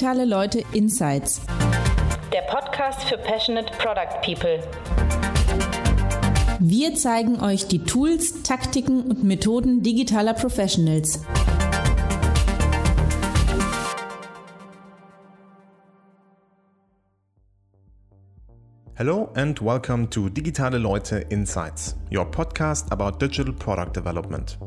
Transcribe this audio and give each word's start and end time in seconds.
Digitale 0.00 0.24
Leute 0.24 0.64
Insights. 0.72 1.42
Der 2.32 2.40
Podcast 2.48 3.02
für 3.02 3.18
Passionate 3.18 3.70
Product 3.76 4.22
People. 4.22 4.58
Wir 6.58 6.94
zeigen 6.94 7.38
euch 7.42 7.68
die 7.68 7.84
Tools, 7.84 8.42
Taktiken 8.42 9.02
und 9.02 9.24
Methoden 9.24 9.82
digitaler 9.82 10.32
Professionals. 10.32 11.22
Hello 18.94 19.28
and 19.34 19.60
welcome 19.60 20.08
to 20.08 20.30
Digitale 20.30 20.78
Leute 20.78 21.26
Insights, 21.28 21.98
your 22.10 22.24
podcast 22.24 22.90
about 22.90 23.18
digital 23.18 23.52
product 23.52 23.94
development. 23.94 24.58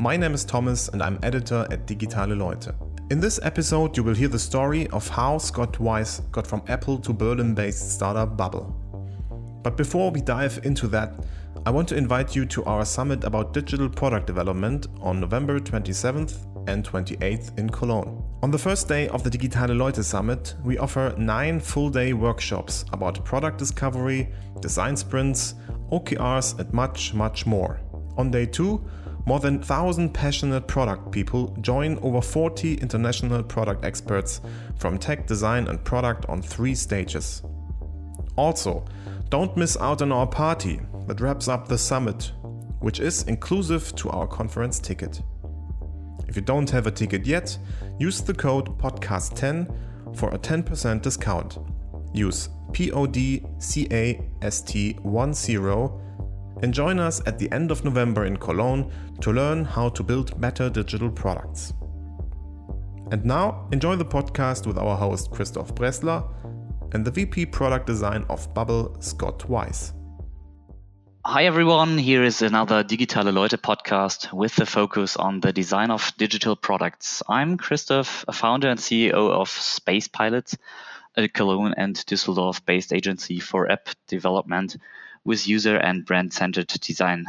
My 0.00 0.16
name 0.16 0.34
is 0.34 0.44
Thomas 0.44 0.88
and 0.88 1.00
I'm 1.00 1.20
editor 1.22 1.68
at 1.70 1.88
Digitale 1.88 2.34
Leute. 2.34 2.74
In 3.12 3.20
this 3.20 3.38
episode, 3.42 3.94
you 3.94 4.02
will 4.02 4.14
hear 4.14 4.28
the 4.28 4.38
story 4.38 4.88
of 4.88 5.06
how 5.06 5.36
Scott 5.36 5.78
Weiss 5.78 6.20
got 6.32 6.46
from 6.46 6.62
Apple 6.66 6.96
to 7.00 7.12
Berlin 7.12 7.54
based 7.54 7.92
startup 7.92 8.38
Babbel. 8.38 8.72
But 9.62 9.76
before 9.76 10.10
we 10.10 10.22
dive 10.22 10.60
into 10.64 10.88
that, 10.88 11.12
I 11.66 11.72
want 11.72 11.90
to 11.90 11.94
invite 11.94 12.34
you 12.34 12.46
to 12.46 12.64
our 12.64 12.86
summit 12.86 13.24
about 13.24 13.52
digital 13.52 13.90
product 13.90 14.26
development 14.26 14.86
on 15.02 15.20
November 15.20 15.60
27th 15.60 16.46
and 16.68 16.88
28th 16.88 17.58
in 17.58 17.68
Cologne. 17.68 18.24
On 18.42 18.50
the 18.50 18.56
first 18.56 18.88
day 18.88 19.08
of 19.08 19.22
the 19.22 19.28
Digitale 19.28 19.76
Leute 19.76 20.02
Summit, 20.02 20.54
we 20.64 20.78
offer 20.78 21.14
nine 21.18 21.60
full 21.60 21.90
day 21.90 22.14
workshops 22.14 22.86
about 22.94 23.22
product 23.26 23.58
discovery, 23.58 24.32
design 24.60 24.96
sprints, 24.96 25.56
OKRs, 25.90 26.58
and 26.58 26.72
much, 26.72 27.12
much 27.12 27.44
more. 27.44 27.78
On 28.16 28.30
day 28.30 28.46
two, 28.46 28.82
more 29.24 29.38
than 29.38 29.58
1,000 29.58 30.12
passionate 30.12 30.66
product 30.66 31.12
people 31.12 31.56
join 31.60 31.96
over 31.98 32.20
40 32.20 32.74
international 32.74 33.42
product 33.42 33.84
experts 33.84 34.40
from 34.76 34.98
tech, 34.98 35.26
design, 35.26 35.68
and 35.68 35.82
product 35.84 36.26
on 36.28 36.42
three 36.42 36.74
stages. 36.74 37.42
Also, 38.36 38.84
don't 39.28 39.56
miss 39.56 39.76
out 39.78 40.02
on 40.02 40.12
our 40.12 40.26
party 40.26 40.80
that 41.06 41.20
wraps 41.20 41.48
up 41.48 41.68
the 41.68 41.78
summit, 41.78 42.32
which 42.80 42.98
is 43.00 43.22
inclusive 43.24 43.94
to 43.96 44.10
our 44.10 44.26
conference 44.26 44.78
ticket. 44.78 45.22
If 46.28 46.36
you 46.36 46.42
don't 46.42 46.70
have 46.70 46.86
a 46.86 46.90
ticket 46.90 47.26
yet, 47.26 47.58
use 47.98 48.22
the 48.22 48.34
code 48.34 48.78
PODCAST10 48.78 50.16
for 50.16 50.30
a 50.30 50.38
10% 50.38 51.02
discount. 51.02 51.58
Use 52.12 52.48
PODCAST10 52.72 55.02
and 56.62 56.72
join 56.72 56.98
us 56.98 57.20
at 57.26 57.38
the 57.38 57.50
end 57.52 57.70
of 57.70 57.84
November 57.84 58.24
in 58.24 58.36
Cologne 58.36 58.90
to 59.20 59.32
learn 59.32 59.64
how 59.64 59.88
to 59.90 60.02
build 60.02 60.40
better 60.40 60.70
digital 60.70 61.10
products. 61.10 61.72
And 63.10 63.24
now, 63.24 63.68
enjoy 63.72 63.96
the 63.96 64.04
podcast 64.04 64.66
with 64.66 64.78
our 64.78 64.96
host 64.96 65.30
Christoph 65.32 65.74
Bressler 65.74 66.24
and 66.94 67.04
the 67.04 67.10
VP 67.10 67.46
Product 67.46 67.86
Design 67.86 68.24
of 68.30 68.52
Babbel, 68.54 69.02
Scott 69.02 69.48
Weiss. 69.48 69.92
Hi 71.24 71.44
everyone, 71.44 71.98
here 71.98 72.24
is 72.24 72.42
another 72.42 72.82
Digitale 72.82 73.32
Leute 73.32 73.62
podcast 73.62 74.32
with 74.32 74.56
the 74.56 74.66
focus 74.66 75.16
on 75.16 75.40
the 75.40 75.52
design 75.52 75.90
of 75.90 76.12
digital 76.16 76.56
products. 76.56 77.22
I'm 77.28 77.58
Christoph, 77.58 78.24
a 78.26 78.32
founder 78.32 78.68
and 78.68 78.80
CEO 78.80 79.30
of 79.30 79.48
Space 79.48 80.08
Pilots, 80.08 80.56
a 81.16 81.28
Cologne 81.28 81.74
and 81.76 81.94
Düsseldorf 81.94 82.64
based 82.64 82.92
agency 82.92 83.38
for 83.38 83.70
app 83.70 83.88
development 84.08 84.76
with 85.24 85.46
user 85.46 85.76
and 85.76 86.04
brand 86.04 86.32
centered 86.32 86.68
design. 86.68 87.26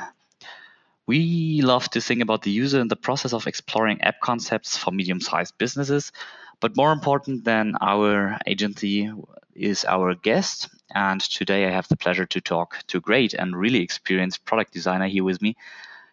We 1.05 1.61
love 1.61 1.89
to 1.91 2.01
think 2.01 2.21
about 2.21 2.43
the 2.43 2.51
user 2.51 2.79
in 2.79 2.87
the 2.87 2.95
process 2.95 3.33
of 3.33 3.47
exploring 3.47 4.01
app 4.01 4.21
concepts 4.21 4.77
for 4.77 4.91
medium 4.91 5.19
sized 5.19 5.57
businesses. 5.57 6.11
But 6.59 6.77
more 6.77 6.93
important 6.93 7.43
than 7.43 7.75
our 7.81 8.39
agency 8.47 9.11
is 9.53 9.85
our 9.85 10.15
guest, 10.15 10.69
and 10.95 11.19
today 11.19 11.67
I 11.67 11.71
have 11.71 11.87
the 11.89 11.97
pleasure 11.97 12.25
to 12.27 12.41
talk 12.41 12.77
to 12.87 12.97
a 12.97 13.01
great 13.01 13.33
and 13.33 13.55
really 13.55 13.81
experienced 13.81 14.45
product 14.45 14.71
designer 14.71 15.07
here 15.07 15.23
with 15.23 15.41
me. 15.41 15.57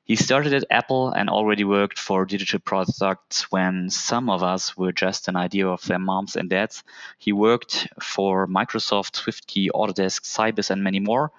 He 0.05 0.17
started 0.17 0.53
at 0.55 0.65
Apple 0.71 1.11
and 1.13 1.31
already 1.31 1.63
worked 1.63 1.97
for 1.97 2.25
digital 2.25 2.59
products 2.59 3.53
when 3.53 3.91
some 3.91 4.29
of 4.29 4.43
us 4.43 4.77
were 4.77 4.91
just 4.91 5.29
an 5.29 5.37
idea 5.37 5.69
of 5.69 5.85
their 5.85 6.01
moms 6.01 6.35
and 6.35 6.51
dads. 6.51 6.83
He 7.19 7.33
worked 7.33 7.87
for 8.03 8.49
Microsoft, 8.49 9.23
SwiftKey, 9.23 9.69
Autodesk, 9.73 10.23
Sybase, 10.23 10.71
and 10.71 10.83
many 10.83 10.99
more. 10.99 11.31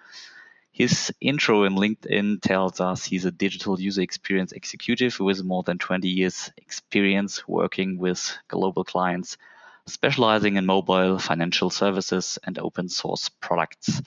His 0.71 1.13
intro 1.19 1.63
in 1.63 1.75
LinkedIn 1.75 2.41
tells 2.41 2.79
us 2.79 3.03
he's 3.03 3.25
a 3.25 3.31
digital 3.31 3.79
user 3.79 4.01
experience 4.01 4.51
executive 4.51 5.19
with 5.19 5.43
more 5.43 5.63
than 5.63 5.77
20 5.77 6.07
years 6.07 6.51
experience 6.57 7.47
working 7.47 7.97
with 7.97 8.37
global 8.47 8.83
clients 8.83 9.37
specializing 9.85 10.55
in 10.55 10.65
mobile, 10.65 11.19
financial 11.19 11.69
services, 11.69 12.39
and 12.43 12.57
open 12.59 12.89
source 12.89 13.29
products. 13.29 14.01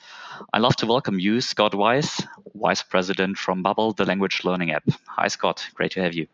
I'd 0.52 0.62
love 0.62 0.76
to 0.76 0.86
welcome 0.86 1.18
you, 1.18 1.40
Scott 1.40 1.74
Weiss, 1.74 2.22
Vice 2.54 2.82
President 2.82 3.36
from 3.38 3.62
Babbel, 3.62 3.96
the 3.96 4.04
language 4.04 4.42
learning 4.44 4.72
app. 4.72 4.84
Hi, 5.06 5.28
Scott. 5.28 5.66
Great 5.74 5.92
to 5.92 6.02
have 6.02 6.14
you. 6.14 6.26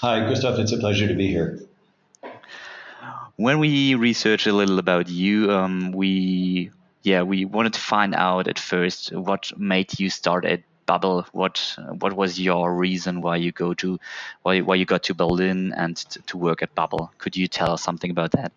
Hi, 0.00 0.20
Gustav. 0.28 0.58
It's 0.58 0.72
a 0.72 0.78
pleasure 0.78 1.08
to 1.08 1.14
be 1.14 1.28
here. 1.28 1.60
When 3.36 3.58
we 3.58 3.94
researched 3.94 4.46
a 4.46 4.52
little 4.52 4.78
about 4.78 5.08
you, 5.08 5.52
um, 5.52 5.92
we 5.92 6.70
yeah 7.06 7.22
we 7.22 7.44
wanted 7.44 7.72
to 7.72 7.80
find 7.80 8.14
out 8.14 8.48
at 8.48 8.58
first 8.58 9.12
what 9.12 9.56
made 9.56 9.98
you 10.00 10.10
start 10.10 10.44
at 10.44 10.62
Babbel. 10.86 11.26
What 11.32 11.76
what 11.98 12.12
was 12.14 12.40
your 12.40 12.72
reason 12.72 13.20
why 13.20 13.36
you 13.36 13.52
go 13.52 13.74
to 13.74 13.98
why 14.42 14.60
why 14.60 14.76
you 14.76 14.84
got 14.84 15.02
to 15.04 15.14
Berlin 15.14 15.72
and 15.76 15.96
to 16.28 16.36
work 16.36 16.62
at 16.62 16.74
Babbel? 16.74 17.10
Could 17.18 17.36
you 17.36 17.48
tell 17.48 17.72
us 17.72 17.82
something 17.82 18.10
about 18.10 18.32
that? 18.32 18.52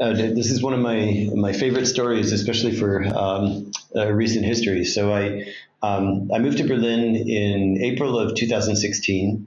Uh, 0.00 0.12
this 0.12 0.50
is 0.50 0.62
one 0.62 0.74
of 0.74 0.80
my 0.80 1.28
my 1.34 1.52
favorite 1.52 1.86
stories, 1.86 2.32
especially 2.32 2.74
for 2.74 3.04
um, 3.04 3.72
uh, 3.94 4.10
recent 4.12 4.44
history. 4.44 4.84
So 4.84 5.12
I 5.12 5.52
um, 5.82 6.30
I 6.32 6.38
moved 6.38 6.58
to 6.58 6.64
Berlin 6.64 7.14
in 7.14 7.78
April 7.82 8.18
of 8.18 8.34
2016, 8.34 9.46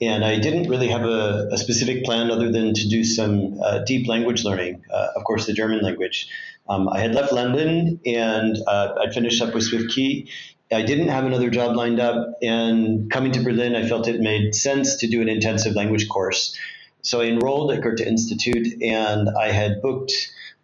and 0.00 0.24
I 0.24 0.38
didn't 0.38 0.68
really 0.68 0.88
have 0.88 1.02
a, 1.02 1.48
a 1.52 1.58
specific 1.58 2.04
plan 2.04 2.30
other 2.30 2.50
than 2.50 2.72
to 2.74 2.88
do 2.88 3.04
some 3.04 3.60
uh, 3.62 3.80
deep 3.80 4.08
language 4.08 4.44
learning. 4.44 4.82
Uh, 4.92 5.08
of 5.16 5.24
course, 5.24 5.46
the 5.46 5.52
German 5.52 5.80
language. 5.80 6.28
Um, 6.68 6.88
I 6.88 7.00
had 7.00 7.14
left 7.14 7.32
London 7.32 8.00
and 8.06 8.56
uh, 8.66 8.94
I'd 9.00 9.12
finished 9.12 9.42
up 9.42 9.54
with 9.54 9.70
SwiftKey. 9.70 10.28
I 10.72 10.82
didn't 10.82 11.08
have 11.08 11.24
another 11.24 11.50
job 11.50 11.74
lined 11.74 11.98
up, 11.98 12.38
and 12.42 13.10
coming 13.10 13.32
to 13.32 13.40
Berlin, 13.42 13.74
I 13.74 13.88
felt 13.88 14.06
it 14.06 14.20
made 14.20 14.54
sense 14.54 14.96
to 14.98 15.08
do 15.08 15.20
an 15.20 15.28
intensive 15.28 15.74
language 15.74 16.08
course. 16.08 16.56
So 17.02 17.20
I 17.20 17.24
enrolled 17.24 17.72
at 17.72 17.82
Goethe 17.82 18.00
Institute 18.00 18.82
and 18.82 19.28
I 19.30 19.50
had 19.50 19.82
booked 19.82 20.12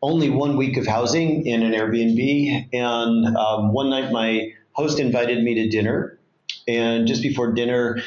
only 0.03 0.31
one 0.31 0.57
week 0.57 0.77
of 0.77 0.87
housing 0.87 1.47
in 1.47 1.63
an 1.63 1.73
Airbnb. 1.73 2.69
And 2.73 3.37
um, 3.37 3.73
one 3.73 3.91
night 3.91 4.13
my 4.13 4.53
host 4.73 5.01
invited 5.01 5.43
me 5.43 5.55
to 5.55 5.69
dinner. 5.69 6.19
And 6.69 7.07
just 7.07 7.23
before 7.23 7.53
dinner, 7.53 8.03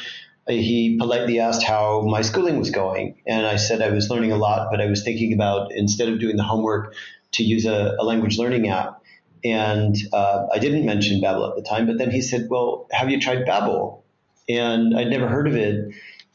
he 0.58 0.96
politely 0.98 1.40
asked 1.40 1.62
how 1.62 2.02
my 2.02 2.22
schooling 2.22 2.58
was 2.58 2.70
going. 2.70 3.16
And 3.26 3.46
I 3.46 3.56
said 3.56 3.82
I 3.82 3.90
was 3.90 4.10
learning 4.10 4.32
a 4.32 4.36
lot, 4.36 4.68
but 4.70 4.80
I 4.80 4.86
was 4.86 5.02
thinking 5.02 5.32
about 5.32 5.72
instead 5.72 6.08
of 6.08 6.18
doing 6.18 6.36
the 6.36 6.42
homework, 6.42 6.94
to 7.32 7.44
use 7.44 7.66
a, 7.66 7.96
a 7.98 8.04
language 8.04 8.38
learning 8.38 8.68
app. 8.68 9.02
And 9.44 9.96
uh, 10.12 10.46
I 10.52 10.58
didn't 10.58 10.84
mention 10.84 11.20
Babbel 11.20 11.48
at 11.48 11.56
the 11.56 11.62
time, 11.62 11.86
but 11.86 11.98
then 11.98 12.10
he 12.10 12.20
said, 12.20 12.48
Well, 12.50 12.86
have 12.90 13.10
you 13.10 13.20
tried 13.20 13.46
Babbel? 13.46 14.02
And 14.48 14.96
I'd 14.98 15.08
never 15.08 15.28
heard 15.28 15.46
of 15.46 15.54
it. 15.54 15.94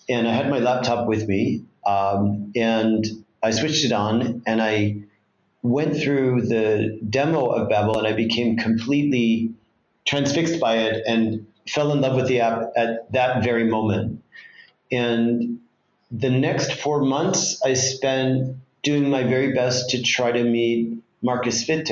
And 0.10 0.28
I 0.28 0.34
had 0.34 0.50
my 0.50 0.60
laptop 0.60 1.08
with 1.08 1.28
me 1.28 1.66
um, 1.86 2.52
and 2.56 3.06
I 3.44 3.52
switched 3.52 3.86
it 3.86 3.92
on 3.92 4.42
and 4.48 4.62
I 4.62 5.04
went 5.62 5.98
through 5.98 6.44
the 6.44 7.00
demo 7.08 7.48
of 7.48 7.70
Babbel 7.70 7.98
and 7.98 8.08
I 8.08 8.14
became 8.14 8.58
completely 8.58 9.54
transfixed 10.06 10.60
by 10.60 10.78
it 10.78 11.04
and 11.08 11.48
fell 11.68 11.92
in 11.92 12.02
love 12.02 12.16
with 12.16 12.28
the 12.28 12.42
app 12.42 12.72
at 12.76 13.12
that 13.12 13.44
very 13.44 13.66
moment. 13.66 14.24
And 14.92 15.60
the 16.12 16.30
next 16.30 16.74
four 16.74 17.02
months 17.02 17.62
I 17.64 17.74
spent 17.74 18.58
doing 18.84 19.10
my 19.10 19.24
very 19.24 19.54
best 19.54 19.90
to 19.92 20.02
try 20.02 20.32
to 20.32 20.44
meet 20.44 21.00
Markus 21.22 21.68
Witte, 21.68 21.88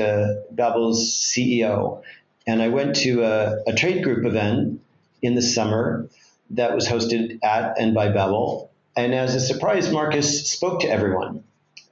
Babbel's 0.53 1.11
CEO. 1.11 2.03
And 2.45 2.61
I 2.61 2.69
went 2.69 2.97
to 2.97 3.23
a, 3.23 3.63
a 3.67 3.73
trade 3.73 4.03
group 4.03 4.25
event 4.25 4.81
in 5.21 5.33
the 5.33 5.41
summer 5.41 6.07
that 6.51 6.75
was 6.75 6.87
hosted 6.87 7.39
at 7.43 7.79
and 7.79 7.95
by 7.95 8.09
Babbel. 8.09 8.69
And 8.95 9.13
as 9.13 9.33
a 9.33 9.39
surprise, 9.39 9.91
Marcus 9.91 10.47
spoke 10.47 10.81
to 10.81 10.87
everyone 10.87 11.43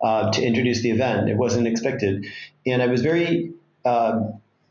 uh, 0.01 0.31
to 0.31 0.43
introduce 0.43 0.81
the 0.81 0.91
event. 0.91 1.29
It 1.29 1.37
wasn't 1.37 1.67
expected. 1.67 2.27
And 2.65 2.81
I 2.81 2.87
was 2.87 3.01
very 3.01 3.53
uh, 3.83 4.21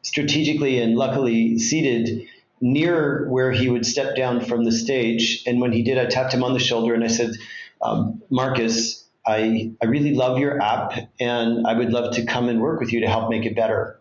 strategically 0.03 0.81
and 0.81 0.97
luckily 0.97 1.59
seated 1.59 2.29
near 2.61 3.29
where 3.29 3.53
he 3.53 3.69
would 3.69 3.87
step 3.87 4.17
down 4.17 4.45
from 4.45 4.65
the 4.65 4.73
stage. 4.73 5.43
And 5.47 5.61
when 5.61 5.73
he 5.73 5.83
did, 5.83 5.99
I 5.99 6.07
tapped 6.07 6.33
him 6.33 6.45
on 6.45 6.53
the 6.53 6.61
shoulder 6.61 6.95
and 6.95 7.03
I 7.03 7.09
said, 7.09 7.33
um, 7.83 8.23
Markus, 8.31 9.05
I, 9.27 9.73
I 9.83 9.87
really 9.87 10.15
love 10.15 10.39
your 10.39 10.61
app 10.61 10.93
and 11.19 11.67
I 11.67 11.73
would 11.75 11.91
love 11.91 12.15
to 12.15 12.25
come 12.25 12.49
and 12.49 12.61
work 12.61 12.81
with 12.81 12.93
you 12.93 13.01
to 13.01 13.09
help 13.09 13.31
make 13.31 13.47
it 13.47 13.57
better. 13.57 13.99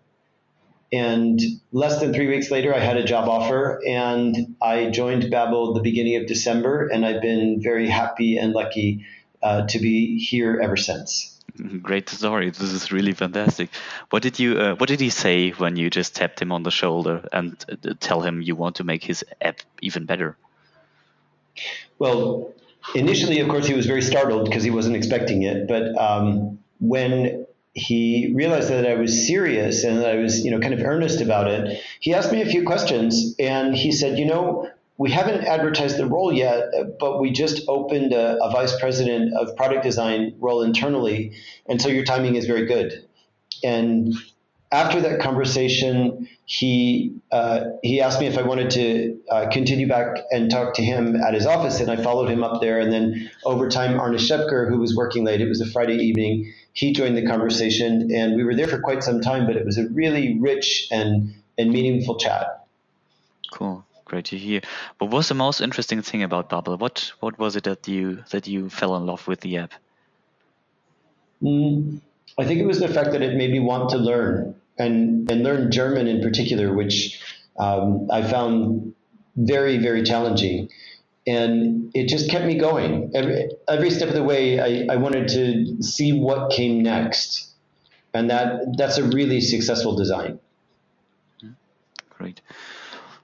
And 0.92 1.40
less 1.72 2.00
than 2.00 2.14
three 2.14 2.28
weeks 2.28 2.50
later, 2.50 2.74
I 2.74 2.80
had 2.80 2.98
a 2.98 3.04
job 3.04 3.30
offer 3.30 3.80
and 3.88 4.56
I 4.62 4.90
joined 4.90 5.24
Babbel 5.24 5.76
the 5.76 5.82
beginning 5.82 6.16
of 6.18 6.26
December. 6.26 6.88
And 6.88 7.06
I've 7.06 7.22
been 7.22 7.62
very 7.62 7.88
happy 7.88 8.38
and 8.38 8.54
lucky 8.54 9.06
uh, 9.42 9.68
to 9.68 9.80
be 9.80 10.18
here 10.18 10.60
ever 10.62 10.76
since. 10.76 11.39
Great 11.82 12.10
story. 12.10 12.50
This 12.50 12.72
is 12.72 12.92
really 12.92 13.14
fantastic. 13.14 13.70
What 14.10 14.24
did 14.24 14.40
you 14.40 14.60
uh, 14.60 14.76
What 14.76 14.90
did 14.90 15.00
he 15.00 15.10
say 15.10 15.52
when 15.52 15.76
you 15.76 15.90
just 15.90 16.16
tapped 16.16 16.42
him 16.42 16.52
on 16.52 16.64
the 16.64 16.72
shoulder 16.72 17.28
and 17.32 17.54
uh, 17.70 17.94
tell 18.00 18.22
him 18.22 18.42
you 18.42 18.56
want 18.56 18.78
to 18.78 18.84
make 18.84 19.04
his 19.04 19.24
app 19.42 19.60
even 19.82 20.06
better? 20.06 20.38
Well, 21.98 22.54
initially, 22.96 23.40
of 23.40 23.50
course, 23.50 23.68
he 23.68 23.74
was 23.74 23.86
very 23.86 24.02
startled 24.02 24.46
because 24.46 24.64
he 24.64 24.70
wasn't 24.70 24.96
expecting 24.96 25.44
it. 25.44 25.68
But 25.68 25.98
um, 25.98 26.60
when 26.80 27.46
he 27.74 28.34
realized 28.34 28.70
that 28.70 28.88
I 28.88 28.96
was 28.96 29.28
serious 29.28 29.84
and 29.84 30.00
that 30.00 30.10
I 30.10 30.16
was, 30.16 30.44
you 30.44 30.52
know, 30.52 30.60
kind 30.60 30.74
of 30.74 30.82
earnest 30.82 31.22
about 31.22 31.48
it, 31.48 31.82
he 32.00 32.14
asked 32.14 32.32
me 32.32 32.42
a 32.42 32.46
few 32.46 32.64
questions, 32.64 33.36
and 33.38 33.76
he 33.76 33.92
said, 33.92 34.18
you 34.18 34.26
know, 34.26 34.70
we 35.00 35.10
haven't 35.10 35.46
advertised 35.46 35.98
the 35.98 36.06
role 36.06 36.32
yet, 36.32 36.72
but 37.00 37.22
we 37.22 37.32
just 37.32 37.64
opened 37.70 38.12
a, 38.12 38.38
a, 38.44 38.52
vice 38.52 38.78
president 38.82 39.34
of 39.34 39.56
product 39.56 39.82
design 39.82 40.36
role 40.40 40.62
internally, 40.62 41.32
and 41.68 41.82
so 41.82 41.88
your 41.88 42.04
timing 42.04 42.36
is 42.36 42.46
very 42.46 42.66
good. 42.66 43.08
And 43.64 44.14
after 44.74 45.00
that 45.00 45.22
conversation, 45.22 46.28
he 46.44 47.16
uh, 47.32 47.62
he 47.82 48.02
asked 48.02 48.20
me 48.20 48.28
if 48.28 48.38
I 48.38 48.42
wanted 48.42 48.72
to 48.72 49.18
uh, 49.32 49.50
continue 49.50 49.88
back 49.88 50.18
and 50.32 50.52
talk 50.52 50.74
to 50.74 50.84
him 50.84 51.16
at 51.16 51.34
his 51.34 51.46
office, 51.46 51.80
and 51.80 51.90
I 51.90 51.96
followed 51.96 52.30
him 52.30 52.44
up 52.44 52.60
there. 52.60 52.82
And 52.82 52.92
then 52.92 53.32
over 53.46 53.70
time, 53.70 54.02
Arne 54.02 54.16
Schepker, 54.16 54.68
who 54.68 54.80
was 54.80 54.98
working 54.98 55.24
late, 55.24 55.40
it 55.40 55.48
was 55.48 55.62
a 55.62 55.72
Friday 55.72 55.96
evening, 55.96 56.54
he 56.74 56.92
joined 56.92 57.16
the 57.16 57.26
conversation, 57.26 58.12
and 58.14 58.36
we 58.36 58.44
were 58.44 58.54
there 58.54 58.68
for 58.68 58.82
quite 58.82 59.02
some 59.02 59.22
time. 59.22 59.48
But 59.48 59.56
it 59.56 59.66
was 59.66 59.78
a 59.78 59.88
really 59.88 60.38
rich 60.40 60.90
and 60.92 61.34
and 61.58 61.72
meaningful 61.72 62.18
chat. 62.18 62.66
Cool 63.54 63.86
great 64.10 64.26
to 64.26 64.38
hear. 64.38 64.62
But 64.98 65.06
what 65.06 65.18
was 65.22 65.30
the 65.30 65.36
most 65.36 65.62
interesting 65.62 66.02
thing 66.02 66.24
about 66.24 66.50
Babbel? 66.50 66.78
What 66.80 67.14
what 67.20 67.40
was 67.40 67.56
it 67.56 67.64
that 67.64 67.88
you 67.88 68.24
that 68.32 68.48
you 68.48 68.70
fell 68.70 68.96
in 68.98 69.06
love 69.06 69.28
with 69.28 69.40
the 69.42 69.58
app? 69.58 69.74
Mm, 71.42 72.02
I 72.38 72.46
think 72.46 72.60
it 72.60 72.66
was 72.66 72.80
the 72.80 72.90
fact 72.90 73.12
that 73.12 73.22
it 73.22 73.36
made 73.38 73.52
me 73.52 73.60
want 73.60 73.90
to 73.92 73.98
learn 73.98 74.56
and 74.78 75.32
and 75.32 75.44
learn 75.44 75.72
German 75.72 76.08
in 76.08 76.22
particular, 76.22 76.74
which 76.74 77.22
um, 77.58 78.10
I 78.12 78.22
found 78.24 78.94
very 79.36 79.78
very 79.78 80.04
challenging. 80.04 80.70
And 81.28 81.92
it 81.94 82.08
just 82.08 82.32
kept 82.32 82.46
me 82.46 82.58
going. 82.58 83.12
Every, 83.14 83.50
every 83.68 83.92
step 83.92 84.08
of 84.08 84.16
the 84.16 84.24
way, 84.24 84.60
I, 84.60 84.94
I 84.94 84.96
wanted 84.96 85.28
to 85.28 85.84
see 85.84 86.12
what 86.12 86.52
came 86.52 86.82
next. 86.82 87.52
And 88.16 88.32
that 88.32 88.76
that's 88.78 88.98
a 88.98 89.04
really 89.04 89.40
successful 89.40 89.96
design. 89.96 90.40
Great. 92.18 92.42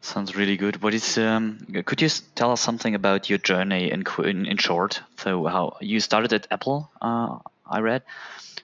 Sounds 0.06 0.36
really 0.36 0.56
good. 0.56 0.84
What 0.84 0.94
is 0.94 1.18
um, 1.18 1.66
could 1.84 2.00
you 2.00 2.10
tell 2.36 2.52
us 2.52 2.62
something 2.62 2.94
about 2.94 3.28
your 3.28 3.40
journey 3.40 3.90
in, 3.90 4.04
in, 4.24 4.46
in 4.46 4.57
short? 4.57 5.02
So 5.18 5.48
how 5.48 5.78
you 5.81 6.00
started 6.00 6.31
at 6.31 6.46
Apple, 6.52 6.92
uh, 7.02 7.40
I 7.66 7.80
read. 7.80 8.04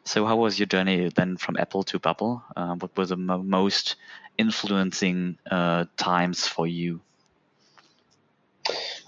So 0.03 0.27
how 0.27 0.35
was 0.35 0.59
your 0.59 0.67
journey 0.67 1.09
then 1.09 1.37
from 1.37 1.57
Apple 1.57 1.81
to 1.85 1.99
Babbel? 1.99 2.43
Uh, 2.55 2.75
what 2.75 2.95
were 2.95 3.07
the 3.07 3.17
mo 3.17 3.39
most 3.41 3.95
influencing 4.37 5.39
uh, 5.49 5.85
times 5.97 6.47
for 6.47 6.67
you? 6.67 7.01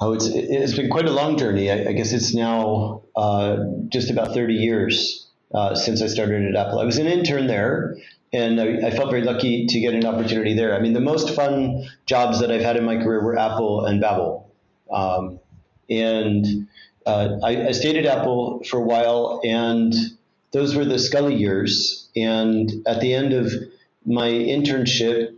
Oh, 0.01 0.13
it's 0.13 0.25
it's 0.25 0.73
been 0.73 0.89
quite 0.89 1.05
a 1.05 1.13
long 1.13 1.37
journey. 1.37 1.69
I, 1.69 1.89
I 1.89 1.91
guess 1.93 2.13
it's 2.13 2.33
now 2.33 3.03
uh, 3.15 3.57
just 3.89 4.09
about 4.09 4.33
30 4.33 4.55
years 4.55 5.29
uh, 5.53 5.75
since 5.75 6.01
I 6.01 6.07
started 6.07 6.49
at 6.49 6.55
Apple. 6.55 6.79
I 6.79 6.85
was 6.85 6.97
an 6.97 7.05
intern 7.05 7.45
there 7.45 7.95
and 8.33 8.59
I, 8.59 8.87
I, 8.87 8.91
felt 8.91 9.11
very 9.11 9.21
lucky 9.21 9.67
to 9.67 9.79
get 9.79 9.93
an 9.93 10.05
opportunity 10.05 10.55
there. 10.55 10.75
I 10.75 10.79
mean, 10.79 10.93
the 10.93 10.99
most 10.99 11.35
fun 11.35 11.83
jobs 12.07 12.41
that 12.41 12.51
I've 12.51 12.61
had 12.61 12.75
in 12.75 12.83
my 12.83 12.97
career 12.97 13.23
were 13.23 13.37
Apple 13.37 13.85
and 13.85 14.01
Babbel, 14.01 14.45
um, 14.91 15.39
and 15.89 16.67
uh, 17.05 17.37
I, 17.43 17.67
I, 17.67 17.71
stayed 17.71 17.95
at 17.95 18.05
Apple 18.05 18.63
for 18.63 18.77
a 18.77 18.83
while, 18.83 19.39
and 19.43 19.93
those 20.51 20.75
were 20.75 20.85
the 20.85 20.95
Sculley 20.95 21.39
years. 21.39 22.09
And 22.15 22.71
at 22.87 23.01
the 23.01 23.13
end 23.13 23.33
of 23.33 23.51
my 24.05 24.29
internship, 24.29 25.35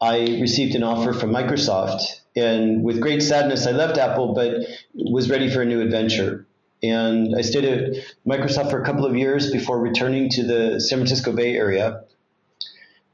I 0.00 0.38
received 0.40 0.74
an 0.74 0.82
offer 0.82 1.12
from 1.12 1.30
Microsoft, 1.30 2.02
and 2.34 2.82
with 2.82 3.00
great 3.00 3.22
sadness, 3.22 3.66
I 3.66 3.70
left 3.70 3.96
Apple, 3.96 4.34
but 4.34 4.54
was 4.94 5.30
ready 5.30 5.48
for 5.50 5.62
a 5.62 5.64
new 5.64 5.80
adventure. 5.80 6.46
And 6.90 7.34
I 7.36 7.42
stayed 7.42 7.64
at 7.64 8.04
Microsoft 8.26 8.70
for 8.70 8.80
a 8.80 8.84
couple 8.84 9.06
of 9.06 9.16
years 9.16 9.50
before 9.50 9.78
returning 9.78 10.28
to 10.30 10.42
the 10.42 10.80
San 10.80 10.98
Francisco 10.98 11.32
Bay 11.32 11.56
Area. 11.56 12.02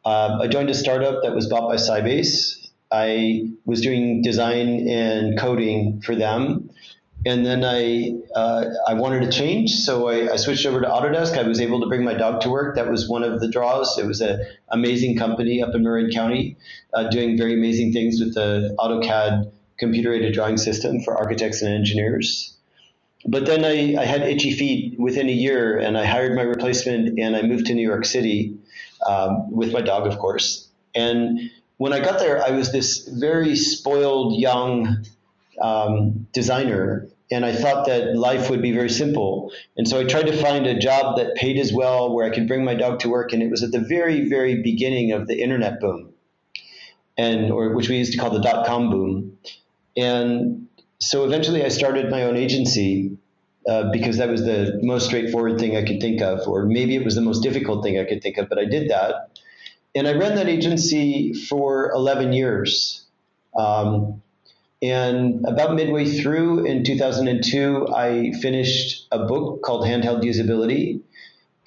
Uh, 0.05 0.39
I 0.43 0.49
joined 0.49 0.71
a 0.71 0.75
startup 0.75 1.23
that 1.23 1.35
was 1.35 1.49
bought 1.49 1.69
by 1.69 1.77
Sybase. 1.77 2.71
I 2.91 3.49
was 3.65 3.81
doing 3.81 4.23
design 4.23 4.89
and 4.89 5.39
coding 5.39 6.03
for 6.03 6.15
them. 6.15 6.71
And 7.25 7.47
then 7.47 7.65
I 7.65 8.15
uh, 8.35 8.65
I 8.89 8.95
wanted 8.95 9.21
to 9.21 9.31
change, 9.31 9.71
so 9.71 10.09
I, 10.09 10.33
I, 10.33 10.37
switched 10.37 10.67
over 10.67 10.81
to 10.81 10.89
Autodesk. 10.89 11.39
I 11.39 11.45
was 11.45 11.61
able 11.61 11.81
to 11.81 11.87
bring 11.87 12.03
my 12.03 12.15
dog 12.15 12.41
to 12.41 12.51
work. 12.51 12.75
That 12.75 12.91
was 12.91 13.09
one 13.09 13.23
of 13.23 13.39
the 13.39 13.49
draws. 13.49 13.97
It 13.97 14.07
was 14.07 14.21
an 14.21 14.45
amazing 14.71 15.17
company 15.17 15.63
up 15.63 15.73
in 15.73 15.85
Marin 15.85 16.11
County, 16.11 16.57
uh, 16.93 17.09
doing 17.11 17.39
very 17.39 17.55
amazing 17.55 17.93
things 17.93 18.19
with 18.19 18.35
the 18.35 18.75
AutoCAD 18.77 19.53
computer 19.79 20.13
aided 20.13 20.35
drawing 20.35 20.57
system 20.57 21.01
for 21.01 21.17
architects 21.17 21.63
and 21.63 21.73
engineers 21.73 22.57
but 23.25 23.47
then 23.47 23.65
I, 23.65 24.01
I 24.01 24.05
had 24.05 24.23
itchy 24.23 24.53
feet 24.53 24.99
within 24.99 25.29
a 25.29 25.33
year 25.33 25.79
and 25.79 25.97
I 25.97 26.05
hired 26.05 26.35
my 26.35 26.43
replacement 26.43 27.19
and 27.19 27.37
I 27.37 27.43
moved 27.43 27.67
to 27.67 27.75
New 27.75 27.87
York 27.87 28.05
City 28.05 28.57
um, 29.07 29.51
with 29.51 29.73
my 29.73 29.81
dog, 29.81 30.07
of 30.07 30.19
course. 30.19 30.69
And 30.95 31.51
when 31.77 31.93
I 31.93 32.01
got 32.01 32.19
there, 32.19 32.45
I 32.45 32.51
was 32.51 32.73
this 32.73 33.09
very 33.09 33.57
spoiled 33.57 34.41
young 34.41 35.05
um, 35.61 36.27
designer 36.33 37.09
and 37.31 37.47
I 37.47 37.55
thought 37.55 37.87
that 37.87 38.15
life 38.15 38.51
would 38.51 38.61
be 38.61 38.73
very 38.73 38.91
simple. 38.91 39.53
And 39.77 39.89
so 39.89 39.99
I 39.99 40.05
tried 40.05 40.27
to 40.27 40.37
find 40.37 40.67
a 40.67 40.79
job 40.79 41.17
that 41.17 41.35
paid 41.35 41.57
as 41.59 41.73
well, 41.73 42.15
where 42.15 42.27
I 42.27 42.35
could 42.35 42.47
bring 42.47 42.63
my 42.63 42.75
dog 42.75 43.01
to 43.01 43.09
work. 43.09 43.33
And 43.33 43.43
it 43.43 43.51
was 43.51 43.63
at 43.63 43.73
the 43.73 43.81
very, 43.81 44.29
very 44.29 44.61
beginning 44.63 45.13
of 45.13 45.27
the 45.29 45.41
internet 45.41 45.81
boom, 45.81 46.13
and 47.17 47.51
or 47.51 47.75
which 47.75 47.89
we 47.89 47.97
used 47.97 48.13
to 48.13 48.19
call 48.19 48.31
the 48.31 48.41
dot 48.41 48.67
com 48.67 48.91
boom. 48.91 49.39
And 49.97 50.69
so 51.03 51.25
eventually 51.25 51.65
I 51.65 51.69
started 51.69 52.11
my 52.11 52.23
own 52.23 52.37
agency 52.37 53.19
uh, 53.69 53.91
because 53.91 54.19
that 54.19 54.29
was 54.29 54.45
the 54.45 54.79
most 54.83 55.07
straightforward 55.07 55.59
thing 55.59 55.77
I 55.77 55.85
could 55.85 56.01
think 56.01 56.23
of, 56.23 56.47
or 56.47 56.65
maybe 56.65 56.95
it 56.95 57.05
was 57.05 57.17
the 57.17 57.21
most 57.21 57.43
difficult 57.43 57.83
thing 57.83 57.99
I 57.99 58.05
could 58.05 58.23
think 58.23 58.39
of, 58.39 58.49
but 58.49 58.57
I 58.57 58.67
did 58.67 58.91
that. 58.91 59.31
And 59.97 60.07
I 60.07 60.13
ran 60.13 60.37
that 60.37 60.49
agency 60.49 61.33
for 61.35 61.91
11 61.91 62.33
years. 62.33 63.05
Um, 63.59 64.23
and 64.81 65.45
about 65.45 65.75
midway 65.75 66.05
through 66.07 66.67
in 66.67 66.85
2002, 66.85 67.89
I 67.93 68.33
finished 68.41 69.09
a 69.11 69.27
book 69.27 69.63
called 69.63 69.85
Handheld 69.85 70.23
Usability. 70.23 71.01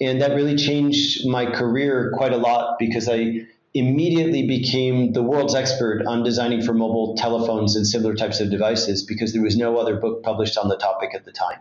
And 0.00 0.22
that 0.22 0.34
really 0.34 0.56
changed 0.56 1.26
my 1.26 1.44
career 1.44 2.10
quite 2.16 2.32
a 2.32 2.38
lot 2.38 2.78
because 2.78 3.06
I 3.06 3.46
immediately 3.78 4.46
became 4.46 5.12
the 5.12 5.22
world's 5.22 5.54
expert 5.54 6.04
on 6.06 6.22
designing 6.22 6.62
for 6.62 6.72
mobile 6.72 7.16
telephones 7.16 7.76
and 7.76 7.86
similar 7.86 8.14
types 8.14 8.40
of 8.40 8.50
devices 8.50 9.02
because 9.02 9.32
there 9.32 9.42
was 9.42 9.56
no 9.56 9.78
other 9.78 9.96
book 9.96 10.22
published 10.22 10.56
on 10.58 10.68
the 10.68 10.76
topic 10.76 11.10
at 11.14 11.24
the 11.24 11.32
time. 11.32 11.58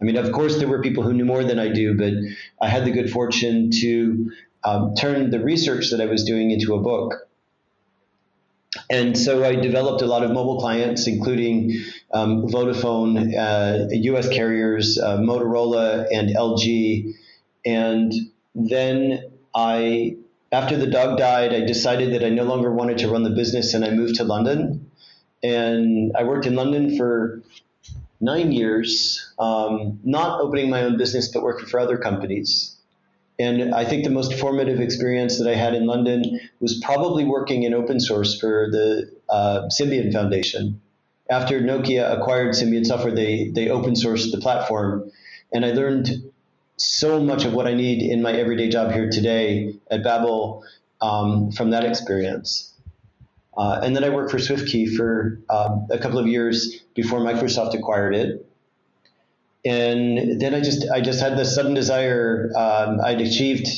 I 0.00 0.04
mean, 0.04 0.16
of 0.16 0.32
course, 0.32 0.58
there 0.58 0.68
were 0.68 0.82
people 0.82 1.02
who 1.02 1.12
knew 1.12 1.24
more 1.24 1.44
than 1.44 1.58
I 1.58 1.68
do, 1.68 1.96
but 1.96 2.12
I 2.60 2.68
had 2.68 2.84
the 2.84 2.90
good 2.90 3.10
fortune 3.10 3.70
to 3.80 4.32
um, 4.64 4.94
turn 4.94 5.30
the 5.30 5.40
research 5.40 5.90
that 5.90 6.00
I 6.00 6.06
was 6.06 6.24
doing 6.24 6.50
into 6.50 6.74
a 6.74 6.80
book. 6.80 7.28
And 8.90 9.16
so 9.16 9.44
I 9.44 9.54
developed 9.54 10.02
a 10.02 10.06
lot 10.06 10.24
of 10.24 10.32
mobile 10.32 10.58
clients, 10.58 11.06
including 11.06 11.76
um, 12.12 12.46
Vodafone, 12.48 13.34
uh, 13.36 13.86
US 13.90 14.28
carriers, 14.28 14.98
uh, 14.98 15.18
Motorola, 15.18 16.06
and 16.12 16.34
LG. 16.34 17.14
And 17.64 18.12
then 18.54 19.30
I 19.54 20.16
after 20.54 20.76
the 20.76 20.86
dog 20.86 21.18
died, 21.18 21.52
I 21.52 21.66
decided 21.66 22.14
that 22.14 22.24
I 22.24 22.28
no 22.28 22.44
longer 22.44 22.72
wanted 22.72 22.98
to 22.98 23.08
run 23.08 23.24
the 23.24 23.30
business 23.30 23.74
and 23.74 23.84
I 23.84 23.90
moved 23.90 24.16
to 24.16 24.24
London. 24.24 24.90
And 25.42 26.12
I 26.16 26.22
worked 26.22 26.46
in 26.46 26.54
London 26.54 26.96
for 26.96 27.42
nine 28.20 28.52
years, 28.52 29.32
um, 29.38 29.98
not 30.04 30.40
opening 30.40 30.70
my 30.70 30.84
own 30.84 30.96
business, 30.96 31.28
but 31.28 31.42
working 31.42 31.66
for 31.66 31.80
other 31.80 31.98
companies. 31.98 32.76
And 33.36 33.74
I 33.74 33.84
think 33.84 34.04
the 34.04 34.10
most 34.10 34.34
formative 34.34 34.80
experience 34.80 35.38
that 35.38 35.48
I 35.48 35.56
had 35.56 35.74
in 35.74 35.86
London 35.86 36.38
was 36.60 36.80
probably 36.84 37.24
working 37.24 37.64
in 37.64 37.74
open 37.74 37.98
source 37.98 38.38
for 38.38 38.68
the 38.70 39.10
uh, 39.28 39.62
Symbian 39.68 40.12
Foundation. 40.12 40.80
After 41.28 41.60
Nokia 41.60 42.16
acquired 42.16 42.54
Symbian 42.54 42.86
Software, 42.86 43.14
they, 43.14 43.50
they 43.52 43.70
open 43.70 43.94
sourced 43.94 44.30
the 44.30 44.38
platform. 44.38 45.10
And 45.52 45.64
I 45.64 45.72
learned 45.72 46.30
so 46.76 47.20
much 47.20 47.44
of 47.44 47.52
what 47.52 47.66
I 47.66 47.74
need 47.74 48.02
in 48.02 48.22
my 48.22 48.32
everyday 48.32 48.68
job 48.68 48.92
here 48.92 49.08
today 49.10 49.74
at 49.90 50.02
Babbel 50.02 50.62
um, 51.00 51.52
from 51.52 51.70
that 51.70 51.84
experience. 51.84 52.72
Uh, 53.56 53.80
and 53.82 53.94
then 53.94 54.02
I 54.02 54.08
worked 54.08 54.30
for 54.30 54.38
SwiftKey 54.38 54.96
for 54.96 55.40
um, 55.48 55.86
a 55.90 55.98
couple 55.98 56.18
of 56.18 56.26
years 56.26 56.80
before 56.94 57.20
Microsoft 57.20 57.74
acquired 57.74 58.14
it. 58.14 58.46
And 59.64 60.40
then 60.40 60.54
I 60.54 60.60
just 60.60 60.90
I 60.90 61.00
just 61.00 61.20
had 61.20 61.38
this 61.38 61.54
sudden 61.54 61.72
desire. 61.72 62.50
Um, 62.54 63.00
I'd 63.02 63.20
achieved 63.20 63.68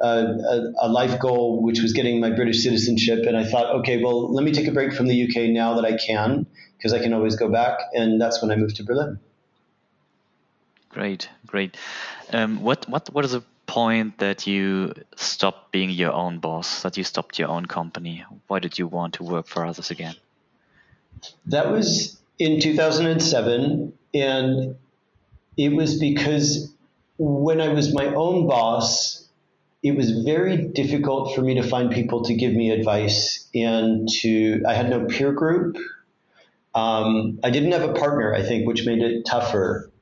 a, 0.00 0.08
a, 0.08 0.72
a, 0.82 0.88
life 0.88 1.18
goal, 1.18 1.62
which 1.62 1.82
was 1.82 1.92
getting 1.92 2.18
my 2.18 2.30
British 2.30 2.62
citizenship, 2.62 3.26
and 3.26 3.36
I 3.36 3.44
thought, 3.44 3.66
okay, 3.80 4.02
well, 4.02 4.32
let 4.32 4.42
me 4.42 4.52
take 4.52 4.66
a 4.68 4.72
break 4.72 4.94
from 4.94 5.06
the 5.06 5.24
UK 5.24 5.50
now 5.50 5.74
that 5.74 5.84
I 5.84 5.98
can, 5.98 6.46
because 6.78 6.94
I 6.94 6.98
can 6.98 7.12
always 7.12 7.36
go 7.36 7.50
back. 7.50 7.78
And 7.92 8.18
that's 8.18 8.40
when 8.40 8.50
I 8.50 8.56
moved 8.56 8.76
to 8.76 8.84
Berlin. 8.84 9.20
Great, 10.88 11.28
great. 11.46 11.76
Um, 12.32 12.62
what 12.62 12.88
what 12.88 13.08
what 13.12 13.24
is 13.24 13.32
the 13.32 13.42
point 13.66 14.18
that 14.18 14.46
you 14.46 14.94
stopped 15.16 15.72
being 15.72 15.90
your 15.90 16.12
own 16.12 16.38
boss? 16.38 16.82
That 16.82 16.96
you 16.96 17.04
stopped 17.04 17.38
your 17.38 17.48
own 17.48 17.66
company? 17.66 18.24
Why 18.46 18.58
did 18.58 18.78
you 18.78 18.86
want 18.86 19.14
to 19.14 19.22
work 19.22 19.46
for 19.46 19.64
others 19.64 19.90
again? 19.90 20.16
That 21.46 21.70
was 21.70 22.20
in 22.38 22.60
2007, 22.60 23.92
and 24.14 24.76
it 25.56 25.72
was 25.72 25.98
because 25.98 26.72
when 27.18 27.60
I 27.60 27.68
was 27.68 27.94
my 27.94 28.06
own 28.06 28.46
boss, 28.46 29.26
it 29.82 29.96
was 29.96 30.10
very 30.22 30.56
difficult 30.56 31.34
for 31.34 31.42
me 31.42 31.54
to 31.54 31.62
find 31.62 31.90
people 31.90 32.24
to 32.24 32.34
give 32.34 32.52
me 32.52 32.70
advice, 32.70 33.48
and 33.54 34.08
to 34.20 34.62
I 34.66 34.74
had 34.74 34.90
no 34.90 35.06
peer 35.06 35.32
group. 35.32 35.76
Um, 36.74 37.38
I 37.44 37.50
didn't 37.50 37.72
have 37.72 37.88
a 37.88 37.92
partner, 37.92 38.34
I 38.34 38.42
think, 38.42 38.66
which 38.66 38.84
made 38.84 39.00
it 39.00 39.24
tougher. 39.24 39.92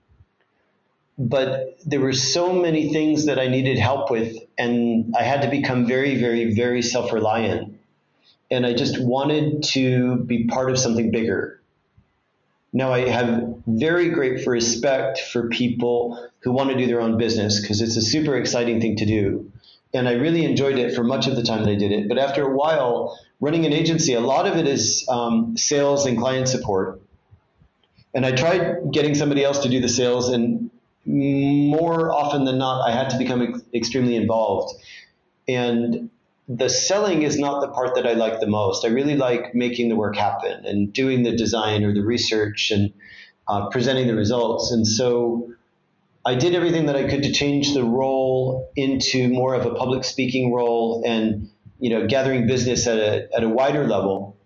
But 1.19 1.79
there 1.85 2.01
were 2.01 2.15
so 2.15 2.53
many 2.53 2.93
things 2.93 3.27
that 3.27 3.39
I 3.39 3.49
needed 3.49 3.79
help 3.79 4.11
with, 4.11 4.37
and 4.59 5.15
I 5.17 5.23
had 5.23 5.43
to 5.43 5.51
become 5.51 5.87
very, 5.87 6.17
very, 6.17 6.55
very 6.55 6.83
self 6.83 7.13
reliant. 7.13 7.79
And 8.51 8.67
I 8.67 8.75
just 8.75 9.03
wanted 9.03 9.63
to 9.75 10.17
be 10.17 10.47
part 10.47 10.71
of 10.71 10.79
something 10.79 11.11
bigger. 11.11 11.61
Now, 12.73 12.93
I 12.93 13.09
have 13.09 13.57
very 13.67 14.09
great 14.09 14.47
respect 14.47 15.21
for 15.21 15.49
people 15.49 16.29
who 16.41 16.53
want 16.53 16.71
to 16.71 16.77
do 16.77 16.87
their 16.87 17.01
own 17.03 17.19
business 17.19 17.61
because 17.61 17.83
it's 17.83 17.97
a 17.97 18.03
super 18.03 18.37
exciting 18.37 18.81
thing 18.81 18.97
to 18.97 19.07
do. 19.07 19.53
And 19.95 20.09
I 20.09 20.13
really 20.13 20.45
enjoyed 20.47 20.79
it 20.79 20.95
for 20.95 21.05
much 21.05 21.27
of 21.27 21.37
the 21.37 21.43
time 21.43 21.65
that 21.65 21.71
I 21.71 21.75
did 21.75 21.93
it. 21.93 22.09
But 22.09 22.17
after 22.17 22.43
a 22.43 22.57
while, 22.57 23.19
running 23.41 23.67
an 23.67 23.75
agency, 23.75 24.15
a 24.15 24.21
lot 24.21 24.47
of 24.47 24.57
it 24.57 24.67
is 24.67 25.07
um, 25.09 25.57
sales 25.59 26.07
and 26.07 26.17
client 26.17 26.49
support. 26.49 27.03
And 28.15 28.25
I 28.25 28.33
tried 28.33 28.91
getting 28.91 29.15
somebody 29.15 29.45
else 29.45 29.61
to 29.61 29.69
do 29.69 29.81
the 29.81 29.89
sales, 29.89 30.31
and 30.31 30.71
more 31.05 32.13
often 32.13 32.45
than 32.45 32.59
not, 32.59 32.89
I 32.89 32.93
had 32.93 33.11
to 33.11 33.19
become 33.19 33.43
ex- 33.43 33.63
extremely 33.75 34.17
involved. 34.17 34.75
And 35.49 36.11
the 36.49 36.69
selling 36.69 37.23
is 37.23 37.39
not 37.39 37.61
the 37.61 37.69
part 37.69 37.95
that 37.95 38.07
I 38.07 38.13
like 38.13 38.41
the 38.41 38.47
most. 38.47 38.85
I 38.85 38.89
really 38.89 39.17
like 39.17 39.55
making 39.55 39.89
the 39.89 39.97
work 39.97 40.17
happen 40.17 40.65
and 40.65 40.93
doing 40.93 41.23
the 41.23 41.37
design 41.37 41.85
or 41.85 41.95
the 41.95 42.03
research 42.03 42.71
and 42.71 42.93
uh, 43.49 43.69
presenting 43.71 44.07
the 44.07 44.15
results. 44.15 44.71
And 44.73 44.87
so 44.87 45.53
I 46.25 46.35
did 46.35 46.55
everything 46.55 46.87
that 46.87 46.97
I 46.97 47.09
could 47.09 47.23
to 47.25 47.33
change 47.33 47.75
the 47.75 47.85
role 47.85 48.71
into 48.77 49.29
more 49.29 49.55
of 49.55 49.67
a 49.67 49.75
public 49.75 50.05
speaking 50.05 50.53
role 50.53 51.03
and 51.05 51.51
you 51.81 51.91
know 51.91 52.07
gathering 52.07 52.47
business 52.47 52.87
at 52.87 52.99
a, 52.99 53.29
at 53.35 53.43
a 53.43 53.49
wider 53.49 53.87
level. 53.87 54.37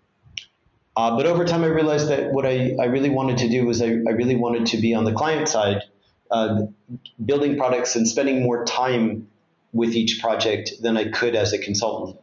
Uh, 0.95 1.15
but 1.15 1.27
over 1.27 1.45
time, 1.45 1.63
I 1.63 1.67
realized 1.67 2.09
that 2.09 2.33
what 2.33 2.47
I, 2.47 2.75
I 2.79 2.85
really 2.85 3.11
wanted 3.11 3.37
to 3.39 3.49
do 3.49 3.67
was 3.67 3.83
I, 3.83 3.85
I 3.85 4.13
really 4.13 4.35
wanted 4.35 4.65
to 4.67 4.77
be 4.77 4.95
on 4.95 5.05
the 5.05 5.13
client 5.13 5.47
side, 5.47 5.83
uh, 6.31 6.63
building 7.23 7.57
products 7.57 7.95
and 7.95 8.07
spending 8.07 8.43
more 8.43 8.65
time 8.65 9.27
with 9.73 9.95
each 9.95 10.21
project 10.21 10.71
than 10.81 10.97
I 10.97 11.09
could 11.09 11.35
as 11.35 11.53
a 11.53 11.59
consultant. 11.59 12.19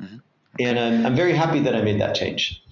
Mm-hmm. 0.00 0.16
Okay. 0.54 0.64
And 0.64 0.78
I'm, 0.78 1.06
I'm 1.06 1.16
very 1.16 1.34
happy 1.34 1.60
that 1.60 1.74
I 1.74 1.82
made 1.82 2.00
that 2.00 2.14
change. 2.14 2.62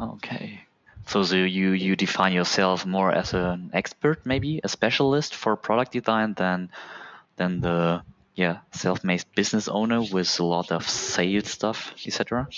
Okay. 0.00 0.60
So, 1.06 1.22
so 1.24 1.36
you, 1.36 1.70
you 1.70 1.96
define 1.96 2.32
yourself 2.32 2.86
more 2.86 3.12
as 3.12 3.34
an 3.34 3.70
expert, 3.72 4.24
maybe 4.24 4.60
a 4.62 4.68
specialist 4.68 5.34
for 5.34 5.56
product 5.56 5.92
design 5.92 6.34
than 6.34 6.70
than 7.36 7.60
the 7.60 8.02
yeah 8.34 8.58
self-made 8.72 9.24
business 9.34 9.66
owner 9.66 10.02
with 10.02 10.38
a 10.38 10.44
lot 10.44 10.70
of 10.70 10.88
sales 10.88 11.50
stuff, 11.50 11.92
etc. 12.06 12.48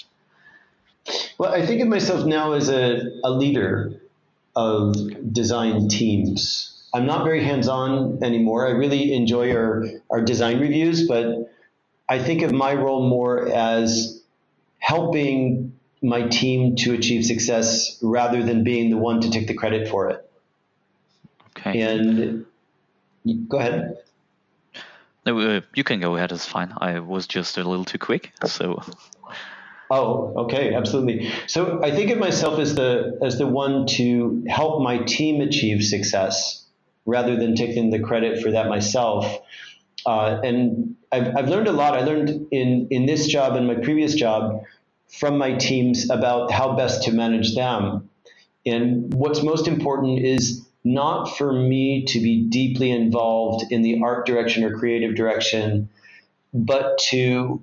Well, 1.38 1.52
I 1.52 1.64
think 1.66 1.80
of 1.82 1.88
myself 1.88 2.26
now 2.26 2.52
as 2.52 2.68
a, 2.68 3.00
a 3.24 3.30
leader 3.30 4.00
of 4.54 4.94
design 5.32 5.88
teams. 5.88 6.71
I'm 6.94 7.06
not 7.06 7.24
very 7.24 7.42
hands-on 7.42 8.22
anymore. 8.22 8.66
I 8.66 8.70
really 8.70 9.14
enjoy 9.14 9.54
our, 9.54 9.84
our 10.10 10.20
design 10.20 10.60
reviews, 10.60 11.08
but 11.08 11.50
I 12.08 12.18
think 12.18 12.42
of 12.42 12.52
my 12.52 12.74
role 12.74 13.08
more 13.08 13.48
as 13.48 14.22
helping 14.78 15.72
my 16.02 16.28
team 16.28 16.76
to 16.76 16.92
achieve 16.92 17.24
success 17.24 17.98
rather 18.02 18.42
than 18.42 18.64
being 18.64 18.90
the 18.90 18.98
one 18.98 19.20
to 19.22 19.30
take 19.30 19.46
the 19.46 19.54
credit 19.54 19.88
for 19.88 20.10
it. 20.10 20.30
Okay. 21.56 21.80
And 21.80 22.44
go 23.48 23.58
ahead. 23.58 23.98
No, 25.24 25.38
uh, 25.38 25.60
you 25.74 25.84
can 25.84 26.00
go 26.00 26.16
ahead. 26.16 26.32
It's 26.32 26.44
fine. 26.44 26.74
I 26.76 26.98
was 26.98 27.26
just 27.26 27.56
a 27.56 27.64
little 27.64 27.84
too 27.84 27.98
quick, 27.98 28.32
so. 28.44 28.82
Oh, 29.88 30.34
okay, 30.44 30.74
absolutely. 30.74 31.30
So 31.46 31.80
I 31.82 31.92
think 31.92 32.10
of 32.10 32.18
myself 32.18 32.58
as 32.58 32.74
the 32.74 33.18
as 33.22 33.38
the 33.38 33.46
one 33.46 33.86
to 33.98 34.44
help 34.48 34.82
my 34.82 34.98
team 34.98 35.40
achieve 35.40 35.84
success 35.84 36.61
rather 37.04 37.36
than 37.36 37.54
taking 37.54 37.90
the 37.90 38.00
credit 38.00 38.42
for 38.42 38.52
that 38.52 38.68
myself. 38.68 39.38
Uh, 40.06 40.40
and 40.42 40.96
I've, 41.10 41.36
I've 41.36 41.48
learned 41.48 41.68
a 41.68 41.72
lot. 41.72 41.94
I 41.94 42.02
learned 42.02 42.48
in, 42.50 42.88
in 42.90 43.06
this 43.06 43.26
job 43.26 43.56
and 43.56 43.66
my 43.66 43.74
previous 43.74 44.14
job 44.14 44.64
from 45.08 45.38
my 45.38 45.54
teams 45.54 46.10
about 46.10 46.50
how 46.50 46.74
best 46.74 47.04
to 47.04 47.12
manage 47.12 47.54
them. 47.54 48.08
And 48.64 49.12
what's 49.12 49.42
most 49.42 49.68
important 49.68 50.24
is 50.24 50.66
not 50.84 51.36
for 51.36 51.52
me 51.52 52.04
to 52.06 52.20
be 52.20 52.42
deeply 52.48 52.90
involved 52.90 53.70
in 53.70 53.82
the 53.82 54.00
art 54.02 54.26
direction 54.26 54.64
or 54.64 54.78
creative 54.78 55.14
direction, 55.14 55.88
but 56.54 56.98
to 56.98 57.62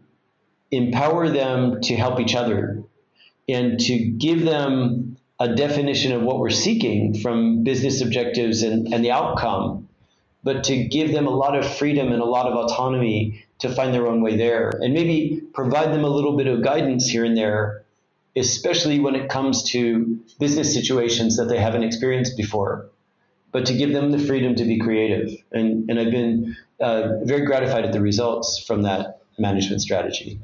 empower 0.72 1.30
them 1.30 1.82
to 1.82 1.96
help 1.96 2.20
each 2.20 2.36
other 2.36 2.84
and 3.48 3.80
to 3.80 3.98
give 3.98 4.44
them 4.44 5.18
a 5.40 5.56
definition 5.56 6.12
of 6.12 6.22
what 6.22 6.40
we're 6.40 6.50
seeking 6.50 7.18
from 7.20 7.64
business 7.64 8.02
objectives 8.02 8.62
and, 8.62 8.94
and 8.94 9.04
the 9.04 9.12
outcome, 9.12 9.88
but 10.44 10.66
to 10.66 10.86
give 10.86 11.12
them 11.12 11.28
a 11.28 11.32
lot 11.32 11.58
of 11.58 11.66
freedom 11.78 12.12
and 12.12 12.22
a 12.22 12.26
lot 12.26 12.46
of 12.46 12.56
autonomy 12.56 13.46
to 13.60 13.74
find 13.74 13.94
their 13.94 14.08
own 14.08 14.22
way 14.22 14.36
there. 14.36 14.70
And 14.70 14.94
maybe 14.94 15.42
provide 15.54 15.94
them 15.94 16.04
a 16.04 16.10
little 16.10 16.36
bit 16.36 16.48
of 16.48 16.64
guidance 16.64 17.08
here 17.08 17.24
and 17.24 17.38
there, 17.38 17.84
especially 18.36 19.00
when 19.00 19.16
it 19.16 19.30
comes 19.30 19.64
to 19.72 20.20
business 20.40 20.74
situations 20.74 21.38
that 21.38 21.46
they 21.46 21.58
haven't 21.58 21.84
experienced 21.84 22.36
before, 22.36 22.90
but 23.52 23.66
to 23.66 23.74
give 23.74 23.94
them 23.94 24.12
the 24.12 24.20
freedom 24.20 24.56
to 24.56 24.66
be 24.66 24.78
creative. 24.80 25.30
And, 25.52 25.90
and 25.90 26.00
I've 26.00 26.12
been 26.12 26.58
uh, 26.80 27.24
very 27.24 27.46
gratified 27.46 27.86
at 27.86 27.94
the 27.94 28.02
results 28.02 28.64
from 28.66 28.84
that 28.84 29.22
management 29.38 29.82
strategy. 29.82 30.40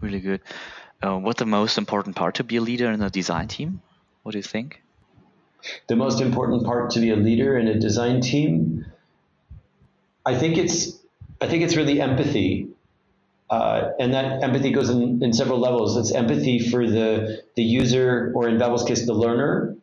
Really 0.00 0.20
good. 0.20 0.40
Uh, 1.02 1.16
what's 1.18 1.38
the 1.38 1.46
most 1.46 1.78
important 1.78 2.16
part 2.16 2.34
to 2.36 2.44
be 2.44 2.56
a 2.56 2.60
leader 2.60 2.90
in 2.90 3.00
a 3.00 3.10
design 3.10 3.48
team? 3.48 3.80
What 4.22 4.32
do 4.32 4.38
you 4.38 4.42
think? 4.42 4.82
The 5.88 5.96
most 5.96 6.20
important 6.20 6.64
part 6.64 6.90
to 6.90 7.00
be 7.00 7.10
a 7.10 7.16
leader 7.16 7.58
in 7.58 7.68
a 7.68 7.78
design 7.78 8.20
team, 8.20 8.86
I 10.24 10.36
think 10.38 10.58
it's, 10.58 10.98
I 11.40 11.48
think 11.48 11.62
it's 11.62 11.76
really 11.76 12.00
empathy, 12.00 12.68
uh, 13.48 13.90
and 13.98 14.14
that 14.14 14.42
empathy 14.42 14.72
goes 14.72 14.90
in, 14.90 15.22
in 15.22 15.32
several 15.32 15.58
levels. 15.58 15.96
It's 15.96 16.12
empathy 16.12 16.58
for 16.58 16.86
the 16.86 17.42
the 17.56 17.62
user, 17.62 18.32
or 18.34 18.48
in 18.48 18.58
Babbel's 18.58 18.84
case, 18.84 19.06
the 19.06 19.14
learner. 19.14 19.76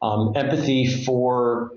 Um, 0.00 0.32
empathy 0.34 0.86
for 1.04 1.72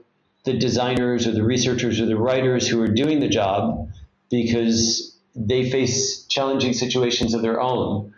the 0.45 0.53
designers 0.53 1.27
or 1.27 1.31
the 1.31 1.43
researchers 1.43 2.01
or 2.01 2.07
the 2.07 2.17
writers 2.17 2.67
who 2.67 2.81
are 2.81 2.87
doing 2.87 3.19
the 3.19 3.27
job, 3.27 3.89
because 4.31 5.15
they 5.35 5.69
face 5.69 6.25
challenging 6.25 6.73
situations 6.73 7.33
of 7.33 7.41
their 7.41 7.61
own 7.61 8.13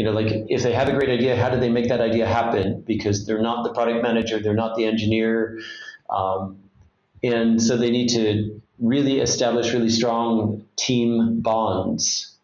you 0.00 0.06
know, 0.06 0.12
like 0.12 0.46
if 0.48 0.62
they 0.62 0.72
have 0.72 0.88
a 0.88 0.92
great 0.92 1.10
idea, 1.10 1.36
how 1.36 1.50
do 1.50 1.60
they 1.60 1.68
make 1.68 1.88
that 1.88 2.00
idea 2.00 2.26
happen? 2.26 2.82
Because 2.86 3.26
they're 3.26 3.42
not 3.42 3.64
the 3.64 3.74
product 3.74 4.02
manager, 4.02 4.40
they're 4.40 4.54
not 4.54 4.74
the 4.74 4.86
engineer. 4.86 5.60
Um, 6.08 6.56
and 7.22 7.62
so 7.62 7.76
they 7.76 7.90
need 7.90 8.08
to 8.14 8.62
really 8.78 9.20
establish 9.20 9.74
really 9.74 9.90
strong 9.90 10.64
team 10.76 11.42
bonds 11.42 12.34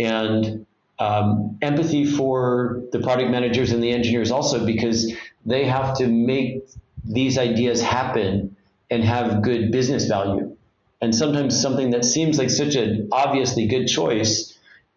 and 0.00 0.66
um, 0.98 1.58
empathy 1.62 2.04
for 2.06 2.82
the 2.90 2.98
product 2.98 3.30
managers 3.30 3.70
and 3.70 3.80
the 3.80 3.92
engineers 3.92 4.32
also 4.32 4.66
because 4.66 5.14
they 5.46 5.66
have 5.66 5.96
to 5.98 6.08
make 6.08 6.68
these 7.04 7.38
ideas 7.38 7.80
happen 7.80 8.56
and 8.90 9.04
have 9.04 9.42
good 9.42 9.70
business 9.70 10.08
value. 10.08 10.56
And 11.00 11.14
sometimes 11.14 11.62
something 11.62 11.90
that 11.90 12.04
seems 12.04 12.36
like 12.36 12.50
such 12.50 12.74
an 12.74 13.10
obviously 13.12 13.68
good 13.68 13.86
choice 13.86 14.49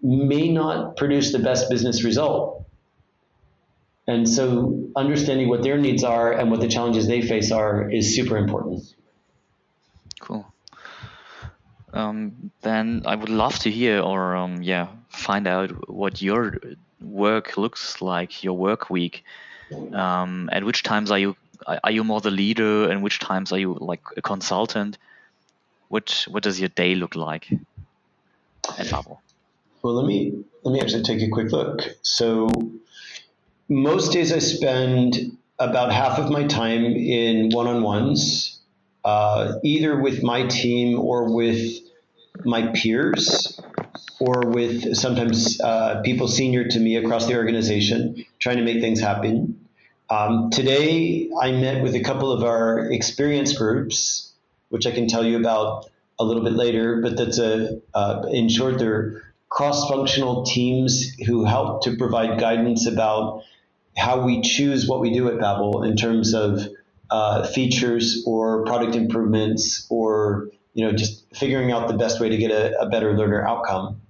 may 0.03 0.51
not 0.51 0.97
produce 0.97 1.31
the 1.31 1.39
best 1.39 1.69
business 1.69 2.03
result. 2.03 2.65
And 4.05 4.27
so 4.27 4.89
understanding 4.95 5.47
what 5.47 5.63
their 5.63 5.77
needs 5.77 6.03
are 6.03 6.33
and 6.33 6.51
what 6.51 6.59
the 6.59 6.67
challenges 6.67 7.07
they 7.07 7.21
face 7.21 7.51
are 7.51 7.89
is 7.89 8.13
super 8.13 8.37
important. 8.37 8.83
Cool. 10.19 10.45
Um, 11.93 12.51
then 12.61 13.03
I 13.05 13.15
would 13.15 13.29
love 13.29 13.57
to 13.59 13.71
hear 13.71 14.01
or 14.01 14.35
um, 14.35 14.61
yeah 14.61 14.87
find 15.09 15.47
out 15.47 15.89
what 15.89 16.21
your 16.21 16.59
work 16.99 17.55
looks 17.55 18.01
like, 18.01 18.43
your 18.43 18.57
work 18.57 18.89
week. 18.89 19.23
Um, 19.93 20.49
at 20.51 20.63
which 20.63 20.83
times 20.83 21.11
are 21.11 21.19
you 21.19 21.35
are 21.65 21.91
you 21.91 22.03
more 22.03 22.19
the 22.19 22.31
leader, 22.31 22.89
and 22.89 23.03
which 23.03 23.19
times 23.19 23.51
are 23.51 23.59
you 23.59 23.77
like 23.79 24.01
a 24.17 24.21
consultant? 24.21 24.97
What 25.87 26.25
what 26.29 26.43
does 26.43 26.59
your 26.59 26.69
day 26.69 26.95
look 26.95 27.15
like 27.15 27.51
at 28.77 28.87
Babbel? 28.87 29.19
Well, 29.83 29.95
let 29.95 30.05
me 30.05 30.43
let 30.63 30.73
me 30.73 30.79
actually 30.79 31.03
take 31.03 31.21
a 31.21 31.29
quick 31.29 31.51
look. 31.51 31.81
So 32.03 32.49
most 33.67 34.13
days 34.13 34.31
I 34.31 34.39
spend 34.39 35.37
about 35.59 35.91
half 35.91 36.19
of 36.19 36.31
my 36.31 36.45
time 36.45 36.85
in 36.85 37.49
one-on-ones 37.49 38.61
uh, 39.03 39.55
either 39.63 40.01
with 40.01 40.23
my 40.23 40.47
team 40.47 40.97
or 40.97 41.35
with 41.35 41.79
my 42.45 42.67
peers 42.67 43.59
or 44.21 44.47
with 44.47 44.95
sometimes 44.95 45.59
uh, 45.59 46.01
people 46.01 46.29
senior 46.29 46.65
to 46.69 46.79
me 46.79 46.95
across 46.95 47.27
the 47.27 47.35
organization 47.35 48.25
trying 48.39 48.57
to 48.57 48.63
make 48.63 48.79
things 48.79 49.01
happen. 49.01 49.59
Um, 50.09 50.49
today, 50.49 51.29
I 51.41 51.51
met 51.51 51.83
with 51.83 51.93
a 51.95 52.01
couple 52.01 52.31
of 52.31 52.43
our 52.43 52.89
experience 52.91 53.57
groups, 53.57 54.31
which 54.69 54.87
I 54.87 54.91
can 54.91 55.07
tell 55.07 55.25
you 55.25 55.37
about 55.37 55.89
a 56.19 56.23
little 56.23 56.43
bit 56.43 56.53
later, 56.53 57.01
but 57.01 57.17
that's 57.17 57.37
a, 57.37 57.81
uh, 57.93 58.23
in 58.31 58.47
short, 58.47 58.79
they're 58.79 59.32
cross 59.53 59.87
functional 59.87 60.43
teams 60.45 61.13
who 61.27 61.45
help 61.45 61.83
to 61.83 61.95
provide 61.95 62.39
guidance 62.39 62.87
about 62.87 63.43
how 63.95 64.25
we 64.25 64.41
choose 64.41 64.87
what 64.87 64.99
we 64.99 65.13
do 65.13 65.27
at 65.27 65.35
Babbel 65.35 65.87
in 65.87 65.95
terms 65.95 66.33
of 66.33 66.67
uh, 67.11 67.45
features 67.45 68.23
or 68.25 68.65
product 68.65 68.95
improvements 68.95 69.85
or 69.91 70.49
you 70.73 70.83
know 70.83 70.91
just 70.91 71.23
figuring 71.35 71.71
out 71.71 71.87
the 71.87 71.93
best 71.93 72.19
way 72.19 72.29
to 72.29 72.37
get 72.37 72.49
a, 72.49 72.81
a 72.81 72.89
better 72.89 73.15
learner 73.15 73.45
outcome. 73.45 74.01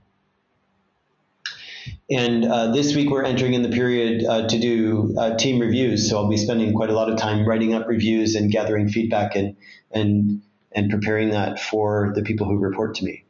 And 2.10 2.46
uh, 2.46 2.72
this 2.72 2.96
week 2.96 3.10
we're 3.10 3.26
entering 3.26 3.54
in 3.54 3.64
the 3.64 3.70
period 3.70 4.26
uh, 4.26 4.48
to 4.48 4.60
do 4.60 5.14
uh, 5.18 5.36
team 5.36 5.60
reviews, 5.60 6.10
so 6.10 6.20
I'll 6.20 6.30
be 6.30 6.38
spending 6.38 6.74
quite 6.74 6.90
a 6.90 6.94
lot 6.94 7.10
of 7.10 7.18
time 7.18 7.46
writing 7.46 7.74
up 7.74 7.90
reviews 7.90 8.36
and 8.36 8.50
gathering 8.50 8.88
feedback 8.88 9.36
and 9.36 9.58
and 9.92 10.42
and 10.72 10.90
preparing 10.90 11.32
that 11.32 11.60
for 11.60 12.14
the 12.16 12.22
people 12.22 12.48
who 12.48 12.58
report 12.58 12.96
to 12.96 13.04
me. 13.04 13.26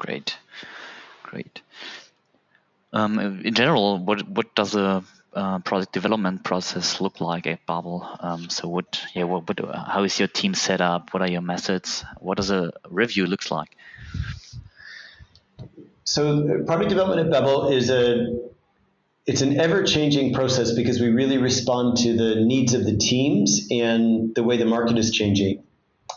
Great, 0.00 0.36
great. 1.22 1.60
Um, 2.92 3.42
in 3.44 3.54
general, 3.54 3.98
what 3.98 4.26
what 4.28 4.54
does 4.54 4.74
a 4.74 5.04
uh, 5.32 5.58
product 5.60 5.92
development 5.92 6.42
process 6.42 7.00
look 7.00 7.20
like 7.20 7.46
at 7.46 7.64
Babbel? 7.66 8.24
Um, 8.24 8.48
so 8.50 8.66
what, 8.66 9.00
yeah, 9.14 9.24
what, 9.24 9.46
what, 9.46 9.60
how 9.74 10.02
is 10.02 10.18
your 10.18 10.26
team 10.26 10.54
set 10.54 10.80
up? 10.80 11.12
What 11.12 11.22
are 11.22 11.30
your 11.30 11.42
methods? 11.42 12.04
What 12.18 12.38
does 12.38 12.50
a 12.50 12.72
review 12.88 13.26
looks 13.26 13.50
like? 13.50 13.76
So 16.04 16.64
product 16.66 16.88
development 16.88 17.20
at 17.28 17.32
Babbel 17.32 17.72
is 17.72 17.90
a 17.90 18.26
it's 19.26 19.42
an 19.42 19.60
ever-changing 19.60 20.32
process 20.32 20.72
because 20.72 20.98
we 20.98 21.10
really 21.10 21.38
respond 21.38 21.98
to 21.98 22.16
the 22.16 22.36
needs 22.36 22.74
of 22.74 22.84
the 22.84 22.96
teams 22.96 23.68
and 23.70 24.34
the 24.34 24.42
way 24.42 24.56
the 24.56 24.64
market 24.64 24.98
is 24.98 25.12
changing. 25.12 25.62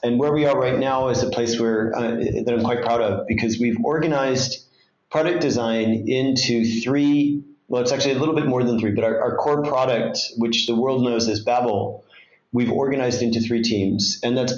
And 0.03 0.19
where 0.19 0.33
we 0.33 0.45
are 0.45 0.59
right 0.59 0.77
now 0.77 1.07
is 1.07 1.23
a 1.23 1.29
place 1.29 1.59
where 1.59 1.95
uh, 1.95 2.01
that 2.01 2.53
I'm 2.53 2.63
quite 2.63 2.83
proud 2.83 3.01
of 3.01 3.25
because 3.27 3.57
we've 3.57 3.77
organized 3.83 4.65
product 5.09 5.41
design 5.41 6.05
into 6.07 6.81
three 6.81 7.43
well, 7.73 7.81
it's 7.81 7.91
actually 7.91 8.13
a 8.13 8.19
little 8.19 8.35
bit 8.35 8.45
more 8.45 8.63
than 8.63 8.79
three, 8.79 8.91
but 8.91 9.03
our, 9.03 9.19
our 9.19 9.37
core 9.37 9.63
product, 9.63 10.19
which 10.37 10.67
the 10.67 10.75
world 10.75 11.03
knows 11.03 11.27
as 11.27 11.43
Babbel, 11.43 12.03
we've 12.51 12.71
organized 12.71 13.21
into 13.21 13.39
three 13.39 13.63
teams, 13.63 14.19
and 14.21 14.37
that's 14.37 14.53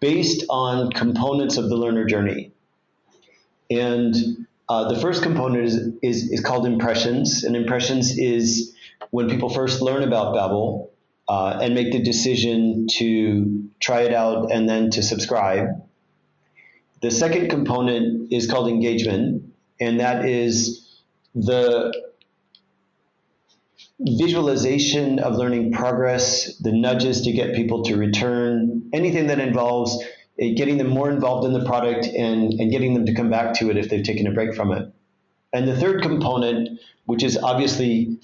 based 0.00 0.44
on 0.50 0.90
components 0.92 1.56
of 1.56 1.68
the 1.70 1.76
learner 1.76 2.04
journey. 2.04 2.52
And 3.70 4.14
uh, 4.68 4.92
the 4.92 5.00
first 5.00 5.22
component 5.22 5.64
is, 5.64 5.76
is, 6.02 6.30
is 6.30 6.40
called 6.40 6.66
impressions, 6.66 7.44
and 7.44 7.56
impressions 7.56 8.18
is 8.18 8.74
when 9.10 9.30
people 9.30 9.48
first 9.48 9.80
learn 9.80 10.02
about 10.02 10.34
Babbel 10.34 10.90
uh, 11.28 11.58
and 11.60 11.74
make 11.74 11.92
the 11.92 12.02
decision 12.02 12.86
to 12.98 13.70
try 13.80 14.02
it 14.02 14.14
out 14.14 14.50
and 14.50 14.68
then 14.68 14.90
to 14.90 15.02
subscribe. 15.02 15.68
The 17.00 17.10
second 17.10 17.48
component 17.48 18.32
is 18.32 18.50
called 18.50 18.68
engagement, 18.68 19.52
and 19.80 20.00
that 20.00 20.24
is 20.24 21.02
the 21.34 21.92
visualization 24.00 25.18
of 25.18 25.34
learning 25.34 25.72
progress, 25.72 26.56
the 26.58 26.72
nudges 26.72 27.22
to 27.22 27.32
get 27.32 27.54
people 27.54 27.82
to 27.84 27.96
return, 27.96 28.88
anything 28.92 29.26
that 29.26 29.40
involves 29.40 30.02
uh, 30.40 30.46
getting 30.56 30.78
them 30.78 30.88
more 30.88 31.10
involved 31.10 31.46
in 31.46 31.52
the 31.52 31.64
product 31.64 32.06
and, 32.06 32.52
and 32.54 32.70
getting 32.70 32.94
them 32.94 33.06
to 33.06 33.14
come 33.14 33.28
back 33.28 33.54
to 33.54 33.70
it 33.70 33.76
if 33.76 33.88
they've 33.88 34.04
taken 34.04 34.26
a 34.26 34.32
break 34.32 34.54
from 34.54 34.72
it. 34.72 34.92
And 35.52 35.66
the 35.66 35.76
third 35.76 36.02
component, 36.02 36.80
which 37.06 37.22
is 37.22 37.36
obviously 37.36 38.18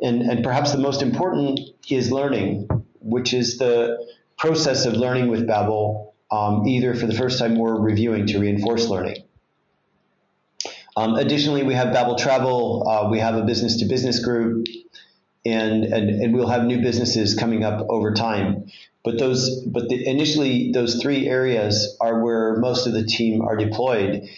and, 0.00 0.22
and 0.22 0.44
perhaps 0.44 0.72
the 0.72 0.78
most 0.78 1.02
important, 1.02 1.60
is 1.88 2.12
learning, 2.12 2.68
which 3.00 3.32
is 3.32 3.58
the 3.58 4.06
process 4.36 4.86
of 4.86 4.94
learning 4.94 5.28
with 5.28 5.46
Babbel, 5.46 6.12
um, 6.30 6.66
either 6.66 6.94
for 6.94 7.06
the 7.06 7.14
first 7.14 7.38
time 7.38 7.58
or 7.58 7.80
reviewing 7.80 8.26
to 8.26 8.38
reinforce 8.38 8.88
learning. 8.88 9.24
Um, 10.96 11.14
additionally, 11.14 11.62
we 11.62 11.74
have 11.74 11.94
Babbel 11.94 12.18
Travel. 12.18 12.88
Uh, 12.88 13.08
we 13.08 13.20
have 13.20 13.36
a 13.36 13.42
business 13.42 13.78
to 13.78 13.84
business 13.84 14.24
group, 14.24 14.66
and, 15.46 15.84
and 15.84 16.10
and 16.10 16.34
we'll 16.34 16.48
have 16.48 16.64
new 16.64 16.80
businesses 16.80 17.34
coming 17.34 17.62
up 17.64 17.86
over 17.88 18.12
time. 18.12 18.66
But 19.04 19.18
those, 19.18 19.62
but 19.64 19.88
the, 19.88 20.06
initially, 20.06 20.72
those 20.72 21.00
three 21.00 21.28
areas 21.28 21.96
are 22.00 22.22
where 22.22 22.56
most 22.56 22.86
of 22.88 22.94
the 22.94 23.04
team 23.04 23.42
are 23.42 23.56
deployed, 23.56 24.28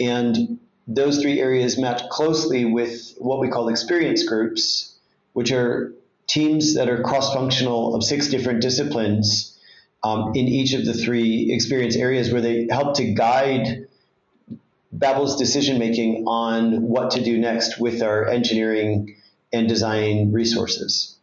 and 0.00 0.58
those 0.88 1.22
three 1.22 1.40
areas 1.40 1.78
match 1.78 2.02
closely 2.10 2.64
with 2.64 3.14
what 3.18 3.38
we 3.38 3.48
call 3.48 3.68
experience 3.68 4.26
groups, 4.26 4.97
which 5.32 5.52
are 5.52 5.92
teams 6.26 6.74
that 6.74 6.88
are 6.88 7.02
cross-functional 7.02 7.94
of 7.94 8.04
six 8.04 8.28
different 8.28 8.60
disciplines 8.60 9.58
um, 10.04 10.32
in 10.34 10.46
each 10.46 10.74
of 10.74 10.84
the 10.84 10.94
three 10.94 11.52
experience 11.52 11.96
areas, 11.96 12.32
where 12.32 12.40
they 12.40 12.68
help 12.70 12.96
to 12.96 13.12
guide 13.14 13.86
Babbel's 14.92 15.36
decision 15.36 15.78
making 15.78 16.24
on 16.26 16.82
what 16.82 17.12
to 17.12 17.22
do 17.22 17.38
next 17.38 17.78
with 17.78 18.02
our 18.02 18.26
engineering 18.26 19.16
and 19.52 19.68
design 19.68 20.32
resources. 20.32 21.16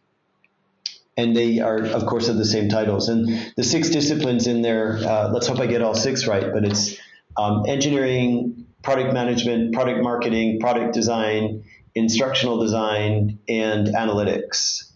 And 1.16 1.34
they 1.34 1.60
are, 1.60 1.78
of 1.78 2.04
course, 2.06 2.28
of 2.28 2.36
the 2.36 2.44
same 2.44 2.68
titles. 2.68 3.08
And 3.08 3.52
the 3.56 3.64
six 3.64 3.88
disciplines 3.88 4.46
in 4.46 4.62
there, 4.62 4.98
uh, 4.98 5.30
let's 5.32 5.46
hope 5.46 5.60
I 5.60 5.66
get 5.66 5.80
all 5.80 5.94
six 5.94 6.26
right, 6.26 6.52
but 6.52 6.64
it's 6.64 6.98
um, 7.36 7.64
engineering, 7.66 8.66
product 8.82 9.14
management, 9.14 9.72
product 9.72 10.02
marketing, 10.02 10.60
product 10.60 10.92
design, 10.94 11.64
instructional 11.96 12.58
design, 12.58 13.40
and 13.48 13.88
analytics. 13.88 14.92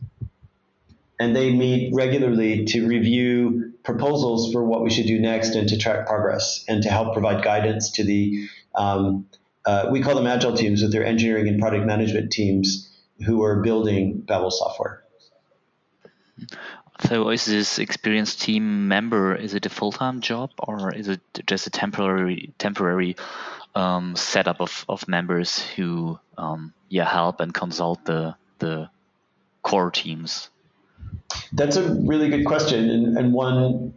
And 1.18 1.34
they 1.34 1.50
meet 1.50 1.92
regularly 1.94 2.66
to 2.66 2.86
review 2.86 3.72
proposals 3.82 4.52
for 4.52 4.62
what 4.64 4.82
we 4.82 4.90
should 4.90 5.06
do 5.06 5.18
next 5.18 5.54
and 5.54 5.68
to 5.70 5.78
track 5.78 6.06
progress 6.06 6.64
and 6.68 6.82
to 6.82 6.90
help 6.90 7.14
provide 7.14 7.42
guidance 7.42 7.92
to 7.92 8.04
the 8.04 8.48
um, 8.74 9.26
uh, 9.66 9.88
we 9.90 10.00
call 10.00 10.14
them 10.14 10.26
agile 10.26 10.56
teams, 10.56 10.82
but 10.82 10.90
they're 10.90 11.04
engineering 11.04 11.48
and 11.48 11.60
product 11.60 11.86
management 11.86 12.30
teams 12.30 12.88
who 13.26 13.42
are 13.42 13.60
building 13.60 14.22
Babbel 14.26 14.50
software. 14.50 15.02
So, 17.08 17.30
is 17.30 17.44
this 17.44 17.78
experienced 17.78 18.40
team 18.40 18.88
member? 18.88 19.34
Is 19.34 19.54
it 19.54 19.66
a 19.66 19.70
full 19.70 19.92
time 19.92 20.20
job 20.20 20.50
or 20.58 20.94
is 20.94 21.08
it 21.08 21.20
just 21.46 21.66
a 21.66 21.70
temporary 21.70 22.52
temporary 22.58 23.16
um, 23.74 24.16
setup 24.16 24.60
of, 24.60 24.84
of 24.88 25.08
members 25.08 25.58
who 25.58 26.18
um, 26.36 26.72
yeah 26.88 27.08
help 27.08 27.40
and 27.40 27.54
consult 27.54 28.04
the 28.04 28.34
the 28.58 28.90
core 29.62 29.90
teams? 29.90 30.50
That's 31.52 31.76
a 31.76 31.94
really 31.94 32.28
good 32.28 32.44
question 32.44 32.90
and, 32.90 33.16
and 33.16 33.32
one 33.32 33.94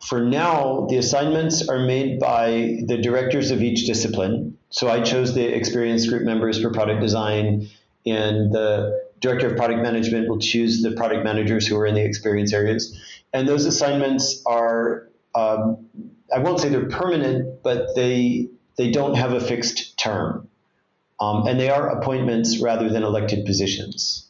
for 0.00 0.20
now, 0.20 0.86
the 0.88 0.96
assignments 0.96 1.68
are 1.68 1.80
made 1.80 2.20
by 2.20 2.80
the 2.86 2.98
directors 2.98 3.50
of 3.50 3.62
each 3.62 3.86
discipline. 3.86 4.56
So 4.70 4.88
I 4.88 5.00
chose 5.00 5.34
the 5.34 5.44
experienced 5.44 6.08
group 6.08 6.22
members 6.22 6.60
for 6.60 6.70
product 6.70 7.00
design, 7.00 7.68
and 8.06 8.52
the 8.52 9.10
director 9.22 9.46
of 9.46 9.56
product 9.56 9.80
management 9.80 10.28
will 10.28 10.38
choose 10.38 10.82
the 10.82 10.90
product 10.90 11.24
managers 11.24 11.66
who 11.66 11.78
are 11.78 11.86
in 11.86 11.94
the 11.94 12.04
experience 12.04 12.52
areas. 12.52 13.00
And 13.32 13.48
those 13.48 13.64
assignments 13.64 14.42
are, 14.44 15.08
um, 15.34 15.86
I 16.34 16.40
won't 16.40 16.60
say 16.60 16.68
they're 16.68 16.88
permanent, 16.88 17.62
but 17.62 17.94
they 17.94 18.48
they 18.76 18.90
don't 18.90 19.14
have 19.14 19.32
a 19.32 19.40
fixed 19.40 19.98
term, 19.98 20.48
um, 21.20 21.46
and 21.46 21.60
they 21.60 21.70
are 21.70 21.90
appointments 21.90 22.58
rather 22.58 22.88
than 22.88 23.02
elected 23.02 23.44
positions. 23.44 24.28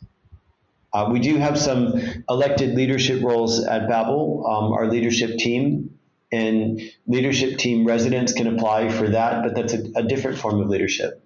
Uh, 0.93 1.09
we 1.11 1.21
do 1.21 1.37
have 1.37 1.57
some 1.57 1.95
elected 2.29 2.75
leadership 2.75 3.23
roles 3.23 3.65
at 3.65 3.89
Babbel, 3.89 4.45
um, 4.47 4.73
our 4.73 4.89
leadership 4.89 5.39
team, 5.39 5.99
and 6.33 6.83
leadership 7.07 7.57
team 7.59 7.87
residents 7.87 8.33
can 8.33 8.47
apply 8.47 8.91
for 8.91 9.09
that, 9.09 9.43
but 9.43 9.55
that's 9.55 9.73
a, 9.73 9.85
a 9.97 10.03
different 10.03 10.39
form 10.39 10.61
of 10.61 10.69
leadership. 10.69 11.22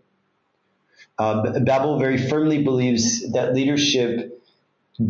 Uh, 1.18 1.42
Babbel 1.42 1.98
very 1.98 2.18
firmly 2.18 2.62
believes 2.62 3.32
that 3.32 3.54
leadership 3.54 4.42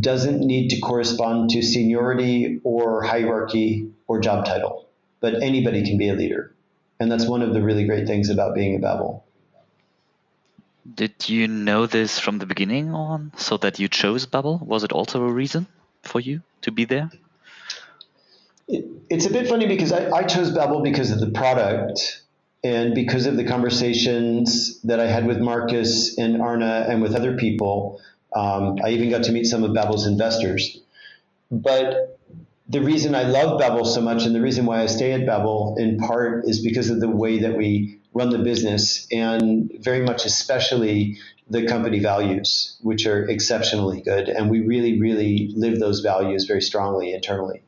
doesn't 0.01 0.41
need 0.41 0.71
to 0.71 0.81
correspond 0.81 1.51
to 1.51 1.63
seniority 1.63 2.61
or 2.65 3.03
hierarchy 3.03 3.91
or 4.07 4.21
job 4.21 4.45
title, 4.45 4.89
but 5.21 5.43
anybody 5.43 5.85
can 5.85 5.99
be 5.99 6.09
a 6.09 6.15
leader. 6.15 6.55
And 6.99 7.11
that's 7.11 7.27
one 7.27 7.43
of 7.43 7.53
the 7.53 7.63
really 7.63 7.87
great 7.87 8.07
things 8.07 8.31
about 8.31 8.55
being 8.55 8.77
a 8.77 8.79
Babbel. 8.79 9.23
Did 10.95 11.29
you 11.29 11.49
know 11.49 11.87
this 11.87 12.19
from 12.19 12.39
the 12.39 12.47
beginning 12.47 12.95
on, 12.95 13.33
so 13.37 13.57
that 13.59 13.79
you 13.79 13.89
chose 13.89 14.27
Babbel? 14.27 14.63
Was 14.63 14.85
it 14.85 14.93
also 14.93 15.23
a 15.25 15.31
reason 15.31 15.67
for 16.03 16.21
you 16.21 16.43
to 16.63 16.71
be 16.71 16.85
there? 16.85 17.11
It, 18.69 18.87
it's 19.11 19.27
a 19.27 19.31
bit 19.31 19.49
funny 19.49 19.67
because 19.67 19.93
I, 19.93 20.11
I 20.11 20.23
chose 20.23 20.53
Babbel 20.53 20.83
because 20.83 21.11
of 21.11 21.19
the 21.19 21.31
product 21.31 22.23
and 22.67 22.97
because 22.97 23.27
of 23.27 23.37
the 23.37 23.45
conversations 23.45 24.81
that 24.83 24.99
I 24.99 25.07
had 25.07 25.25
with 25.25 25.39
Markus 25.39 26.19
and 26.19 26.43
Arne 26.43 26.63
and 26.63 27.01
with 27.01 27.15
other 27.15 27.37
people. 27.37 28.01
Um, 28.35 28.79
I 28.85 28.91
even 28.91 29.09
got 29.09 29.23
to 29.25 29.33
meet 29.33 29.45
some 29.45 29.63
of 29.63 29.71
Babbel's 29.71 30.05
investors. 30.05 30.81
But 31.49 32.19
the 32.69 32.81
reason 32.81 33.15
I 33.15 33.23
love 33.23 33.61
Babbel 33.61 33.87
so 33.87 34.01
much 34.01 34.25
and 34.25 34.35
the 34.35 34.41
reason 34.41 34.67
why 34.67 34.83
I 34.83 34.87
stay 34.87 35.13
at 35.13 35.21
Babbel 35.21 35.79
in 35.79 35.99
part 35.99 36.45
is 36.47 36.61
because 36.61 36.91
of 36.91 36.99
the 36.99 37.09
way 37.09 37.39
that 37.39 37.57
we 37.57 38.01
run 38.13 38.31
the 38.31 38.39
business 38.39 39.07
and 39.13 39.71
very 39.79 40.03
much 40.03 40.25
especially 40.25 41.19
the 41.49 41.67
company 41.67 42.01
values, 42.01 42.77
which 42.83 43.07
are 43.07 43.29
exceptionally 43.29 44.01
good. 44.01 44.29
And 44.29 44.51
we 44.51 44.61
really, 44.63 45.01
really 45.01 45.53
live 45.55 45.79
those 45.79 46.01
values 46.01 46.47
very 46.47 46.63
strongly 46.63 47.13
internally. 47.15 47.63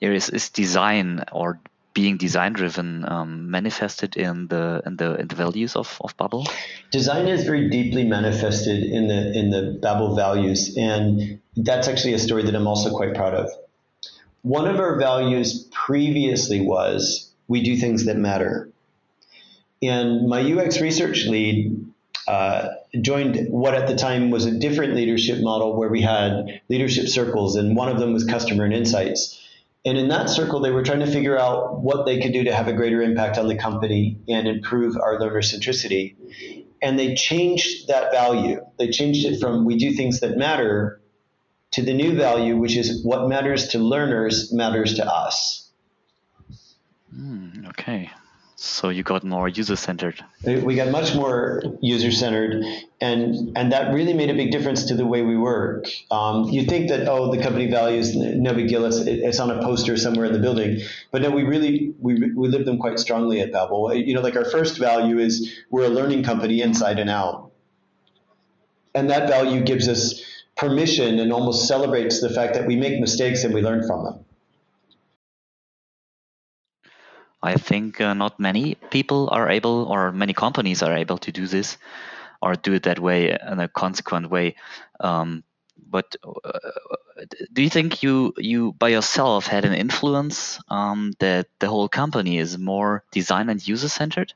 There 0.00 0.12
is, 0.12 0.28
is 0.28 0.48
design 0.48 1.22
or 1.30 1.60
being 1.92 2.16
design 2.16 2.52
driven 2.52 3.04
um, 3.10 3.50
manifested 3.50 4.16
in 4.16 4.48
the 4.48 4.82
in 4.86 4.96
the 4.96 5.14
in 5.20 5.28
the 5.28 5.34
values 5.34 5.76
of, 5.76 5.98
of 6.00 6.16
Babbel? 6.16 6.46
Design 6.90 7.26
is 7.28 7.44
very 7.44 7.68
deeply 7.68 8.04
manifested 8.04 8.84
in 8.84 9.08
the 9.08 9.38
in 9.38 9.50
the 9.50 9.78
Babbel 9.82 10.16
values, 10.16 10.76
and 10.76 11.40
that's 11.56 11.88
actually 11.88 12.14
a 12.14 12.18
story 12.18 12.44
that 12.44 12.54
I'm 12.54 12.66
also 12.66 12.90
quite 12.94 13.14
proud 13.14 13.34
of. 13.34 13.50
One 14.42 14.66
of 14.66 14.78
our 14.80 14.98
values 14.98 15.68
previously 15.70 16.60
was 16.60 17.30
we 17.48 17.62
do 17.62 17.76
things 17.76 18.06
that 18.06 18.16
matter. 18.16 18.70
And 19.82 20.28
my 20.28 20.40
UX 20.40 20.80
research 20.80 21.26
lead 21.26 21.90
uh, 22.28 22.68
joined 23.00 23.48
what 23.50 23.74
at 23.74 23.88
the 23.88 23.96
time 23.96 24.30
was 24.30 24.44
a 24.44 24.58
different 24.58 24.94
leadership 24.94 25.40
model 25.40 25.76
where 25.76 25.88
we 25.88 26.02
had 26.02 26.60
leadership 26.68 27.08
circles, 27.08 27.56
and 27.56 27.74
one 27.74 27.88
of 27.88 27.98
them 27.98 28.12
was 28.12 28.24
customer 28.24 28.64
and 28.64 28.74
insights. 28.74 29.39
And 29.84 29.96
in 29.96 30.08
that 30.08 30.28
circle, 30.28 30.60
they 30.60 30.70
were 30.70 30.82
trying 30.82 31.00
to 31.00 31.06
figure 31.06 31.38
out 31.38 31.80
what 31.80 32.04
they 32.04 32.20
could 32.20 32.32
do 32.32 32.44
to 32.44 32.54
have 32.54 32.68
a 32.68 32.72
greater 32.72 33.00
impact 33.00 33.38
on 33.38 33.48
the 33.48 33.56
company 33.56 34.18
and 34.28 34.46
improve 34.46 34.96
our 34.96 35.18
learner 35.18 35.40
centricity. 35.40 36.16
And 36.82 36.98
they 36.98 37.14
changed 37.14 37.88
that 37.88 38.12
value. 38.12 38.60
They 38.78 38.90
changed 38.90 39.24
it 39.26 39.40
from 39.40 39.64
we 39.64 39.76
do 39.76 39.92
things 39.92 40.20
that 40.20 40.36
matter 40.36 41.00
to 41.72 41.82
the 41.82 41.94
new 41.94 42.14
value, 42.14 42.56
which 42.56 42.76
is 42.76 43.04
what 43.04 43.28
matters 43.28 43.68
to 43.68 43.78
learners 43.78 44.52
matters 44.52 44.94
to 44.94 45.06
us. 45.06 45.70
Mm, 47.14 47.68
okay. 47.70 48.10
So 48.62 48.90
you 48.90 49.02
got 49.02 49.24
more 49.24 49.48
user 49.48 49.74
centered. 49.74 50.22
We 50.44 50.74
got 50.74 50.90
much 50.90 51.14
more 51.14 51.62
user 51.80 52.12
centered, 52.12 52.62
and 53.00 53.56
and 53.56 53.72
that 53.72 53.94
really 53.94 54.12
made 54.12 54.28
a 54.28 54.34
big 54.34 54.50
difference 54.50 54.84
to 54.88 54.94
the 54.94 55.06
way 55.06 55.22
we 55.22 55.34
work. 55.34 55.86
Um, 56.10 56.44
you 56.44 56.64
think 56.66 56.90
that 56.90 57.08
oh, 57.08 57.34
the 57.34 57.42
company 57.42 57.70
values 57.70 58.14
no 58.14 58.52
big 58.52 58.68
deal. 58.68 58.84
It's, 58.84 58.98
it's 58.98 59.40
on 59.40 59.50
a 59.50 59.62
poster 59.62 59.96
somewhere 59.96 60.26
in 60.26 60.34
the 60.34 60.38
building, 60.38 60.82
but 61.10 61.22
no, 61.22 61.30
we 61.30 61.42
really 61.42 61.94
we 62.00 62.32
we 62.32 62.48
live 62.48 62.66
them 62.66 62.76
quite 62.76 62.98
strongly 62.98 63.40
at 63.40 63.50
Babbel. 63.50 64.06
You 64.06 64.12
know, 64.12 64.20
like 64.20 64.36
our 64.36 64.44
first 64.44 64.76
value 64.76 65.18
is 65.18 65.50
we're 65.70 65.86
a 65.86 65.88
learning 65.88 66.24
company 66.24 66.60
inside 66.60 66.98
and 66.98 67.08
out, 67.08 67.52
and 68.94 69.08
that 69.08 69.26
value 69.26 69.62
gives 69.62 69.88
us 69.88 70.22
permission 70.54 71.18
and 71.18 71.32
almost 71.32 71.66
celebrates 71.66 72.20
the 72.20 72.28
fact 72.28 72.52
that 72.52 72.66
we 72.66 72.76
make 72.76 73.00
mistakes 73.00 73.42
and 73.42 73.54
we 73.54 73.62
learn 73.62 73.86
from 73.86 74.04
them. 74.04 74.24
I 77.42 77.54
think 77.54 78.00
uh, 78.00 78.14
not 78.14 78.38
many 78.38 78.74
people 78.90 79.28
are 79.30 79.48
able, 79.48 79.84
or 79.84 80.12
many 80.12 80.34
companies 80.34 80.82
are 80.82 80.96
able 80.96 81.18
to 81.18 81.32
do 81.32 81.46
this, 81.46 81.78
or 82.42 82.54
do 82.54 82.74
it 82.74 82.84
that 82.84 82.98
way 82.98 83.30
in 83.30 83.60
a 83.60 83.68
consequent 83.68 84.30
way. 84.30 84.56
Um, 85.00 85.42
but 85.90 86.16
uh, 86.22 86.58
do 87.52 87.62
you 87.62 87.70
think 87.70 88.02
you 88.02 88.34
you 88.36 88.72
by 88.72 88.88
yourself 88.88 89.46
had 89.46 89.64
an 89.64 89.74
influence 89.74 90.60
um, 90.68 91.12
that 91.18 91.46
the 91.58 91.68
whole 91.68 91.88
company 91.88 92.38
is 92.38 92.58
more 92.58 93.02
design 93.10 93.48
and 93.48 93.66
user 93.66 93.88
centered? 93.88 94.32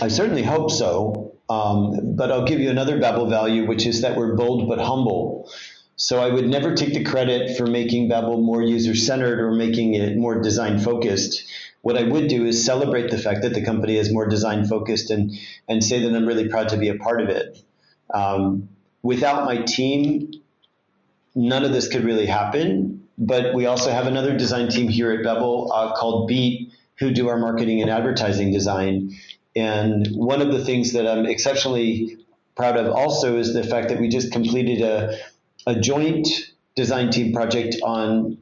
I 0.00 0.08
certainly 0.08 0.42
hope 0.42 0.70
so. 0.70 1.34
Um, 1.48 2.16
but 2.16 2.32
I'll 2.32 2.44
give 2.44 2.60
you 2.60 2.70
another 2.70 2.98
Babbel 2.98 3.28
value, 3.28 3.66
which 3.66 3.86
is 3.86 4.02
that 4.02 4.16
we're 4.16 4.34
bold 4.34 4.68
but 4.68 4.78
humble. 4.78 5.50
So 5.96 6.20
I 6.20 6.28
would 6.28 6.48
never 6.48 6.74
take 6.74 6.94
the 6.94 7.04
credit 7.04 7.56
for 7.56 7.66
making 7.66 8.08
Babbel 8.08 8.42
more 8.42 8.62
user 8.62 8.96
centered 8.96 9.38
or 9.38 9.52
making 9.52 9.94
it 9.94 10.16
more 10.16 10.40
design 10.40 10.78
focused. 10.78 11.44
What 11.82 11.96
I 11.96 12.04
would 12.04 12.28
do 12.28 12.46
is 12.46 12.64
celebrate 12.64 13.10
the 13.10 13.18
fact 13.18 13.42
that 13.42 13.54
the 13.54 13.64
company 13.64 13.96
is 13.96 14.12
more 14.12 14.26
design 14.26 14.66
focused 14.66 15.10
and, 15.10 15.32
and 15.68 15.84
say 15.84 16.00
that 16.00 16.16
I'm 16.16 16.26
really 16.26 16.48
proud 16.48 16.70
to 16.70 16.76
be 16.76 16.88
a 16.88 16.94
part 16.94 17.20
of 17.20 17.28
it. 17.28 17.62
Um, 18.14 18.68
without 19.02 19.44
my 19.44 19.62
team, 19.62 20.32
none 21.34 21.64
of 21.64 21.72
this 21.72 21.88
could 21.88 22.04
really 22.04 22.26
happen. 22.26 23.08
But 23.18 23.54
we 23.54 23.66
also 23.66 23.90
have 23.90 24.06
another 24.06 24.36
design 24.36 24.68
team 24.68 24.88
here 24.88 25.12
at 25.12 25.20
Babbel 25.24 25.70
uh, 25.72 25.94
called 25.94 26.28
Beat, 26.28 26.72
who 26.98 27.10
do 27.10 27.28
our 27.28 27.36
marketing 27.36 27.82
and 27.82 27.90
advertising 27.90 28.52
design. 28.52 29.16
And 29.54 30.08
one 30.14 30.40
of 30.40 30.52
the 30.52 30.64
things 30.64 30.92
that 30.92 31.06
I'm 31.06 31.26
exceptionally 31.26 32.16
proud 32.56 32.76
of 32.76 32.88
also 32.92 33.38
is 33.38 33.54
the 33.54 33.64
fact 33.64 33.88
that 33.88 34.00
we 34.00 34.08
just 34.08 34.32
completed 34.32 34.80
a, 34.82 35.18
a 35.66 35.78
joint 35.78 36.28
design 36.74 37.10
team 37.10 37.32
project 37.32 37.76
on 37.82 38.38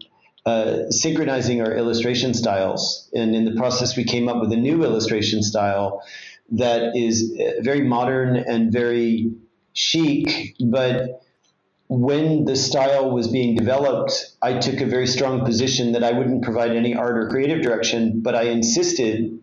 uh, 0.47 0.91
synchronizing 0.91 1.61
our 1.61 1.73
illustration 1.73 2.35
styles. 2.35 3.11
And 3.13 3.35
in 3.35 3.45
the 3.45 3.55
process, 3.57 3.97
we 3.97 4.05
came 4.05 4.29
up 4.29 4.41
with 4.41 4.53
a 4.53 4.57
new 4.57 4.85
illustration 4.85 5.43
style 5.43 6.03
that 6.53 6.97
is 6.97 7.39
uh, 7.39 7.63
very 7.63 7.83
modern 7.83 8.37
and 8.37 8.73
very 8.73 9.33
chic. 9.73 10.57
But 10.65 11.23
when 11.89 12.45
the 12.45 12.57
style 12.57 13.11
was 13.11 13.29
being 13.29 13.57
developed, 13.57 14.35
I 14.41 14.59
took 14.59 14.81
a 14.81 14.87
very 14.87 15.07
strong 15.07 15.45
position 15.45 15.93
that 15.93 16.05
I 16.05 16.13
wouldn't 16.13 16.43
provide 16.43 16.71
any 16.73 16.95
art 16.95 17.19
or 17.19 17.29
creative 17.29 17.63
direction, 17.63 18.21
but 18.21 18.35
I 18.35 18.45
insisted 18.45 19.41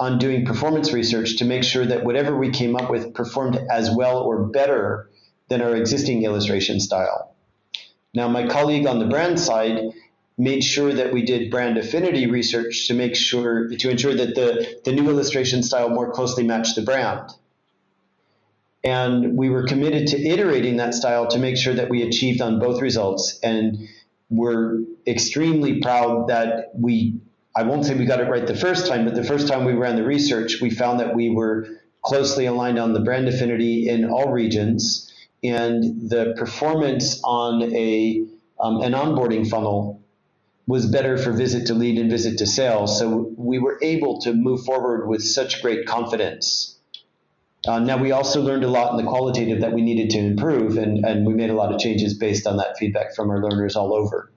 on 0.00 0.18
doing 0.18 0.44
performance 0.44 0.92
research 0.92 1.38
to 1.38 1.44
make 1.44 1.62
sure 1.62 1.86
that 1.86 2.04
whatever 2.04 2.36
we 2.36 2.50
came 2.50 2.74
up 2.76 2.90
with 2.90 3.14
performed 3.14 3.56
as 3.70 3.90
well 3.94 4.18
or 4.18 4.46
better 4.46 5.08
than 5.48 5.62
our 5.62 5.76
existing 5.76 6.24
illustration 6.24 6.80
style. 6.80 7.33
Now, 8.14 8.28
my 8.28 8.46
colleague 8.46 8.86
on 8.86 9.00
the 9.00 9.06
brand 9.06 9.40
side 9.40 9.80
made 10.38 10.62
sure 10.62 10.92
that 10.92 11.12
we 11.12 11.22
did 11.22 11.50
brand 11.50 11.78
affinity 11.78 12.26
research 12.26 12.88
to 12.88 12.94
make 12.94 13.14
sure 13.14 13.68
to 13.68 13.90
ensure 13.90 14.14
that 14.14 14.34
the, 14.34 14.80
the 14.84 14.92
new 14.92 15.08
illustration 15.08 15.62
style 15.62 15.90
more 15.90 16.12
closely 16.12 16.44
matched 16.44 16.76
the 16.76 16.82
brand. 16.82 17.30
And 18.82 19.36
we 19.36 19.48
were 19.48 19.66
committed 19.66 20.08
to 20.08 20.22
iterating 20.22 20.76
that 20.76 20.94
style 20.94 21.28
to 21.28 21.38
make 21.38 21.56
sure 21.56 21.74
that 21.74 21.88
we 21.88 22.02
achieved 22.02 22.40
on 22.40 22.58
both 22.58 22.82
results. 22.82 23.38
And 23.42 23.88
we're 24.28 24.80
extremely 25.06 25.80
proud 25.80 26.28
that 26.28 26.72
we, 26.74 27.20
I 27.56 27.62
won't 27.62 27.86
say 27.86 27.94
we 27.94 28.04
got 28.04 28.20
it 28.20 28.28
right 28.28 28.46
the 28.46 28.56
first 28.56 28.86
time, 28.86 29.04
but 29.04 29.14
the 29.14 29.24
first 29.24 29.48
time 29.48 29.64
we 29.64 29.72
ran 29.72 29.96
the 29.96 30.04
research, 30.04 30.60
we 30.60 30.70
found 30.70 31.00
that 31.00 31.14
we 31.14 31.30
were 31.30 31.66
closely 32.02 32.46
aligned 32.46 32.78
on 32.78 32.92
the 32.92 33.00
brand 33.00 33.26
affinity 33.26 33.88
in 33.88 34.04
all 34.04 34.30
regions 34.30 35.13
and 35.44 36.08
the 36.08 36.34
performance 36.36 37.20
on 37.22 37.62
a 37.62 38.24
um, 38.58 38.80
an 38.80 38.92
onboarding 38.92 39.48
funnel 39.48 40.00
was 40.66 40.86
better 40.86 41.18
for 41.18 41.32
visit 41.32 41.66
to 41.66 41.74
lead 41.74 41.98
and 41.98 42.10
visit 42.10 42.38
to 42.38 42.46
sales. 42.46 42.98
So 42.98 43.32
we 43.36 43.58
were 43.58 43.78
able 43.82 44.20
to 44.22 44.32
move 44.32 44.64
forward 44.64 45.06
with 45.06 45.22
such 45.22 45.60
great 45.60 45.86
confidence. 45.86 46.78
Uh, 47.66 47.80
now 47.80 47.98
we 47.98 48.12
also 48.12 48.40
learned 48.40 48.64
a 48.64 48.68
lot 48.68 48.90
in 48.92 49.04
the 49.04 49.10
qualitative 49.10 49.60
that 49.60 49.72
we 49.72 49.82
needed 49.82 50.10
to 50.10 50.18
improve, 50.18 50.78
and, 50.78 51.04
and 51.04 51.26
we 51.26 51.34
made 51.34 51.50
a 51.50 51.54
lot 51.54 51.72
of 51.72 51.80
changes 51.80 52.14
based 52.14 52.46
on 52.46 52.56
that 52.58 52.78
feedback 52.78 53.14
from 53.14 53.30
our 53.30 53.42
learners 53.42 53.76
all 53.76 53.94
over. 53.94 54.30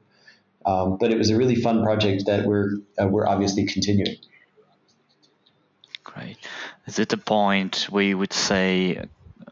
Um, 0.65 0.97
but 0.97 1.11
it 1.11 1.17
was 1.17 1.29
a 1.29 1.37
really 1.37 1.55
fun 1.55 1.83
project 1.83 2.25
that 2.25 2.45
we're 2.45 2.71
uh, 3.01 3.07
we're 3.07 3.25
obviously 3.25 3.65
continuing. 3.65 4.17
Great. 6.03 6.37
Is 6.87 6.99
it 6.99 7.13
a 7.13 7.17
point 7.17 7.87
where 7.89 8.03
you 8.03 8.17
would 8.17 8.33
say 8.33 9.05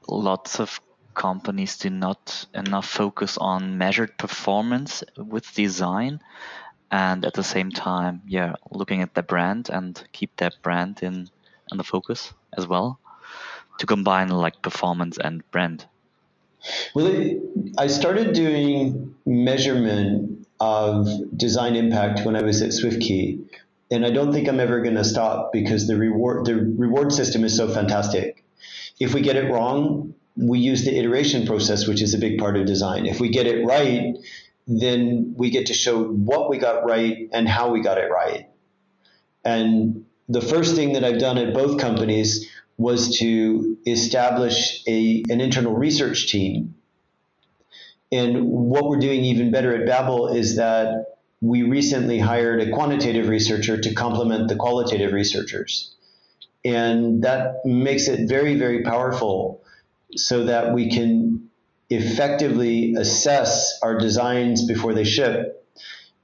lots 0.08 0.60
of 0.60 0.80
companies 1.16 1.78
do 1.78 1.90
not 1.90 2.46
enough 2.54 2.88
focus 2.88 3.38
on 3.38 3.78
measured 3.78 4.18
performance 4.18 5.04
with 5.18 5.54
design 5.56 6.20
and 6.92 7.26
at 7.26 7.34
the 7.34 7.44
same 7.44 7.72
time 7.72 8.22
yeah 8.28 8.54
looking 8.72 9.02
at 9.02 9.14
the 9.16 9.24
brand 9.24 9.70
and 9.70 10.04
keep 10.12 10.36
that 10.38 10.54
brand 10.62 11.00
in 11.02 11.28
in 11.72 11.78
the 11.78 11.84
focus 11.84 12.34
as 12.58 12.68
well 12.68 13.00
to 13.80 13.86
combine 13.86 14.30
like 14.30 14.62
performance 14.62 15.18
and 15.18 15.44
brand. 15.52 15.86
Well 16.94 17.10
i 17.78 17.88
started 17.88 18.34
doing 18.34 19.16
measurement 19.26 20.48
of 20.60 21.08
design 21.36 21.76
impact 21.76 22.26
when 22.26 22.36
i 22.36 22.42
was 22.42 22.62
at 22.62 22.70
SwiftKey 22.70 23.40
and 23.92 24.06
i 24.06 24.10
don't 24.10 24.32
think 24.32 24.48
i'm 24.48 24.60
ever 24.60 24.82
going 24.82 24.96
to 24.96 25.04
stop 25.04 25.52
because 25.52 25.88
the 25.88 25.98
reward 25.98 26.46
the 26.46 26.56
reward 26.56 27.14
system 27.14 27.44
is 27.44 27.56
so 27.56 27.68
fantastic. 27.68 28.44
If 29.00 29.14
we 29.14 29.22
get 29.22 29.36
it 29.36 29.52
wrong 29.52 30.16
we 30.36 30.60
use 30.60 30.84
the 30.84 30.98
iteration 30.98 31.46
process, 31.46 31.88
which 31.88 32.02
is 32.02 32.14
a 32.14 32.18
big 32.18 32.38
part 32.38 32.58
of 32.58 32.66
design. 32.66 33.06
If 33.06 33.20
we 33.20 33.30
get 33.30 33.48
it 33.48 33.66
right, 33.66 34.16
then 34.68 35.34
we 35.38 35.50
get 35.50 35.68
to 35.68 35.74
show 35.74 36.04
what 36.04 36.50
we 36.50 36.58
got 36.58 36.86
right 36.86 37.30
and 37.32 37.48
how 37.48 37.72
we 37.72 37.82
got 37.82 37.98
it 37.98 38.10
right. 38.12 38.50
And 39.44 40.06
the 40.28 40.42
first 40.42 40.76
thing 40.76 40.94
that 40.94 41.04
I've 41.04 41.20
done 41.20 41.38
at 41.38 41.54
both 41.54 41.80
companies 41.80 42.50
was 42.78 43.20
to 43.20 43.78
establish 43.86 44.84
a, 44.88 45.24
an 45.30 45.40
internal 45.40 45.76
research 45.76 46.28
team. 46.28 46.76
And 48.12 48.46
what 48.46 48.90
we're 48.90 49.00
doing 49.00 49.24
even 49.26 49.52
better 49.52 49.76
at 49.76 49.88
Babbel 49.88 50.36
is 50.36 50.58
that 50.58 51.18
we 51.42 51.64
recently 51.64 52.20
hired 52.20 52.62
a 52.62 52.72
quantitative 52.72 53.30
researcher 53.30 53.80
to 53.80 53.94
complement 53.94 54.48
the 54.48 54.56
qualitative 54.56 55.14
researchers. 55.14 55.96
And 56.64 57.24
that 57.24 57.66
makes 57.66 58.08
it 58.08 58.28
very, 58.28 58.56
very 58.56 58.84
powerful 58.84 59.62
so 60.16 60.46
that 60.46 60.74
we 60.74 60.90
can 60.90 61.50
effectively 61.90 62.96
assess 62.96 63.80
our 63.82 63.98
designs 63.98 64.66
before 64.66 64.94
they 64.94 65.04
ship 65.04 65.66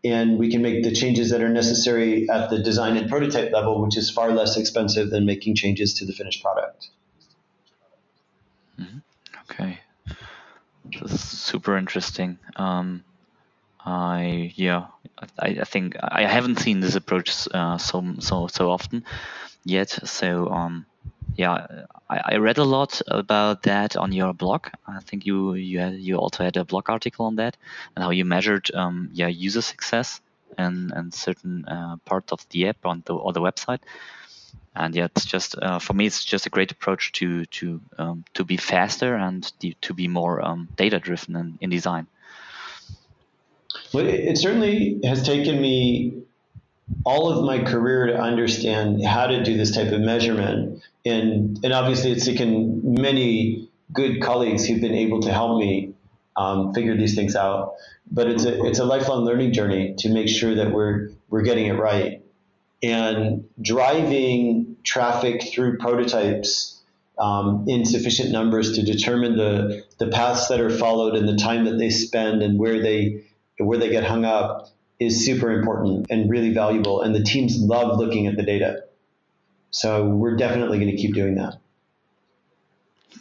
and 0.04 0.40
we 0.40 0.50
can 0.50 0.62
make 0.62 0.84
the 0.84 0.92
changes 0.92 1.30
that 1.30 1.42
are 1.42 1.50
necessary 1.50 2.28
at 2.30 2.50
the 2.50 2.60
design 2.60 2.98
and 2.98 3.10
prototype 3.10 3.52
level, 3.52 3.82
which 3.82 3.96
is 3.98 4.10
far 4.10 4.32
less 4.32 4.58
expensive 4.58 5.10
than 5.12 5.26
making 5.26 5.56
changes 5.56 5.94
to 5.96 6.06
the 6.06 6.14
finished 6.14 6.42
product. 6.42 6.90
Mm-hmm. 8.80 8.98
Okay, 9.52 9.80
this 11.02 11.12
is 11.12 11.22
super 11.22 11.78
interesting. 11.78 12.40
Um, 12.56 13.04
I 13.86 14.54
yeah, 14.56 14.88
I, 15.38 15.58
I 15.62 15.64
think 15.66 15.96
I 16.02 16.26
haven't 16.26 16.60
seen 16.60 16.80
this 16.80 16.96
approach 16.96 17.48
uh, 17.54 17.78
so 17.78 18.16
so 18.20 18.48
so 18.48 18.72
often 18.72 19.04
yet. 19.66 19.90
So 19.90 20.48
um, 20.50 20.86
yeah, 21.42 21.86
I, 22.08 22.34
I, 22.34 22.36
read 22.38 22.60
a 22.60 22.64
lot 22.64 23.02
about 23.08 23.64
that 23.64 23.98
on 23.98 24.12
your 24.12 24.32
blog. 24.32 24.68
I 24.88 25.00
think 25.00 25.26
you 25.26 25.56
you 25.56 25.80
had, 25.80 25.96
you 25.96 26.18
also 26.18 26.44
had 26.44 26.56
a 26.56 26.64
blog 26.64 26.88
article 26.88 27.26
on 27.26 27.36
that 27.38 27.58
and 27.96 28.04
how 28.04 28.12
you 28.12 28.26
measured 28.26 28.70
um, 28.76 29.10
yeah 29.12 29.28
user 29.28 29.64
success 29.64 30.22
and 30.58 30.92
and 30.92 31.12
certain 31.12 31.66
uh, 31.66 31.96
part 32.06 32.32
of 32.32 32.48
the 32.50 32.68
app 32.68 32.86
on 32.86 33.02
the 33.06 33.16
or 33.16 33.34
the 33.34 33.42
website. 33.42 33.80
And 34.76 34.96
yeah, 34.96 35.08
it's 35.16 35.26
just 35.26 35.58
uh, 35.58 35.80
for 35.80 35.94
me, 35.94 36.06
it's 36.06 36.24
just 36.24 36.46
a 36.46 36.52
great 36.52 36.72
approach 36.72 37.12
to 37.14 37.46
to 37.46 37.82
um, 37.98 38.24
to 38.36 38.44
be 38.44 38.58
faster 38.58 39.16
and 39.16 39.42
to 39.82 39.94
be 39.94 40.08
more 40.08 40.46
um, 40.46 40.70
data 40.76 41.00
driven 41.00 41.36
in, 41.36 41.58
in 41.60 41.70
design. 41.72 42.06
Well, 43.94 44.06
it 44.06 44.38
certainly 44.38 45.00
has 45.04 45.24
taken 45.24 45.60
me 45.60 46.24
all 47.06 47.30
of 47.30 47.46
my 47.46 47.64
career 47.64 48.08
to 48.08 48.16
understand 48.16 49.06
how 49.06 49.28
to 49.28 49.44
do 49.44 49.58
this 49.58 49.76
type 49.76 49.92
of 49.92 50.02
measurement. 50.02 50.84
And, 51.06 51.60
and 51.64 51.74
obviously, 51.74 52.12
it's 52.12 52.26
taken 52.26 53.02
many 53.02 53.70
good 53.92 54.22
colleagues 54.22 54.66
who've 54.66 54.82
been 54.82 54.96
able 54.96 55.22
to 55.22 55.34
help 55.34 55.60
me 55.60 55.94
um, 56.36 56.74
figure 56.74 56.96
these 56.96 57.16
things 57.16 57.36
out. 57.36 57.74
But 58.12 58.28
it's 58.28 58.46
a, 58.46 58.66
it's 58.66 58.80
a 58.80 58.86
lifelong 58.86 59.26
learning 59.26 59.54
journey 59.54 59.96
to 60.00 60.10
make 60.10 60.28
sure 60.28 60.56
that 60.56 60.72
we're, 60.72 61.10
we're 61.30 61.44
getting 61.44 61.68
it 61.68 61.78
right. 61.78 62.22
And 62.84 63.46
driving 63.62 64.78
traffic 64.84 65.44
through 65.54 65.78
prototypes 65.78 66.82
um, 67.18 67.66
in 67.68 67.86
sufficient 67.86 68.32
numbers 68.32 68.76
to 68.78 68.84
determine 68.84 69.38
the, 69.38 69.84
the 70.00 70.08
paths 70.08 70.48
that 70.48 70.60
are 70.60 70.70
followed 70.70 71.16
and 71.16 71.28
the 71.28 71.36
time 71.36 71.66
that 71.66 71.78
they 71.78 71.90
spend 71.90 72.42
and 72.42 72.58
where 72.58 72.82
they, 72.82 73.24
where 73.60 73.78
they 73.78 73.90
get 73.90 74.04
hung 74.04 74.26
up 74.26 74.72
is 75.02 75.26
super 75.26 75.52
important 75.52 76.06
and 76.12 76.30
really 76.30 76.54
valuable, 76.54 77.02
and 77.02 77.16
the 77.16 77.24
teams 77.24 77.58
love 77.58 77.98
looking 77.98 78.28
at 78.28 78.38
the 78.38 78.44
data. 78.44 78.84
So 79.72 80.08
we're 80.08 80.38
definitely 80.38 80.78
going 80.78 80.96
to 80.96 81.02
keep 81.02 81.16
doing 81.16 81.36
that. 81.36 81.58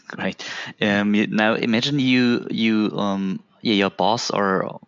Great. 0.08 0.44
Um, 0.82 1.12
now 1.30 1.54
imagine 1.54 1.98
you 1.98 2.46
you 2.50 2.90
um, 2.98 3.42
yeah, 3.62 3.74
your 3.74 3.90
boss 3.90 4.30
or 4.30 4.78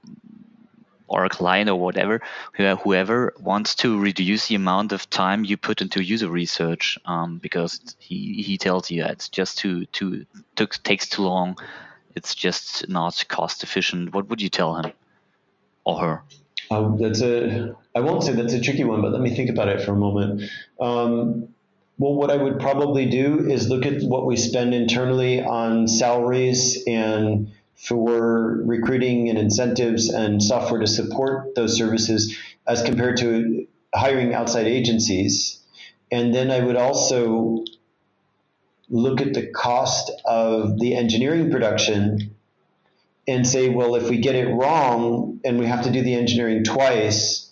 or 1.08 1.24
a 1.24 1.28
client 1.28 1.70
or 1.70 1.76
whatever 1.76 2.22
whoever 2.82 3.34
wants 3.38 3.74
to 3.74 3.98
reduce 3.98 4.48
the 4.48 4.54
amount 4.54 4.92
of 4.92 5.08
time 5.10 5.44
you 5.44 5.56
put 5.56 5.82
into 5.82 6.02
user 6.02 6.28
research 6.28 6.98
um, 7.04 7.38
because 7.38 7.94
he, 7.98 8.42
he 8.42 8.56
tells 8.56 8.90
you 8.90 9.04
it's 9.04 9.28
just 9.28 9.58
too 9.58 9.84
too 9.86 10.24
took, 10.56 10.82
takes 10.82 11.06
too 11.10 11.22
long 11.22 11.58
it's 12.16 12.34
just 12.34 12.88
not 12.88 13.22
cost 13.28 13.62
efficient 13.62 14.14
what 14.14 14.28
would 14.30 14.40
you 14.40 14.48
tell 14.48 14.74
him 14.74 14.90
or 15.84 15.98
her 16.00 16.22
um, 16.70 16.98
that's 17.00 17.20
a, 17.20 17.74
I 17.94 18.00
won't 18.00 18.22
say 18.24 18.32
that's 18.32 18.54
a 18.54 18.60
tricky 18.60 18.84
one, 18.84 19.02
but 19.02 19.12
let 19.12 19.20
me 19.20 19.34
think 19.34 19.50
about 19.50 19.68
it 19.68 19.82
for 19.82 19.92
a 19.92 19.96
moment. 19.96 20.42
Um, 20.80 21.48
well, 21.98 22.14
what 22.14 22.30
I 22.30 22.36
would 22.36 22.58
probably 22.58 23.06
do 23.06 23.48
is 23.48 23.68
look 23.68 23.84
at 23.86 24.02
what 24.02 24.26
we 24.26 24.36
spend 24.36 24.74
internally 24.74 25.42
on 25.42 25.86
salaries 25.86 26.82
and 26.86 27.52
for 27.76 28.62
recruiting 28.64 29.28
and 29.28 29.38
incentives 29.38 30.08
and 30.08 30.42
software 30.42 30.80
to 30.80 30.86
support 30.86 31.54
those 31.54 31.76
services 31.76 32.36
as 32.66 32.82
compared 32.82 33.18
to 33.18 33.66
hiring 33.94 34.34
outside 34.34 34.66
agencies. 34.66 35.60
And 36.10 36.34
then 36.34 36.50
I 36.50 36.60
would 36.60 36.76
also 36.76 37.64
look 38.88 39.20
at 39.20 39.34
the 39.34 39.46
cost 39.46 40.12
of 40.24 40.78
the 40.78 40.94
engineering 40.94 41.50
production 41.50 42.34
and 43.28 43.46
say, 43.46 43.68
well, 43.68 43.94
if 43.94 44.08
we 44.08 44.18
get 44.18 44.34
it 44.34 44.48
wrong 44.48 45.40
and 45.44 45.58
we 45.58 45.66
have 45.66 45.84
to 45.84 45.90
do 45.90 46.02
the 46.02 46.14
engineering 46.14 46.64
twice, 46.64 47.50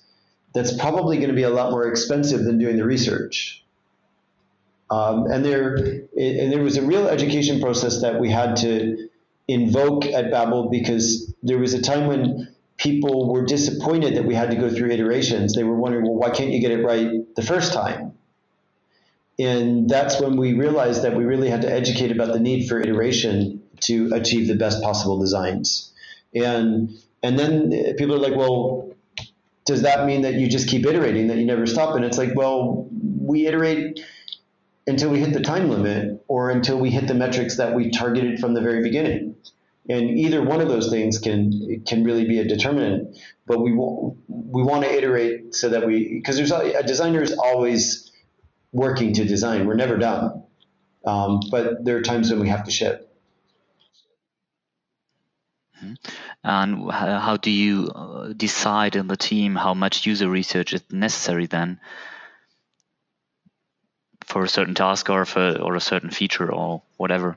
that's 0.53 0.77
probably 0.77 1.19
going 1.19 1.29
to 1.29 1.35
be 1.35 1.45
a 1.45 1.51
lot 1.51 1.71
more 1.71 1.89
expensive 1.89 2.43
than 2.45 2.59
doing 2.59 2.77
the 2.77 2.85
research. 2.85 3.65
Um, 4.91 5.27
and 5.27 5.45
there, 5.45 5.77
and 5.77 6.53
there 6.53 6.63
was 6.63 6.77
a 6.77 6.83
real 6.83 7.07
education 7.07 7.61
process 7.61 8.03
that 8.03 8.19
we 8.19 8.29
had 8.29 8.57
to 8.57 9.09
invoke 9.47 10.05
at 10.07 10.33
Babbel 10.33 10.71
because 10.71 11.33
there 11.45 11.59
was 11.59 11.75
a 11.75 11.83
time 11.83 12.09
when 12.09 12.53
people 12.77 13.33
were 13.33 13.45
disappointed 13.45 14.17
that 14.17 14.25
we 14.25 14.35
had 14.35 14.51
to 14.51 14.57
go 14.57 14.69
through 14.69 14.91
iterations. 14.91 15.55
They 15.55 15.63
were 15.63 15.77
wondering, 15.77 16.05
well, 16.05 16.15
why 16.15 16.31
can't 16.31 16.51
you 16.51 16.61
get 16.61 16.73
it 16.73 16.85
right 16.85 17.35
the 17.37 17.43
first 17.43 17.73
time? 17.73 18.15
And 19.39 19.89
that's 19.89 20.21
when 20.21 20.37
we 20.37 20.55
realized 20.55 21.03
that 21.03 21.15
we 21.15 21.25
really 21.25 21.49
had 21.49 21.63
to 21.63 21.73
educate 21.73 22.11
about 22.11 22.33
the 22.33 22.41
need 22.41 22.69
for 22.69 22.81
iteration 22.81 23.60
to 23.81 24.13
achieve 24.13 24.49
the 24.49 24.57
best 24.57 24.83
possible 24.83 25.19
designs. 25.19 25.93
And 26.35 26.91
and 27.23 27.39
then 27.39 27.71
people 27.97 28.15
are 28.15 28.19
like, 28.19 28.37
well, 28.37 28.93
does 29.67 29.83
that 29.83 30.07
mean 30.07 30.23
that 30.23 30.35
you 30.35 30.49
just 30.49 30.69
keep 30.69 30.87
iterating, 30.87 31.29
that 31.29 31.39
you 31.39 31.47
never 31.47 31.67
stop? 31.67 31.95
And 31.95 32.05
it's 32.05 32.19
like, 32.19 32.35
well, 32.35 32.89
we 32.91 33.47
iterate 33.47 34.01
until 34.87 35.11
we 35.11 35.21
hit 35.21 35.33
the 35.33 35.41
time 35.41 35.69
limit 35.69 36.25
or 36.29 36.51
until 36.51 36.79
we 36.79 36.91
hit 36.91 37.07
the 37.07 37.15
metrics 37.15 37.57
that 37.57 37.75
we 37.75 37.91
targeted 37.91 38.41
from 38.41 38.55
the 38.55 38.61
very 38.61 38.83
beginning. 38.83 39.37
And 39.89 40.19
either 40.19 40.43
one 40.43 40.61
of 40.61 40.69
those 40.69 40.91
things 40.91 41.19
can 41.19 41.83
can 41.87 42.05
really 42.05 42.27
be 42.27 42.39
a 42.39 42.45
determinant. 42.45 43.19
But 43.47 43.61
we 43.61 43.73
want 43.73 44.19
we 44.29 44.63
want 44.63 44.85
to 44.85 44.91
iterate 44.93 45.55
so 45.55 45.71
that 45.71 45.87
we 45.87 46.15
because 46.15 46.37
there's 46.37 46.53
a 46.53 46.83
designer 46.83 47.23
is 47.23 47.33
always 47.33 48.11
working 48.73 49.13
to 49.15 49.25
design. 49.25 49.67
We're 49.67 49.75
never 49.75 49.97
done. 49.97 50.45
Um, 51.05 51.41
but 51.51 51.85
there 51.85 51.97
are 51.97 52.03
times 52.03 52.31
when 52.31 52.41
we 52.41 52.49
have 52.49 52.65
to 52.65 52.71
ship. 52.71 53.10
Mm-hmm. 55.83 55.95
And 56.45 56.91
how 56.91 57.37
do 57.37 57.51
you 57.51 57.91
uh, 57.95 58.33
decide 58.37 58.97
in 58.97 59.07
the 59.07 59.17
team 59.17 59.55
how 59.55 59.75
much 59.75 60.07
user 60.07 60.29
research 60.29 60.73
is 60.73 60.83
necessary 60.91 61.47
then 61.47 61.81
for 64.25 64.45
a 64.45 64.49
certain 64.49 64.75
task 64.75 65.11
or 65.11 65.25
for 65.25 65.59
or 65.61 65.75
a 65.75 65.81
certain 65.81 66.11
feature 66.11 66.53
or 66.53 66.83
whatever? 66.97 67.37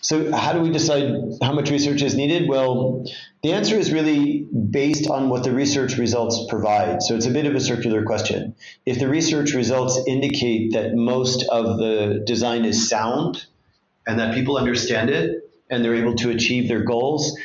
So 0.00 0.30
how 0.34 0.52
do 0.52 0.60
we 0.60 0.70
decide 0.70 1.12
how 1.42 1.52
much 1.52 1.70
research 1.70 2.02
is 2.02 2.14
needed? 2.14 2.48
Well, 2.48 3.04
the 3.42 3.52
answer 3.52 3.76
is 3.76 3.92
really 3.92 4.46
based 4.70 5.10
on 5.10 5.28
what 5.28 5.42
the 5.42 5.50
research 5.50 5.98
results 5.98 6.46
provide. 6.48 7.02
So 7.02 7.16
it's 7.16 7.26
a 7.26 7.30
bit 7.30 7.46
of 7.46 7.54
a 7.56 7.60
circular 7.60 8.04
question. 8.04 8.54
If 8.86 9.00
the 9.00 9.08
research 9.08 9.54
results 9.54 10.00
indicate 10.06 10.72
that 10.74 10.94
most 10.94 11.44
of 11.48 11.78
the 11.78 12.22
design 12.24 12.64
is 12.64 12.88
sound 12.88 13.44
and 14.06 14.20
that 14.20 14.34
people 14.34 14.56
understand 14.56 15.10
it 15.10 15.50
and 15.68 15.84
they're 15.84 15.96
able 15.96 16.14
to 16.16 16.30
achieve 16.30 16.68
their 16.68 16.84
goals, 16.84 17.36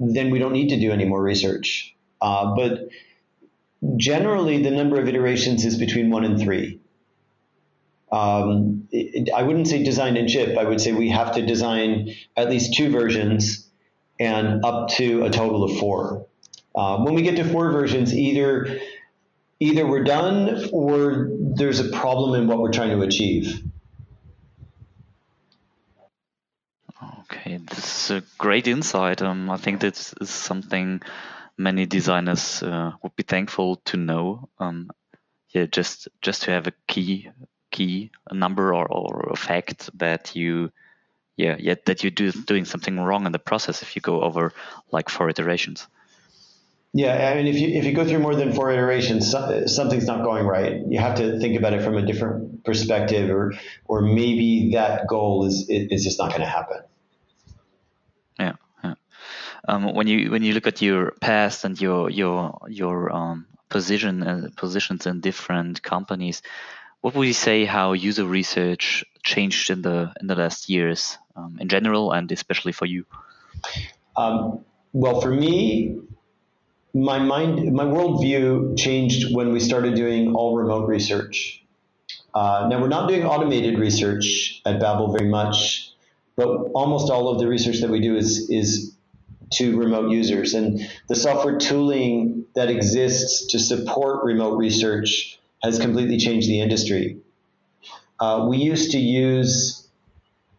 then 0.00 0.30
we 0.30 0.38
don't 0.38 0.52
need 0.52 0.70
to 0.70 0.80
do 0.80 0.90
any 0.90 1.04
more 1.04 1.22
research. 1.22 1.94
Uh, 2.20 2.54
but 2.56 2.88
generally, 3.96 4.62
the 4.62 4.70
number 4.70 4.98
of 4.98 5.06
iterations 5.06 5.64
is 5.64 5.78
between 5.78 6.10
one 6.10 6.24
and 6.24 6.40
three. 6.40 6.80
Um, 8.10 8.88
it, 8.90 9.30
I 9.32 9.42
wouldn't 9.42 9.68
say 9.68 9.84
design 9.84 10.16
and 10.16 10.28
ship. 10.28 10.58
I 10.58 10.64
would 10.64 10.80
say 10.80 10.92
we 10.92 11.10
have 11.10 11.34
to 11.34 11.46
design 11.46 12.10
at 12.36 12.50
least 12.50 12.74
two 12.74 12.90
versions 12.90 13.68
and 14.18 14.64
up 14.64 14.88
to 14.90 15.24
a 15.24 15.30
total 15.30 15.62
of 15.64 15.78
four. 15.78 16.26
Uh, 16.74 16.98
when 16.98 17.14
we 17.14 17.22
get 17.22 17.36
to 17.36 17.44
four 17.44 17.70
versions, 17.70 18.14
either 18.14 18.80
either 19.60 19.86
we're 19.86 20.04
done 20.04 20.68
or 20.72 21.28
there's 21.38 21.80
a 21.80 21.88
problem 21.90 22.40
in 22.40 22.48
what 22.48 22.58
we're 22.58 22.72
trying 22.72 22.90
to 22.90 23.02
achieve. 23.02 23.62
Okay, 27.32 27.58
this 27.58 28.10
is 28.10 28.10
a 28.10 28.24
great 28.38 28.66
insight. 28.66 29.22
Um, 29.22 29.50
I 29.50 29.56
think 29.56 29.80
this 29.80 30.12
is 30.20 30.30
something 30.30 31.00
many 31.56 31.86
designers 31.86 32.60
uh, 32.62 32.92
would 33.02 33.14
be 33.14 33.22
thankful 33.22 33.76
to 33.84 33.96
know. 33.96 34.48
Um, 34.58 34.90
yeah, 35.50 35.66
just 35.66 36.08
just 36.22 36.42
to 36.42 36.50
have 36.50 36.66
a 36.66 36.72
key 36.88 37.30
key 37.70 38.10
a 38.28 38.34
number 38.34 38.74
or, 38.74 38.86
or 38.86 39.30
a 39.30 39.36
fact 39.36 39.90
that 39.98 40.34
you 40.34 40.72
yeah 41.36 41.56
yeah 41.58 41.76
that 41.86 42.02
you 42.02 42.10
do 42.10 42.32
doing 42.32 42.64
something 42.64 42.98
wrong 42.98 43.26
in 43.26 43.32
the 43.32 43.38
process 43.38 43.82
if 43.82 43.94
you 43.94 44.02
go 44.02 44.22
over 44.22 44.52
like 44.90 45.08
four 45.08 45.28
iterations. 45.28 45.86
Yeah, 46.92 47.30
I 47.30 47.36
mean, 47.36 47.46
if 47.46 47.56
you 47.56 47.68
if 47.68 47.84
you 47.84 47.92
go 47.92 48.04
through 48.04 48.18
more 48.18 48.34
than 48.34 48.52
four 48.52 48.72
iterations, 48.72 49.30
something's 49.30 50.06
not 50.06 50.24
going 50.24 50.44
right. 50.44 50.82
You 50.88 50.98
have 50.98 51.18
to 51.18 51.38
think 51.38 51.56
about 51.56 51.74
it 51.74 51.82
from 51.82 51.96
a 51.96 52.02
different 52.02 52.64
perspective, 52.64 53.30
or 53.30 53.52
or 53.84 54.02
maybe 54.02 54.72
that 54.72 55.06
goal 55.06 55.46
is 55.46 55.66
is 55.68 56.02
just 56.02 56.18
not 56.18 56.30
going 56.30 56.40
to 56.40 56.48
happen. 56.48 56.78
Um, 59.70 59.94
when 59.94 60.08
you 60.08 60.32
when 60.32 60.42
you 60.42 60.52
look 60.52 60.66
at 60.66 60.82
your 60.82 61.12
past 61.20 61.64
and 61.64 61.80
your 61.80 62.10
your 62.10 62.58
your 62.68 63.12
um, 63.14 63.46
position 63.68 64.22
uh, 64.22 64.48
positions 64.56 65.06
in 65.06 65.20
different 65.20 65.80
companies, 65.80 66.42
what 67.02 67.14
would 67.14 67.28
you 67.28 67.32
say 67.32 67.66
how 67.66 67.92
user 67.92 68.24
research 68.24 69.04
changed 69.22 69.70
in 69.70 69.82
the 69.82 70.12
in 70.20 70.26
the 70.26 70.34
last 70.34 70.68
years 70.68 71.18
um, 71.36 71.58
in 71.60 71.68
general 71.68 72.10
and 72.10 72.32
especially 72.32 72.72
for 72.72 72.84
you? 72.84 73.04
Um, 74.16 74.64
well, 74.92 75.20
for 75.20 75.30
me, 75.30 76.00
my 76.92 77.20
mind, 77.20 77.72
my 77.72 77.84
worldview 77.84 78.76
changed 78.76 79.32
when 79.32 79.52
we 79.52 79.60
started 79.60 79.94
doing 79.94 80.34
all 80.34 80.56
remote 80.56 80.88
research. 80.88 81.62
Uh, 82.34 82.66
now 82.68 82.80
we're 82.80 82.88
not 82.88 83.08
doing 83.08 83.24
automated 83.24 83.78
research 83.78 84.62
at 84.66 84.80
Babbel 84.80 85.16
very 85.16 85.30
much, 85.30 85.92
but 86.34 86.48
almost 86.74 87.08
all 87.08 87.28
of 87.28 87.38
the 87.38 87.46
research 87.46 87.80
that 87.82 87.90
we 87.90 88.00
do 88.00 88.16
is 88.16 88.50
is 88.50 88.96
to 89.52 89.76
remote 89.76 90.10
users, 90.10 90.54
and 90.54 90.80
the 91.08 91.16
software 91.16 91.58
tooling 91.58 92.44
that 92.54 92.70
exists 92.70 93.48
to 93.48 93.58
support 93.58 94.24
remote 94.24 94.56
research 94.56 95.38
has 95.62 95.78
completely 95.78 96.18
changed 96.18 96.48
the 96.48 96.60
industry. 96.60 97.18
Uh, 98.18 98.46
we 98.48 98.58
used 98.58 98.92
to 98.92 98.98
use 98.98 99.88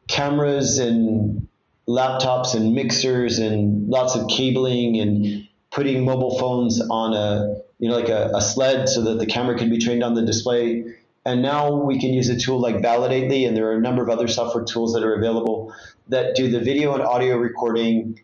cameras 0.07 0.77
and 0.77 1.47
laptops 1.87 2.55
and 2.55 2.73
mixers 2.73 3.39
and 3.39 3.87
lots 3.89 4.15
of 4.15 4.27
cabling 4.29 4.99
and 4.99 5.47
putting 5.71 6.03
mobile 6.03 6.37
phones 6.37 6.81
on 6.89 7.13
a 7.13 7.61
you 7.79 7.89
know 7.89 7.95
like 7.95 8.09
a, 8.09 8.31
a 8.35 8.41
sled 8.41 8.87
so 8.87 9.01
that 9.01 9.19
the 9.19 9.25
camera 9.25 9.57
can 9.57 9.69
be 9.69 9.77
trained 9.77 10.03
on 10.03 10.13
the 10.13 10.21
display. 10.21 10.83
And 11.23 11.43
now 11.43 11.75
we 11.75 11.99
can 11.99 12.13
use 12.13 12.29
a 12.29 12.37
tool 12.37 12.59
like 12.59 12.77
Validately, 12.77 13.47
and 13.47 13.55
there 13.55 13.67
are 13.67 13.75
a 13.75 13.81
number 13.81 14.01
of 14.01 14.09
other 14.09 14.27
software 14.27 14.63
tools 14.63 14.93
that 14.93 15.03
are 15.03 15.13
available 15.13 15.73
that 16.07 16.35
do 16.35 16.49
the 16.49 16.59
video 16.59 16.93
and 16.95 17.03
audio 17.03 17.37
recording 17.37 18.19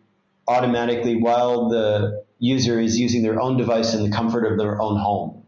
automatically 0.48 1.16
while 1.16 1.68
the 1.68 2.24
user 2.38 2.80
is 2.80 2.98
using 2.98 3.22
their 3.22 3.40
own 3.40 3.56
device 3.56 3.94
in 3.94 4.02
the 4.02 4.10
comfort 4.10 4.50
of 4.50 4.58
their 4.58 4.80
own 4.80 4.98
home. 4.98 5.44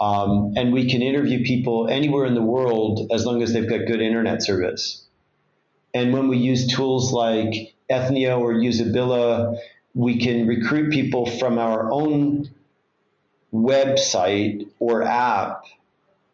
Um, 0.00 0.54
and 0.56 0.72
we 0.72 0.88
can 0.88 1.02
interview 1.02 1.44
people 1.44 1.88
anywhere 1.88 2.24
in 2.24 2.34
the 2.34 2.42
world 2.42 3.10
as 3.12 3.26
long 3.26 3.42
as 3.42 3.52
they've 3.52 3.68
got 3.68 3.86
good 3.86 4.00
internet 4.00 4.42
service. 4.42 5.04
And 5.92 6.12
when 6.12 6.28
we 6.28 6.38
use 6.38 6.68
tools 6.68 7.12
like 7.12 7.74
Ethnio 7.90 8.38
or 8.38 8.54
Usabilla, 8.54 9.58
we 9.94 10.18
can 10.18 10.46
recruit 10.46 10.92
people 10.92 11.26
from 11.26 11.58
our 11.58 11.90
own 11.90 12.48
website 13.52 14.68
or 14.78 15.02
app. 15.02 15.64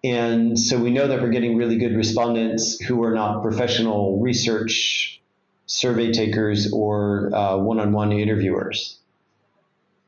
And 0.03 0.59
so 0.59 0.77
we 0.79 0.91
know 0.91 1.07
that 1.07 1.23
we're 1.23 1.31
getting 1.31 1.57
really 1.57 1.79
good 1.79 1.97
respondents 1.97 2.79
who 2.79 3.03
are 3.05 3.15
not 3.15 3.43
professional 3.43 4.21
research 4.21 5.23
survey 5.67 6.13
takers 6.13 6.73
or 6.73 7.31
one 7.59 7.81
on 7.81 7.93
one 7.93 8.13
interviewers. 8.13 8.99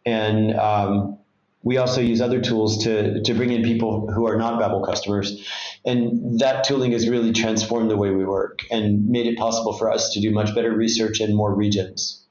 And 0.04 0.54
um, 0.54 1.18
we 1.66 1.78
also 1.78 2.00
use 2.00 2.20
other 2.20 2.40
tools 2.40 2.84
to, 2.84 3.20
to 3.22 3.34
bring 3.34 3.50
in 3.50 3.64
people 3.64 4.12
who 4.12 4.28
are 4.28 4.36
not 4.36 4.60
Babbel 4.60 4.86
customers. 4.86 5.48
And 5.84 6.38
that 6.38 6.62
tooling 6.62 6.92
has 6.92 7.08
really 7.08 7.32
transformed 7.32 7.90
the 7.90 7.96
way 7.96 8.10
we 8.10 8.24
work 8.24 8.64
and 8.70 9.08
made 9.08 9.26
it 9.26 9.36
possible 9.36 9.72
for 9.72 9.90
us 9.90 10.12
to 10.14 10.20
do 10.20 10.30
much 10.30 10.54
better 10.54 10.70
research 10.70 11.20
in 11.20 11.34
more 11.34 11.52
regions. 11.52 12.25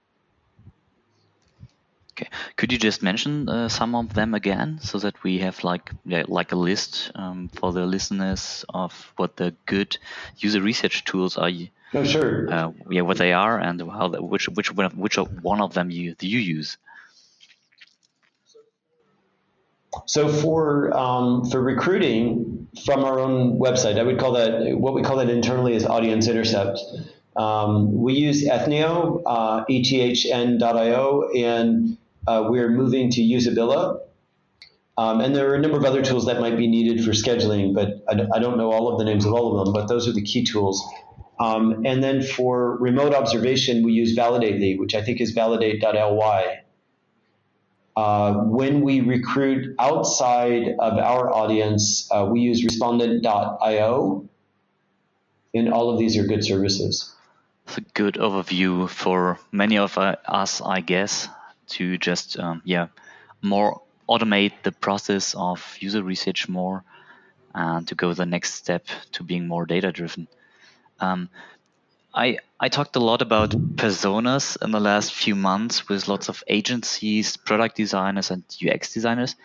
Okay. 2.18 2.30
Could 2.56 2.72
you 2.72 2.78
just 2.78 3.04
mention 3.04 3.50
uh, 3.50 3.68
some 3.68 3.94
of 3.94 4.14
them 4.14 4.34
again, 4.34 4.80
so 4.82 5.00
that 5.00 5.22
we 5.22 5.40
have 5.40 5.66
like 5.66 5.92
yeah, 6.06 6.24
like 6.30 6.54
a 6.54 6.56
list 6.56 7.12
um, 7.16 7.50
for 7.50 7.74
the 7.74 7.86
listeners 7.86 8.64
of 8.70 9.12
what 9.18 9.36
the 9.36 9.54
good 9.66 9.98
user 10.38 10.62
research 10.62 11.04
tools 11.04 11.36
are? 11.36 11.52
No, 11.94 12.06
sure. 12.06 12.50
Uh, 12.50 12.72
yeah, 12.90 13.02
what 13.02 13.18
they 13.18 13.34
are 13.34 13.60
and 13.60 13.82
how 13.82 14.08
the, 14.08 14.24
which 14.24 14.48
which 14.48 14.72
one 14.74 14.86
of, 14.86 14.98
which 14.98 15.18
one 15.18 15.60
of 15.60 15.74
them 15.74 15.90
you 15.90 16.16
do 16.16 16.26
you 16.26 16.40
use? 16.40 16.78
So 20.06 20.30
for 20.30 20.96
um, 20.96 21.50
for 21.50 21.62
recruiting 21.62 22.70
from 22.86 23.04
our 23.04 23.20
own 23.20 23.60
website, 23.60 24.00
I 24.00 24.04
would 24.04 24.20
call 24.20 24.34
that 24.34 24.78
what 24.78 24.94
we 24.94 25.02
call 25.02 25.18
that 25.18 25.30
internally 25.30 25.76
is 25.76 25.86
audience 25.86 26.30
intercept. 26.30 26.80
Um, 27.36 27.94
we 27.94 28.14
use 28.14 28.46
Ethnio, 28.46 29.22
uh, 29.26 29.66
ethn.io, 29.66 31.30
and 31.36 31.98
uh, 32.28 32.46
we're 32.50 32.70
moving 32.70 33.10
to 33.12 33.22
Usabilla. 33.22 34.02
Um, 34.98 35.20
and 35.20 35.36
there 35.36 35.52
are 35.52 35.56
a 35.56 35.60
number 35.60 35.78
of 35.78 35.84
other 35.84 36.02
tools 36.02 36.26
that 36.28 36.40
might 36.40 36.58
be 36.58 36.68
needed 36.68 37.04
for 37.04 37.12
scheduling, 37.12 37.74
but 37.74 38.04
I, 38.08 38.38
I, 38.38 38.40
don't 38.40 38.58
know 38.58 38.72
all 38.72 38.88
of 38.88 38.98
the 38.98 39.04
names 39.04 39.26
of 39.26 39.34
all 39.34 39.60
of 39.60 39.66
them, 39.66 39.74
but 39.74 39.88
those 39.90 40.08
are 40.08 40.14
the 40.14 40.22
key 40.22 40.46
tools. 40.46 40.82
Um, 41.38 41.86
and 41.86 42.02
then 42.02 42.22
for 42.22 42.78
remote 42.78 43.14
observation, 43.14 43.84
we 43.84 43.92
use 43.92 44.16
Validately, 44.16 44.80
which 44.80 44.96
I 44.96 45.02
think 45.02 45.20
is 45.20 45.32
validate.ly. 45.32 46.62
Uh, 47.98 48.34
when 48.34 48.82
we 48.82 49.02
recruit 49.02 49.76
outside 49.80 50.76
of 50.80 50.98
our 50.98 51.34
audience, 51.34 52.10
uh, 52.12 52.28
we 52.30 52.42
use 52.42 52.64
respondent.io, 52.64 54.30
and 55.54 55.74
all 55.74 55.90
of 55.90 56.00
these 56.00 56.18
are 56.18 56.26
good 56.26 56.44
services. 56.44 57.14
It's 57.68 57.78
a 57.78 57.82
good 57.82 58.16
overview 58.16 58.90
for 58.90 59.40
many 59.52 59.78
of 59.78 59.98
uh, 59.98 60.18
us, 60.26 60.62
I 60.62 60.82
guess, 60.82 61.28
to 61.68 61.98
just 61.98 62.40
um, 62.40 62.62
yeah 62.66 62.88
more 63.42 63.82
automate 64.10 64.54
the 64.64 64.72
process 64.72 65.34
of 65.36 65.78
user 65.80 66.04
research 66.04 66.48
more 66.48 66.84
and 67.54 67.88
to 67.88 67.96
go 67.96 68.14
the 68.14 68.26
next 68.26 68.54
step 68.54 68.86
to 69.14 69.24
being 69.24 69.48
more 69.48 69.66
data 69.66 69.92
driven. 69.92 70.28
Um, 71.00 71.30
I, 72.14 72.38
I 72.60 72.70
talked 72.70 72.96
a 72.96 73.00
lot 73.00 73.22
about 73.22 73.50
personas 73.50 74.62
in 74.64 74.72
the 74.72 74.80
last 74.80 75.14
few 75.14 75.36
months 75.36 75.90
with 75.90 76.08
lots 76.08 76.30
of 76.30 76.44
agencies, 76.48 77.36
product 77.36 77.76
designers, 77.76 78.32
and 78.32 78.44
UX 78.66 78.94
designers. 78.94 79.36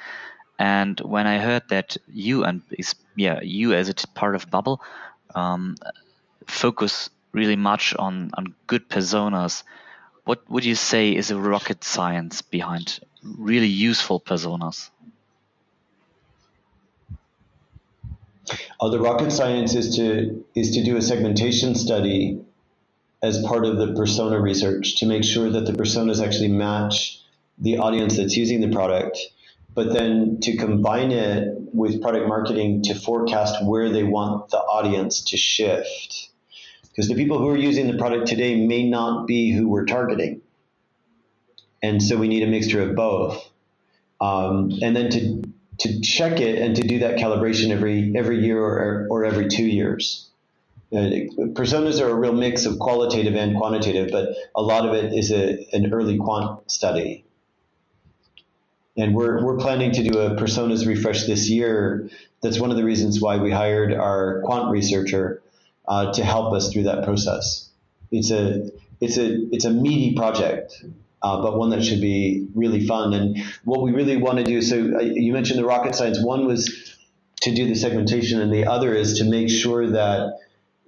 And 0.58 1.00
when 1.00 1.26
I 1.26 1.38
heard 1.38 1.62
that 1.70 1.96
you 2.06 2.44
and 2.44 2.62
is 2.70 2.94
yeah 3.16 3.40
you 3.42 3.72
as 3.72 3.88
a 3.88 3.94
part 4.08 4.34
of 4.34 4.50
Babbel 4.50 4.78
um, 5.34 5.76
focus 6.46 7.10
really 7.32 7.56
much 7.56 7.94
on 7.94 8.30
on 8.34 8.54
good 8.66 8.88
personas, 8.88 9.62
what 10.30 10.48
would 10.48 10.64
you 10.64 10.76
say 10.76 11.10
is 11.10 11.32
a 11.32 11.36
rocket 11.36 11.82
science 11.82 12.40
behind 12.40 13.00
really 13.20 13.66
useful 13.66 14.20
personas? 14.20 14.88
Oh, 18.78 18.86
uh, 18.86 18.90
the 18.90 19.00
rocket 19.00 19.32
science 19.32 19.74
is 19.74 19.96
to 19.96 20.44
is 20.54 20.70
to 20.76 20.84
do 20.84 20.96
a 20.96 21.02
segmentation 21.02 21.74
study 21.74 22.38
as 23.20 23.42
part 23.42 23.66
of 23.66 23.76
the 23.78 23.92
persona 23.94 24.40
research 24.40 25.00
to 25.00 25.06
make 25.06 25.24
sure 25.24 25.50
that 25.50 25.66
the 25.66 25.72
personas 25.72 26.24
actually 26.24 26.52
match 26.66 27.20
the 27.58 27.78
audience 27.78 28.16
that's 28.16 28.36
using 28.36 28.60
the 28.60 28.70
product, 28.70 29.18
but 29.74 29.92
then 29.92 30.38
to 30.42 30.56
combine 30.56 31.10
it 31.10 31.58
with 31.72 32.00
product 32.00 32.28
marketing 32.28 32.82
to 32.82 32.94
forecast 32.94 33.64
where 33.64 33.88
they 33.90 34.04
want 34.04 34.48
the 34.50 34.58
audience 34.58 35.22
to 35.30 35.36
shift. 35.36 36.29
Because 36.90 37.08
the 37.08 37.14
people 37.14 37.38
who 37.38 37.48
are 37.48 37.56
using 37.56 37.86
the 37.86 37.98
product 37.98 38.26
today 38.26 38.66
may 38.66 38.88
not 38.88 39.26
be 39.26 39.52
who 39.52 39.68
we're 39.68 39.86
targeting. 39.86 40.42
And 41.82 42.02
so 42.02 42.16
we 42.16 42.28
need 42.28 42.42
a 42.42 42.46
mixture 42.46 42.82
of 42.82 42.94
both. 42.94 43.48
Um, 44.20 44.72
and 44.82 44.94
then 44.94 45.10
to, 45.10 45.42
to 45.78 46.00
check 46.00 46.40
it 46.40 46.60
and 46.60 46.76
to 46.76 46.82
do 46.82 46.98
that 46.98 47.16
calibration 47.16 47.70
every, 47.70 48.12
every 48.16 48.44
year 48.44 48.62
or, 48.62 49.06
or 49.08 49.24
every 49.24 49.48
two 49.48 49.64
years. 49.64 50.28
Personas 50.92 52.00
are 52.00 52.10
a 52.10 52.14
real 52.14 52.32
mix 52.32 52.66
of 52.66 52.78
qualitative 52.78 53.36
and 53.36 53.56
quantitative, 53.56 54.10
but 54.10 54.30
a 54.56 54.60
lot 54.60 54.86
of 54.86 54.94
it 54.94 55.12
is 55.12 55.30
a, 55.30 55.66
an 55.72 55.92
early 55.92 56.18
quant 56.18 56.68
study. 56.70 57.24
And 58.96 59.14
we're, 59.14 59.42
we're 59.42 59.56
planning 59.56 59.92
to 59.92 60.02
do 60.02 60.18
a 60.18 60.34
personas 60.34 60.86
refresh 60.86 61.24
this 61.24 61.48
year. 61.48 62.10
That's 62.42 62.58
one 62.58 62.70
of 62.70 62.76
the 62.76 62.84
reasons 62.84 63.20
why 63.20 63.36
we 63.36 63.52
hired 63.52 63.94
our 63.94 64.42
quant 64.44 64.70
researcher 64.72 65.40
uh, 65.86 66.12
to 66.12 66.24
help 66.24 66.52
us 66.52 66.72
through 66.72 66.84
that 66.84 67.04
process. 67.04 67.68
It's 68.10 68.30
a, 68.30 68.70
it's 69.00 69.18
a, 69.18 69.48
it's 69.54 69.64
a 69.64 69.70
meaty 69.70 70.14
project, 70.14 70.84
uh, 71.22 71.42
but 71.42 71.58
one 71.58 71.70
that 71.70 71.84
should 71.84 72.00
be 72.00 72.48
really 72.54 72.86
fun. 72.86 73.12
And 73.14 73.38
what 73.64 73.82
we 73.82 73.92
really 73.92 74.16
want 74.16 74.38
to 74.38 74.44
do, 74.44 74.62
so 74.62 74.76
uh, 74.96 75.00
you 75.00 75.32
mentioned 75.32 75.58
the 75.58 75.64
rocket 75.64 75.94
science. 75.94 76.22
One 76.22 76.46
was 76.46 76.96
to 77.42 77.54
do 77.54 77.66
the 77.66 77.74
segmentation, 77.74 78.40
and 78.40 78.52
the 78.52 78.66
other 78.66 78.94
is 78.94 79.18
to 79.18 79.24
make 79.24 79.48
sure 79.48 79.90
that 79.90 80.38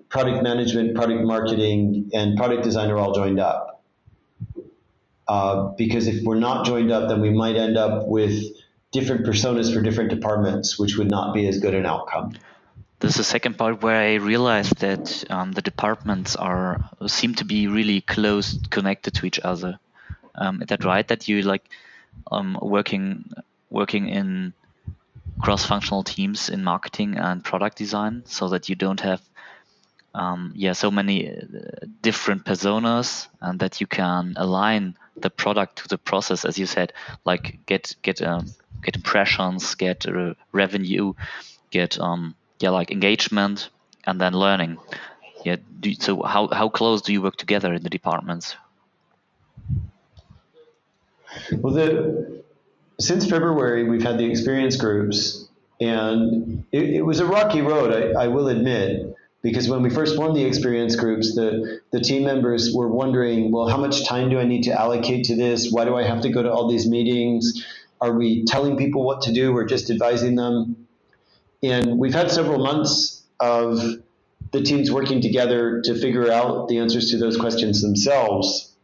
product 0.09 0.43
management, 0.43 0.95
product 0.95 1.25
marketing, 1.25 2.11
and 2.13 2.37
product 2.37 2.63
design 2.63 2.91
are 2.91 2.99
all 2.99 3.15
joined 3.15 3.41
up. 3.41 3.83
Uh, 5.27 5.69
because 5.79 6.09
if 6.09 6.23
we're 6.25 6.39
not 6.39 6.67
joined 6.67 6.93
up, 6.93 7.09
then 7.09 7.21
we 7.21 7.31
might 7.31 7.57
end 7.57 7.79
up 7.79 8.07
with 8.07 8.45
different 8.91 9.25
personas 9.25 9.73
for 9.73 9.81
different 9.81 10.11
departments, 10.11 10.79
which 10.79 10.99
would 10.99 11.11
not 11.11 11.33
be 11.33 11.47
as 11.49 11.59
good 11.59 11.75
an 11.75 11.87
outcome. 11.87 12.35
This 13.03 13.15
is 13.15 13.17
the 13.17 13.25
second 13.25 13.59
part 13.59 13.83
where 13.83 14.01
I 14.01 14.15
realized 14.15 14.77
that 14.77 15.25
um, 15.29 15.51
the 15.51 15.61
departments 15.61 16.37
are 16.37 16.89
seem 17.09 17.35
to 17.35 17.45
be 17.45 17.67
really 17.67 18.01
close 18.01 18.57
connected 18.71 19.15
to 19.15 19.27
each 19.27 19.41
other. 19.41 19.81
Um, 20.37 20.63
is 20.63 20.69
that 20.69 20.85
right? 20.85 21.07
That 21.09 21.27
you 21.27 21.43
like 21.43 21.69
um, 22.31 22.57
working 22.63 23.29
working 23.71 24.09
in 24.09 24.53
cross-functional 25.41 26.05
teams 26.05 26.49
in 26.49 26.63
marketing 26.63 27.19
and 27.19 27.43
product 27.43 27.77
design, 27.77 28.23
so 28.27 28.51
that 28.51 28.69
you 28.69 28.77
don't 28.77 29.01
have 29.01 29.21
um, 30.15 30.53
yeah 30.55 30.73
so 30.73 30.89
many 30.93 31.29
uh, 31.29 31.41
different 32.03 32.45
personas 32.45 33.27
and 33.41 33.59
that 33.59 33.81
you 33.81 33.89
can 33.89 34.35
align 34.37 34.97
the 35.17 35.31
product 35.31 35.79
to 35.79 35.89
the 35.89 35.99
process 35.99 36.45
as 36.45 36.57
you 36.57 36.67
said 36.67 36.93
like 37.25 37.59
get 37.67 37.97
get 38.03 38.23
um, 38.23 38.47
get 38.81 38.95
impressions 38.95 39.75
get 39.75 40.07
uh, 40.07 40.35
revenue 40.53 41.15
get 41.71 41.99
um 41.99 42.37
yeah 42.63 42.71
like 42.71 42.91
engagement 42.91 43.69
and 44.05 44.21
then 44.21 44.33
learning 44.33 44.79
yeah 45.45 45.57
do, 45.81 45.93
so 45.95 46.23
how, 46.23 46.49
how 46.49 46.69
close 46.69 47.03
do 47.03 47.13
you 47.13 47.21
work 47.21 47.37
together 47.37 47.73
in 47.75 47.83
the 47.83 47.91
departments 47.91 48.57
Well, 51.51 51.73
the, 51.73 52.43
since 53.01 53.29
February, 53.29 53.89
we've 53.89 54.03
had 54.03 54.19
the 54.19 54.25
experience 54.25 54.77
groups, 54.77 55.49
and 55.81 56.65
it, 56.73 56.83
it 56.83 57.03
was 57.03 57.21
a 57.21 57.27
rocky 57.27 57.63
road, 57.63 58.17
I, 58.17 58.25
I 58.25 58.29
will 58.29 58.49
admit 58.49 59.17
because 59.43 59.69
when 59.69 59.83
we 59.83 59.91
first 59.91 60.15
formed 60.15 60.37
the 60.37 60.45
experience 60.45 60.95
groups, 60.95 61.35
the, 61.35 61.81
the 61.91 62.01
team 62.01 62.25
members 62.25 62.73
were 62.73 62.89
wondering, 62.89 63.51
well, 63.51 63.69
how 63.69 63.77
much 63.77 64.07
time 64.07 64.31
do 64.31 64.39
I 64.39 64.45
need 64.45 64.63
to 64.65 64.71
allocate 64.71 65.25
to 65.27 65.37
this? 65.37 65.73
Why 65.73 65.85
do 65.85 65.97
I 65.97 66.05
have 66.05 66.21
to 66.23 66.31
go 66.31 66.43
to 66.45 66.53
all 66.53 66.71
these 66.71 66.89
meetings? 66.89 67.67
Are 68.01 68.13
we 68.13 68.45
telling 68.45 68.77
people 68.77 69.03
what 69.03 69.23
to 69.23 69.33
do 69.33 69.57
or 69.57 69.65
just 69.65 69.91
advising 69.91 70.37
them? 70.37 70.87
And 71.63 71.99
we've 71.99 72.15
had 72.15 72.31
several 72.31 72.59
months 72.59 73.23
of 73.39 73.81
the 74.53 74.63
teams 74.63 74.91
working 74.91 75.21
together 75.21 75.81
to 75.83 75.95
figure 75.95 76.31
out 76.31 76.69
the 76.69 76.79
answers 76.79 77.11
to 77.11 77.19
those 77.19 77.37
questions 77.37 77.81
themselves. 77.81 78.75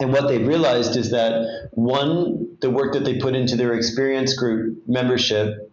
And 0.00 0.12
what 0.12 0.28
they've 0.28 0.46
realized 0.46 0.96
is 0.96 1.10
that 1.10 1.68
one, 1.72 2.56
the 2.60 2.70
work 2.70 2.94
that 2.94 3.04
they 3.04 3.18
put 3.18 3.34
into 3.34 3.56
their 3.56 3.74
experience 3.74 4.34
group 4.34 4.82
membership 4.88 5.70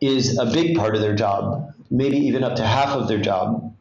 is 0.00 0.38
a 0.38 0.46
big 0.46 0.76
part 0.76 0.94
of 0.94 1.00
their 1.00 1.16
job 1.16 1.74
maybe 1.90 2.18
even 2.18 2.44
up 2.44 2.56
to 2.56 2.66
half 2.66 2.90
of 2.90 3.08
their 3.08 3.20
job. 3.20 3.74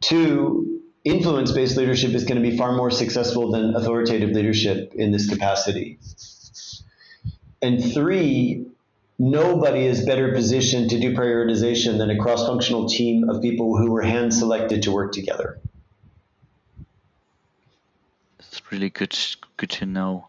Two, 0.00 0.82
influence 1.04 1.52
based 1.52 1.76
leadership 1.76 2.12
is 2.12 2.24
going 2.24 2.42
to 2.42 2.48
be 2.48 2.56
far 2.56 2.72
more 2.72 2.90
successful 2.90 3.50
than 3.50 3.74
authoritative 3.74 4.30
leadership 4.30 4.92
in 4.94 5.12
this 5.12 5.28
capacity. 5.28 5.98
And 7.62 7.82
three, 7.82 8.66
nobody 9.18 9.86
is 9.86 10.04
better 10.04 10.32
positioned 10.32 10.90
to 10.90 11.00
do 11.00 11.14
prioritization 11.14 11.98
than 11.98 12.10
a 12.10 12.18
cross 12.18 12.46
functional 12.46 12.88
team 12.88 13.28
of 13.28 13.42
people 13.42 13.76
who 13.76 13.90
were 13.90 14.02
hand 14.02 14.32
selected 14.32 14.82
to 14.82 14.92
work 14.92 15.12
together. 15.12 15.58
It's 18.38 18.60
really 18.70 18.90
good, 18.90 19.16
good 19.56 19.70
to 19.70 19.86
know. 19.86 20.28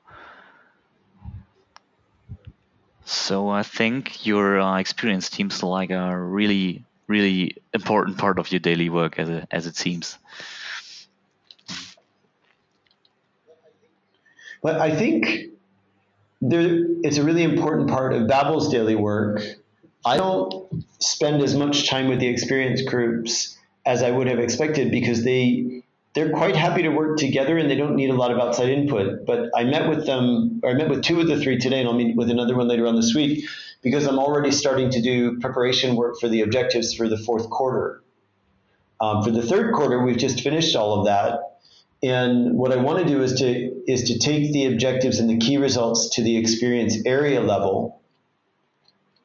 So 3.06 3.50
I 3.50 3.64
think 3.64 4.26
your 4.26 4.60
uh, 4.60 4.80
experience 4.80 5.30
seems 5.30 5.64
like 5.64 5.92
a 5.92 6.18
really, 6.18 6.84
really 7.08 7.56
important 7.74 8.18
part 8.18 8.38
of 8.38 8.52
your 8.52 8.60
daily 8.60 8.90
work, 8.90 9.18
as, 9.18 9.46
as 9.50 9.66
it 9.66 9.78
seems. 9.78 10.18
But 14.62 14.82
I 14.82 14.94
think 14.94 15.57
there, 16.50 16.86
it's 17.04 17.18
a 17.18 17.24
really 17.24 17.44
important 17.44 17.90
part 17.90 18.14
of 18.14 18.28
Babbel's 18.28 18.70
daily 18.70 18.96
work. 18.96 19.42
I 20.06 20.18
don't 20.18 20.86
spend 21.00 21.42
as 21.42 21.56
much 21.56 21.90
time 21.90 22.08
with 22.08 22.20
the 22.20 22.28
experience 22.28 22.82
groups 22.82 23.58
as 23.86 24.04
I 24.04 24.12
would 24.12 24.28
have 24.28 24.40
expected 24.40 24.92
because 24.92 25.24
they 25.24 25.84
they're 26.14 26.32
quite 26.32 26.56
happy 26.56 26.82
to 26.82 26.90
work 26.90 27.18
together 27.18 27.58
and 27.58 27.70
they 27.70 27.76
don't 27.76 27.96
need 27.96 28.10
a 28.10 28.16
lot 28.16 28.32
of 28.32 28.40
outside 28.40 28.70
input. 28.70 29.26
But 29.28 29.52
I 29.56 29.66
met 29.66 29.88
with 29.88 30.08
them, 30.08 30.62
or 30.64 30.72
I 30.72 30.74
met 30.74 30.90
with 30.90 31.04
two 31.04 31.20
of 31.22 31.28
the 31.28 31.40
three 31.40 31.60
today, 31.60 31.80
and 31.80 31.88
I'll 31.88 31.94
meet 31.94 32.16
with 32.16 32.32
another 32.32 32.56
one 32.56 32.68
later 32.68 32.88
on 32.88 32.96
this 32.96 33.14
week 33.14 33.48
because 33.84 34.08
I'm 34.08 34.18
already 34.18 34.52
starting 34.52 34.90
to 34.92 35.02
do 35.02 35.40
preparation 35.40 35.96
work 35.96 36.20
for 36.20 36.28
the 36.28 36.42
objectives 36.42 36.94
for 36.94 37.08
the 37.08 37.20
fourth 37.20 37.50
quarter. 37.52 38.02
Um, 39.00 39.24
for 39.24 39.30
the 39.30 39.44
third 39.44 39.76
quarter, 39.76 40.04
we've 40.04 40.18
just 40.18 40.42
finished 40.42 40.76
all 40.76 41.00
of 41.00 41.06
that. 41.06 41.57
And 42.04 42.58
what 42.58 42.72
I 42.72 42.78
want 42.78 43.00
to 43.00 43.06
do 43.06 43.24
is 43.24 43.40
to 43.40 43.84
is 43.88 44.04
to 44.10 44.20
take 44.20 44.52
the 44.52 44.66
objectives 44.66 45.20
and 45.20 45.30
the 45.30 45.38
key 45.38 45.58
results 45.58 46.16
to 46.16 46.24
the 46.24 46.38
experience 46.38 46.98
area 47.06 47.42
level 47.42 48.02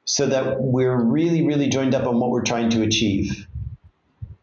so 0.05 0.27
that 0.27 0.61
we're 0.61 0.97
really, 0.97 1.47
really 1.47 1.69
joined 1.69 1.95
up 1.95 2.07
on 2.07 2.19
what 2.19 2.31
we're 2.31 2.45
trying 2.45 2.71
to 2.71 2.83
achieve. 2.83 3.47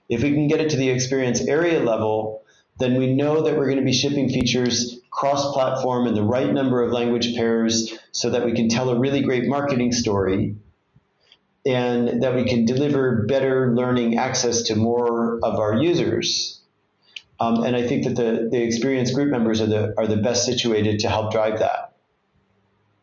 If 0.07 0.23
we 0.23 0.31
can 0.31 0.47
get 0.47 0.61
it 0.61 0.71
to 0.71 0.77
the 0.77 0.89
experience 0.89 1.41
area 1.41 1.79
level, 1.79 2.43
then 2.79 2.95
we 2.95 3.13
know 3.13 3.43
that 3.43 3.57
we're 3.57 3.65
going 3.65 3.77
to 3.77 3.83
be 3.83 3.93
shipping 3.93 4.29
features 4.29 4.99
cross 5.11 5.51
platform 5.53 6.07
in 6.07 6.13
the 6.13 6.23
right 6.23 6.51
number 6.51 6.81
of 6.81 6.91
language 6.91 7.35
pairs 7.35 7.93
so 8.11 8.29
that 8.29 8.45
we 8.45 8.53
can 8.53 8.69
tell 8.69 8.89
a 8.89 8.99
really 8.99 9.21
great 9.21 9.47
marketing 9.47 9.91
story 9.91 10.55
and 11.65 12.23
that 12.23 12.35
we 12.35 12.45
can 12.45 12.65
deliver 12.65 13.25
better 13.25 13.73
learning 13.75 14.17
access 14.17 14.63
to 14.63 14.75
more 14.75 15.39
of 15.43 15.59
our 15.59 15.75
users. 15.75 16.58
Um, 17.39 17.63
and 17.63 17.75
I 17.75 17.87
think 17.87 18.03
that 18.03 18.15
the, 18.15 18.49
the 18.51 18.61
experienced 18.61 19.13
group 19.13 19.29
members 19.29 19.61
are 19.61 19.65
the, 19.65 19.93
are 19.97 20.07
the 20.07 20.17
best 20.17 20.45
situated 20.45 20.99
to 20.99 21.09
help 21.09 21.31
drive 21.31 21.59
that. 21.59 21.93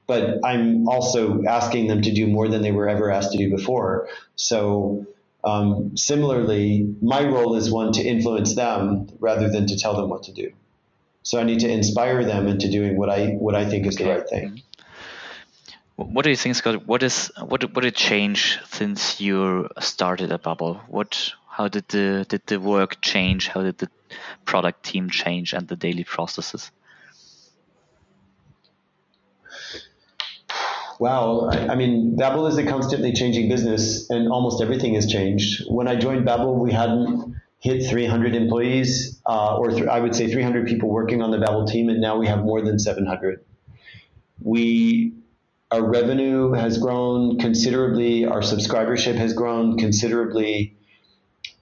But 0.07 0.45
I'm 0.45 0.89
also 0.89 1.43
asking 1.45 1.89
them 1.89 2.03
to 2.03 2.12
do 2.12 2.26
more 2.26 2.49
than 2.49 2.62
they 2.62 2.70
were 2.70 2.89
ever 2.89 3.11
asked 3.11 3.32
to 3.32 3.39
do 3.39 3.51
before. 3.51 4.09
So 4.37 5.07
um, 5.43 5.97
similarly, 5.97 6.95
my 7.01 7.24
role 7.24 7.57
is 7.57 7.70
one 7.70 7.93
to 7.93 8.03
influence 8.03 8.55
them 8.55 9.09
rather 9.20 9.49
than 9.49 9.66
to 9.68 9.78
tell 9.78 9.97
them 9.97 10.09
what 10.09 10.24
to 10.24 10.32
do. 10.32 10.53
So 11.22 11.41
I 11.41 11.45
need 11.45 11.61
to 11.61 11.68
inspire 11.68 12.24
them 12.24 12.47
into 12.47 12.70
doing 12.70 12.97
what 12.97 13.11
I 13.11 13.30
what 13.30 13.57
I 13.57 13.68
think 13.68 13.87
is 13.87 13.97
okay. 13.97 14.05
the 14.05 14.11
right 14.11 14.28
thing. 14.28 14.62
What 15.97 16.22
do 16.22 16.30
you 16.30 16.37
think, 16.37 16.55
Scott? 16.55 16.87
What 16.87 17.03
is 17.03 17.32
what 17.41 17.64
what 17.74 17.82
did 17.82 17.97
change 17.97 18.61
since 18.70 19.20
you 19.20 19.68
started 19.80 20.30
at 20.30 20.43
Babbel? 20.43 20.80
What 20.89 21.32
how 21.49 21.66
did 21.68 21.89
the 21.89 22.26
did 22.28 22.47
the 22.47 22.61
work 22.61 23.01
change? 23.01 23.49
How 23.49 23.62
did 23.62 23.78
the 23.78 23.89
product 24.45 24.85
team 24.85 25.11
change 25.11 25.53
and 25.53 25.69
the 25.69 25.77
daily 25.77 26.05
processes? 26.05 26.71
Wow, 30.99 31.51
I, 31.53 31.69
I, 31.69 31.75
mean, 31.75 32.17
Babbel 32.17 32.49
is 32.49 32.57
a 32.57 32.65
constantly 32.65 33.13
changing 33.13 33.49
business, 33.49 34.09
and 34.09 34.33
almost 34.33 34.63
everything 34.63 34.95
has 34.95 35.07
changed. 35.07 35.65
When 35.69 35.89
I 35.89 35.97
joined 35.97 36.27
Babbel, 36.27 36.57
we 36.59 36.73
hadn't 36.73 37.37
hit 37.59 37.89
300 37.89 38.35
employees, 38.35 39.21
uh, 39.27 39.57
or 39.57 39.71
th- 39.71 39.87
I 39.87 40.01
would 40.01 40.15
say 40.15 40.31
300 40.31 40.67
people 40.67 40.89
working 40.89 41.21
on 41.21 41.31
the 41.31 41.39
Babbel 41.39 41.69
team, 41.71 41.91
and 41.91 42.01
now 42.01 42.17
we 42.17 42.27
have 42.27 42.43
more 42.43 42.63
than 42.63 42.79
700. 42.79 43.45
We 44.43 45.13
our 45.73 45.83
revenue 45.85 46.53
has 46.53 46.79
grown 46.79 47.39
considerably, 47.41 48.25
our 48.25 48.41
subscribership 48.41 49.17
has 49.17 49.33
grown 49.33 49.77
considerably, 49.79 50.77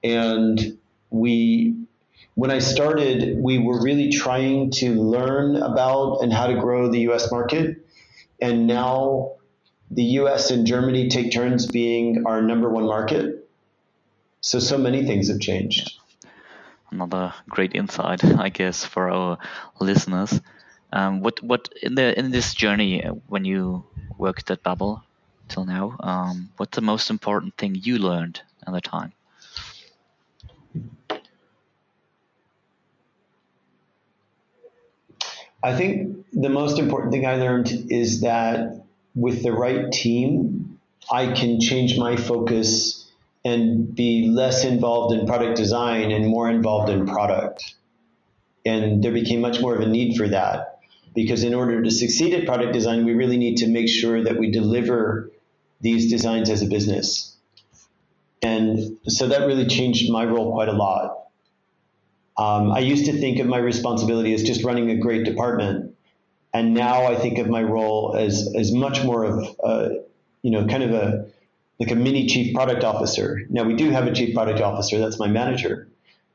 and 0.02 0.78
we 1.08 1.83
when 2.34 2.50
I 2.50 2.58
started, 2.58 3.38
we 3.38 3.58
were 3.58 3.80
really 3.80 4.10
trying 4.10 4.70
to 4.72 4.94
learn 4.94 5.56
about 5.56 6.18
and 6.22 6.32
how 6.32 6.48
to 6.48 6.54
grow 6.54 6.90
the 6.90 7.00
US 7.10 7.30
market 7.30 7.84
and 8.40 8.66
now 8.66 9.32
the 9.90 10.04
US 10.20 10.50
and 10.50 10.66
Germany 10.66 11.08
take 11.08 11.32
turns 11.32 11.66
being 11.66 12.26
our 12.26 12.42
number 12.42 12.68
one 12.68 12.84
market. 12.84 13.48
So, 14.40 14.58
so 14.58 14.76
many 14.76 15.04
things 15.06 15.28
have 15.28 15.40
changed. 15.40 15.98
Another 16.90 17.32
great 17.48 17.74
insight, 17.74 18.24
I 18.24 18.50
guess, 18.50 18.84
for 18.84 19.10
our 19.10 19.38
listeners. 19.80 20.40
Um, 20.92 21.20
what, 21.20 21.42
what 21.42 21.72
in 21.82 21.94
the 21.94 22.16
in 22.16 22.30
this 22.30 22.54
journey 22.54 23.02
uh, 23.04 23.14
when 23.28 23.44
you 23.44 23.84
worked 24.16 24.50
at 24.50 24.62
Babbel 24.62 25.02
till 25.48 25.64
now, 25.64 25.96
um, 26.00 26.50
what's 26.56 26.76
the 26.76 26.82
most 26.82 27.10
important 27.10 27.56
thing 27.56 27.74
you 27.74 27.98
learned 27.98 28.40
at 28.66 28.72
the 28.72 28.80
time? 28.80 29.12
I 35.64 35.74
think 35.74 36.26
the 36.30 36.50
most 36.50 36.78
important 36.78 37.10
thing 37.12 37.26
I 37.26 37.36
learned 37.36 37.86
is 37.88 38.20
that 38.20 38.84
with 39.14 39.42
the 39.42 39.52
right 39.52 39.90
team, 39.90 40.78
I 41.10 41.32
can 41.32 41.58
change 41.58 41.96
my 41.96 42.16
focus 42.16 43.10
and 43.46 43.94
be 43.94 44.28
less 44.28 44.64
involved 44.64 45.14
in 45.14 45.26
product 45.26 45.56
design 45.56 46.10
and 46.10 46.26
more 46.26 46.50
involved 46.50 46.90
in 46.90 47.06
product. 47.06 47.74
And 48.66 49.02
there 49.02 49.12
became 49.12 49.40
much 49.40 49.60
more 49.60 49.74
of 49.74 49.80
a 49.80 49.86
need 49.86 50.18
for 50.18 50.28
that 50.28 50.80
because 51.14 51.44
in 51.44 51.54
order 51.54 51.82
to 51.82 51.90
succeed 51.90 52.34
at 52.34 52.44
product 52.44 52.74
design, 52.74 53.06
we 53.06 53.14
really 53.14 53.38
need 53.38 53.58
to 53.58 53.66
make 53.66 53.88
sure 53.88 54.22
that 54.22 54.38
we 54.38 54.50
deliver 54.50 55.30
these 55.80 56.10
designs 56.10 56.50
as 56.50 56.60
a 56.60 56.66
business. 56.66 57.36
And 58.42 58.98
so 59.06 59.28
that 59.28 59.46
really 59.46 59.66
changed 59.66 60.10
my 60.10 60.24
role 60.24 60.52
quite 60.52 60.68
a 60.68 60.72
lot. 60.72 61.23
Um, 62.36 62.72
I 62.72 62.80
used 62.80 63.06
to 63.06 63.12
think 63.12 63.38
of 63.38 63.46
my 63.46 63.58
responsibility 63.58 64.34
as 64.34 64.42
just 64.42 64.64
running 64.64 64.90
a 64.90 64.96
great 64.96 65.24
department, 65.24 65.94
and 66.52 66.74
now 66.74 67.06
I 67.06 67.14
think 67.14 67.38
of 67.38 67.48
my 67.48 67.62
role 67.62 68.16
as 68.18 68.52
as 68.56 68.72
much 68.72 69.04
more 69.04 69.24
of 69.24 69.56
a, 69.62 70.00
you 70.42 70.50
know 70.50 70.66
kind 70.66 70.82
of 70.82 70.90
a 70.90 71.26
like 71.78 71.90
a 71.90 71.94
mini 71.94 72.26
chief 72.26 72.54
product 72.54 72.82
officer. 72.82 73.42
Now 73.50 73.64
we 73.64 73.74
do 73.74 73.90
have 73.90 74.06
a 74.06 74.12
chief 74.12 74.34
product 74.34 74.60
officer, 74.60 74.98
that's 74.98 75.18
my 75.18 75.28
manager, 75.28 75.88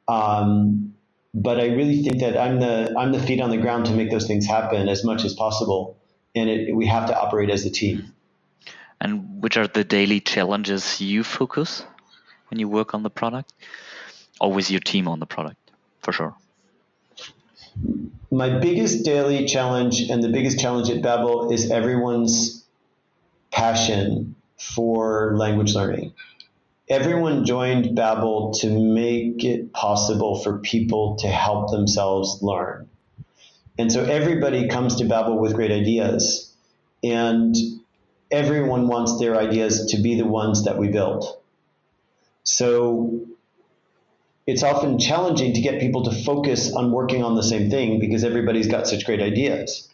um, 0.08 0.96
but 1.34 1.60
I 1.60 1.68
really 1.68 2.02
think 2.02 2.20
that 2.22 2.38
I'm 2.38 2.60
the 2.60 2.96
I'm 2.98 3.12
the 3.12 3.22
feet 3.22 3.42
on 3.42 3.50
the 3.50 3.58
ground 3.58 3.86
to 3.88 3.94
make 3.94 4.10
those 4.10 4.26
things 4.26 4.46
happen 4.46 4.88
as 4.88 5.04
much 5.04 5.26
as 5.26 5.34
possible, 5.34 5.98
and 6.34 6.50
it, 6.50 6.76
we 6.76 6.86
have 6.88 7.08
to 7.08 7.20
operate 7.20 7.50
as 7.50 7.66
a 7.66 7.70
team. 7.70 8.14
And 9.02 9.42
which 9.42 9.58
are 9.58 9.68
the 9.68 9.84
daily 9.84 10.20
challenges 10.20 11.00
you 11.00 11.24
focus 11.24 11.86
when 12.50 12.60
you 12.60 12.68
work 12.68 12.94
on 12.94 13.04
the 13.04 13.10
product, 13.10 13.54
or 14.42 14.52
with 14.52 14.72
your 14.72 14.82
team 14.82 15.08
on 15.08 15.20
the 15.20 15.26
product? 15.26 15.69
For 16.02 16.12
sure. 16.12 16.36
My 18.32 18.60
biggest 18.60 19.04
daily 19.06 19.46
challenge 19.46 20.02
and 20.10 20.24
the 20.24 20.30
biggest 20.30 20.60
challenge 20.60 20.90
at 20.90 21.02
Babbel 21.02 21.52
is 21.52 21.72
everyone's 21.72 22.66
passion 23.52 24.36
for 24.58 25.36
language 25.36 25.74
learning. 25.74 26.14
Everyone 26.88 27.46
joined 27.46 27.98
Babbel 27.98 28.60
to 28.62 28.70
make 28.70 29.44
it 29.44 29.74
possible 29.74 30.40
for 30.40 30.60
people 30.60 31.18
to 31.18 31.28
help 31.28 31.72
themselves 31.72 32.40
learn. 32.42 32.90
And 33.78 33.92
so 33.92 34.04
everybody 34.04 34.68
comes 34.68 34.98
to 34.98 35.06
Babbel 35.06 35.40
with 35.40 35.54
great 35.54 35.72
ideas, 35.72 36.54
and 37.04 37.56
everyone 38.30 38.88
wants 38.88 39.20
their 39.20 39.38
ideas 39.38 39.86
to 39.92 40.02
be 40.02 40.16
the 40.16 40.26
ones 40.26 40.66
that 40.66 40.78
we 40.78 40.90
build. 40.90 41.26
So 42.44 43.22
it's 44.50 44.64
often 44.64 44.98
challenging 44.98 45.54
to 45.54 45.62
get 45.62 45.80
people 45.80 46.04
to 46.04 46.12
focus 46.12 46.74
on 46.74 46.92
working 46.92 47.24
on 47.24 47.36
the 47.36 47.44
same 47.44 47.70
thing 47.70 48.00
because 48.00 48.24
everybody's 48.24 48.68
got 48.68 48.88
such 48.88 49.06
great 49.06 49.22
ideas. 49.22 49.88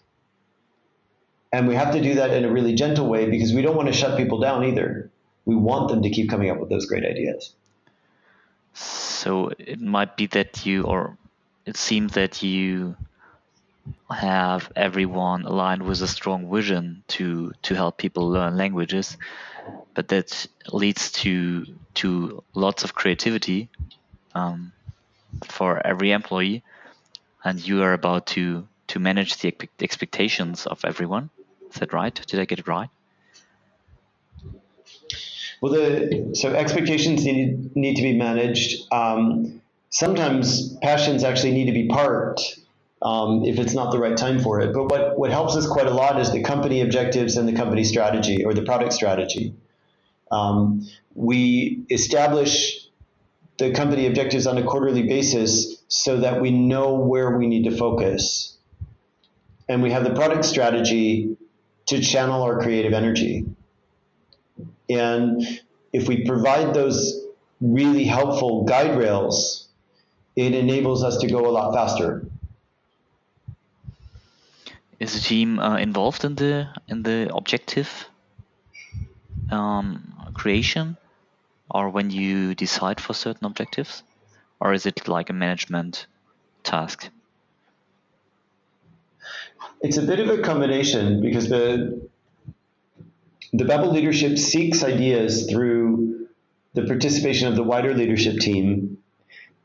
And 1.52 1.68
we 1.68 1.76
have 1.76 1.94
to 1.94 2.02
do 2.02 2.16
that 2.16 2.32
in 2.32 2.46
a 2.46 2.52
really 2.52 2.74
gentle 2.74 3.08
way 3.08 3.30
because 3.30 3.54
we 3.54 3.62
don't 3.62 3.76
want 3.76 3.88
to 3.90 3.94
shut 3.94 4.18
people 4.18 4.40
down 4.40 4.64
either. 4.64 5.10
We 5.46 5.56
want 5.56 5.90
them 5.90 6.04
to 6.04 6.10
keep 6.10 6.30
coming 6.30 6.50
up 6.50 6.60
with 6.60 6.70
those 6.70 6.86
great 6.86 7.06
ideas. 7.06 7.54
So 8.74 9.52
it 9.58 9.82
might 9.82 10.16
be 10.16 10.28
that 10.28 10.66
you, 10.66 10.84
or 10.84 11.18
it 11.66 11.76
seems 11.78 12.14
that 12.14 12.42
you 12.42 12.96
have 14.10 14.72
everyone 14.76 15.44
aligned 15.44 15.84
with 15.84 16.02
a 16.02 16.08
strong 16.08 16.50
vision 16.52 17.04
to 17.08 17.52
to 17.62 17.76
help 17.76 17.98
people 17.98 18.30
learn 18.30 18.58
languages, 18.58 19.18
but 19.94 20.08
that 20.08 20.48
leads 20.72 21.12
to 21.12 21.66
to 21.96 22.44
lots 22.54 22.84
of 22.84 22.96
creativity 22.96 23.70
um, 24.36 24.72
for 25.46 25.86
every 25.86 26.12
employee, 26.12 26.64
and 27.44 27.66
you 27.66 27.82
are 27.82 27.94
about 27.94 28.28
to 28.28 28.68
to 28.88 29.00
manage 29.00 29.38
the 29.38 29.54
expectations 29.82 30.68
of 30.68 30.86
everyone. 30.86 31.30
Is 31.72 31.80
that 31.80 31.92
right? 31.94 32.14
Did 32.28 32.40
I 32.40 32.46
get 32.46 32.60
it 32.60 32.68
right? 32.68 32.90
Well, 35.62 35.74
the 35.74 36.36
so 36.36 36.54
expectations 36.54 37.26
need 37.26 37.76
need 37.76 37.96
to 37.96 38.04
be 38.04 38.14
managed. 38.14 38.92
Um, 38.92 39.62
sometimes 39.90 40.76
passions 40.84 41.24
actually 41.24 41.54
need 41.54 41.66
to 41.66 41.72
be 41.72 41.88
parked 41.88 42.60
um, 43.02 43.46
if 43.46 43.60
it's 43.60 43.74
not 43.74 43.92
the 43.92 44.00
right 44.00 44.18
time 44.18 44.40
for 44.40 44.60
it. 44.60 44.74
But 44.74 44.86
what, 44.86 45.18
what 45.18 45.32
helps 45.32 45.56
us 45.56 45.68
quite 45.68 45.88
a 45.88 45.92
lot 45.94 46.20
is 46.20 46.32
the 46.32 46.44
company 46.44 46.82
objectives 46.82 47.38
and 47.38 47.48
the 47.48 47.54
company 47.54 47.84
strategy 47.84 48.44
or 48.44 48.54
the 48.54 48.64
product 48.64 48.94
strategy. 48.94 49.54
Um, 50.32 50.88
we 51.14 51.86
establish 51.90 52.88
the 53.58 53.72
company 53.72 54.08
objectives 54.08 54.48
on 54.48 54.58
a 54.58 54.64
quarterly 54.64 55.04
basis 55.04 55.84
so 55.88 56.20
that 56.20 56.42
we 56.42 56.52
know 56.52 56.96
where 56.96 57.38
we 57.38 57.48
need 57.48 57.64
to 57.64 57.78
focus. 57.78 58.58
And 59.70 59.82
we 59.82 59.92
have 59.92 60.04
the 60.04 60.14
product 60.14 60.46
strategy 60.46 61.38
to 61.88 62.02
channel 62.02 62.44
our 62.44 62.60
creative 62.62 62.94
energy. 62.94 63.46
And 64.90 65.42
if 65.94 66.08
we 66.08 66.26
provide 66.26 66.74
those 66.74 67.26
really 67.62 68.04
helpful 68.04 68.64
guide 68.66 68.98
rails, 68.98 69.68
it 70.36 70.54
enables 70.54 71.04
us 71.04 71.18
to 71.18 71.28
go 71.28 71.48
a 71.48 71.52
lot 71.52 71.74
faster. 71.74 72.26
Is 75.00 75.14
the 75.14 75.20
team 75.20 75.60
uh, 75.60 75.78
involved 75.78 76.24
in 76.24 76.36
the 76.36 76.70
in 76.88 77.04
the 77.04 77.30
objective 77.34 78.08
um, 79.52 80.14
creation, 80.34 80.98
or 81.70 81.90
when 81.90 82.10
you 82.10 82.56
decide 82.56 83.02
for 83.02 83.14
certain 83.14 83.46
objectives, 83.46 84.04
or 84.60 84.74
is 84.74 84.86
it 84.86 85.08
like 85.08 85.30
a 85.30 85.34
management 85.34 86.08
task? 86.64 87.10
It's 89.82 89.98
a 89.98 90.02
bit 90.02 90.20
of 90.20 90.30
a 90.30 90.42
combination 90.42 91.22
because 91.22 91.50
the 91.50 92.10
the 93.54 93.64
Babbel 93.64 93.94
leadership 93.94 94.38
seeks 94.38 94.84
ideas 94.84 95.50
through 95.50 96.28
the 96.74 96.84
participation 96.84 97.48
of 97.48 97.56
the 97.56 97.64
wider 97.64 97.94
leadership 97.94 98.40
team, 98.40 98.98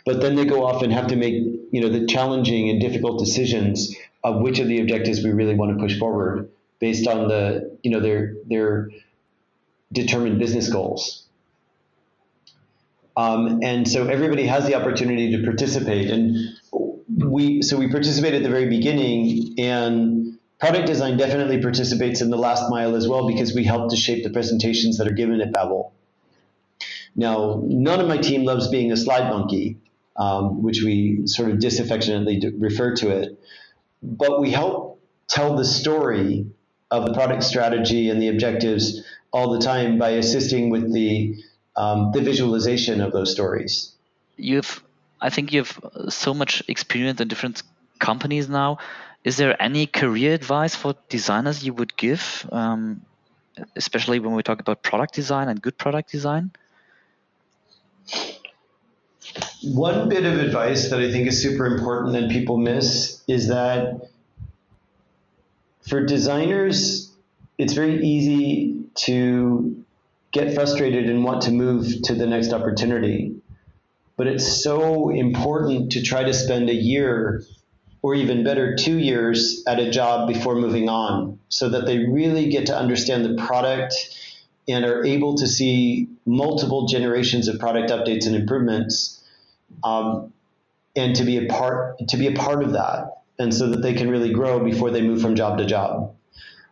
but 0.07 0.21
then 0.21 0.37
they 0.37 0.45
go 0.45 0.65
off 0.65 0.83
and 0.83 0.93
have 0.93 1.09
to 1.09 1.17
make 1.17 1.35
you 1.35 1.81
know 1.81 1.89
the 1.89 2.07
challenging 2.07 2.71
and 2.71 2.81
difficult 2.81 3.19
decisions 3.19 3.95
of 4.23 4.41
which 4.43 4.59
of 4.59 4.69
the 4.69 4.81
objectives 4.81 5.23
we 5.25 5.31
really 5.31 5.55
want 5.55 5.77
to 5.77 5.83
push 5.83 5.99
forward 5.99 6.51
based 6.79 7.07
on 7.07 7.29
the 7.29 7.77
you 7.83 7.91
know 7.91 8.01
their 8.01 8.35
their 8.47 8.91
determined 9.93 10.39
business 10.39 10.71
goals. 10.71 11.25
Um, 13.21 13.61
and 13.63 13.87
so 13.89 14.07
everybody 14.07 14.47
has 14.47 14.67
the 14.67 14.75
opportunity 14.75 15.37
to 15.37 15.43
participate, 15.45 16.11
and 16.11 16.37
we 17.09 17.63
so 17.63 17.77
we 17.77 17.91
participate 17.91 18.35
at 18.35 18.43
the 18.43 18.49
very 18.49 18.69
beginning, 18.69 19.55
and 19.59 20.39
product 20.59 20.87
design 20.87 21.17
definitely 21.17 21.61
participates 21.61 22.21
in 22.21 22.31
the 22.31 22.39
last 22.39 22.71
mile 22.71 22.95
as 22.97 23.09
well 23.09 23.27
because 23.27 23.55
we 23.55 23.65
help 23.65 23.91
to 23.91 23.97
shape 23.97 24.25
the 24.25 24.31
presentations 24.31 24.99
that 24.99 25.07
are 25.07 25.15
given 25.15 25.41
at 25.41 25.53
Babbel. 25.53 25.91
Now, 27.17 27.63
none 27.65 28.01
of 28.01 28.07
my 28.07 28.19
team 28.19 28.45
loves 28.45 28.69
being 28.69 28.93
a 28.93 28.97
slide 28.97 29.29
monkey, 29.29 29.79
um, 30.17 30.63
which 30.63 30.83
we 30.83 31.27
sort 31.27 31.51
of 31.51 31.59
disaffectionately 31.59 32.41
refer 32.59 32.95
to 32.97 33.11
it 33.11 33.39
but 34.03 34.41
we 34.41 34.51
help 34.51 35.01
tell 35.29 35.57
the 35.57 35.65
story 35.65 36.47
of 36.91 37.07
the 37.07 37.13
product 37.13 37.43
strategy 37.43 38.09
and 38.09 38.21
the 38.21 38.29
objectives 38.29 39.03
all 39.33 39.53
the 39.53 39.61
time 39.61 39.99
by 39.99 40.11
assisting 40.11 40.71
with 40.71 40.93
the 40.93 41.37
um, 41.77 42.13
the 42.13 42.21
visualization 42.21 43.01
of 43.01 43.13
those 43.13 43.33
stories. 43.33 43.93
You've, 44.37 44.83
I 45.21 45.31
think, 45.31 45.53
you've 45.53 45.79
so 46.09 46.35
much 46.35 46.63
experience 46.69 47.21
in 47.21 47.29
different 47.29 47.63
companies 47.99 48.49
now. 48.49 48.79
Is 49.23 49.37
there 49.37 49.61
any 49.63 49.87
career 49.87 50.33
advice 50.35 50.75
for 50.75 50.95
designers 51.09 51.65
you 51.65 51.75
would 51.75 51.97
give, 51.97 52.47
um, 52.51 53.03
especially 53.77 54.19
when 54.19 54.35
we 54.35 54.43
talk 54.43 54.61
about 54.61 54.83
product 54.83 55.15
design 55.15 55.49
and 55.49 55.61
good 55.61 55.77
product 55.77 56.11
design? 56.11 56.53
One 59.63 60.09
bit 60.09 60.25
of 60.25 60.41
advice 60.41 60.89
that 60.89 61.01
I 61.01 61.11
think 61.13 61.29
is 61.29 61.41
super 61.41 61.67
important 61.67 62.17
and 62.17 62.31
people 62.31 62.57
miss 62.57 63.23
is 63.29 63.49
that 63.49 64.09
for 65.87 66.05
designers, 66.05 67.13
it's 67.59 67.75
very 67.75 68.03
easy 68.03 68.85
to 68.95 69.80
get 70.33 70.55
frustrated 70.55 71.09
and 71.09 71.25
want 71.25 71.43
to 71.43 71.51
move 71.51 72.03
to 72.03 72.15
the 72.15 72.27
next 72.27 72.53
opportunity. 72.53 73.35
But 74.17 74.27
it's 74.27 74.63
so 74.63 75.11
important 75.11 75.93
to 75.93 76.03
try 76.03 76.25
to 76.25 76.35
spend 76.35 76.69
a 76.69 76.75
year 76.75 77.43
or 78.03 78.15
even 78.15 78.45
better, 78.45 78.77
two 78.77 78.99
years 78.99 79.63
at 79.67 79.79
a 79.79 79.91
job 79.91 80.29
before 80.29 80.55
moving 80.55 80.89
on 80.89 81.39
so 81.49 81.69
that 81.69 81.87
they 81.87 81.99
really 81.99 82.49
get 82.49 82.67
to 82.67 82.77
understand 82.77 83.25
the 83.25 83.43
product 83.43 83.95
and 84.69 84.85
are 84.85 85.05
able 85.05 85.37
to 85.37 85.47
see 85.47 86.09
multiple 86.25 86.87
generations 86.87 87.49
of 87.49 87.59
product 87.59 87.91
updates 87.91 88.27
and 88.27 88.37
improvements 88.37 89.23
um, 89.85 90.33
and 90.97 91.17
to 91.17 91.25
be 91.25 91.39
a 91.39 91.47
part 91.47 91.99
to 92.09 92.17
be 92.17 92.27
a 92.27 92.33
part 92.33 92.63
of 92.63 92.73
that, 92.73 93.23
and 93.39 93.55
so 93.55 93.71
that 93.71 93.83
they 93.83 93.95
can 93.95 94.11
really 94.11 94.33
grow 94.33 94.59
before 94.59 94.91
they 94.91 95.01
move 95.01 95.23
from 95.23 95.35
job 95.35 95.59
to 95.59 95.65
job. 95.65 96.15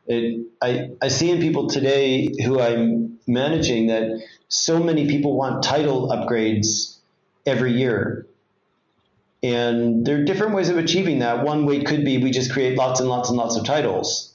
It, 0.07 0.47
I, 0.61 0.91
I 1.01 1.09
see 1.09 1.31
in 1.31 1.41
people 1.41 1.69
today 1.69 2.33
who 2.45 2.61
I'm 2.61 3.18
managing 3.29 3.89
that 3.89 4.23
so 4.49 4.83
many 4.83 5.07
people 5.07 5.37
want 5.37 5.63
title 5.63 6.09
upgrades 6.09 6.97
every 7.47 7.73
year. 7.73 8.27
And 9.43 10.05
there 10.05 10.21
are 10.21 10.25
different 10.25 10.55
ways 10.55 10.69
of 10.69 10.79
achieving 10.79 11.21
that. 11.21 11.45
One 11.45 11.67
way 11.67 11.83
could 11.83 12.05
be 12.05 12.19
we 12.19 12.31
just 12.31 12.53
create 12.53 12.77
lots 12.77 13.01
and 13.01 13.09
lots 13.09 13.29
and 13.29 13.39
lots 13.39 13.57
of 13.57 13.65
titles, 13.65 14.35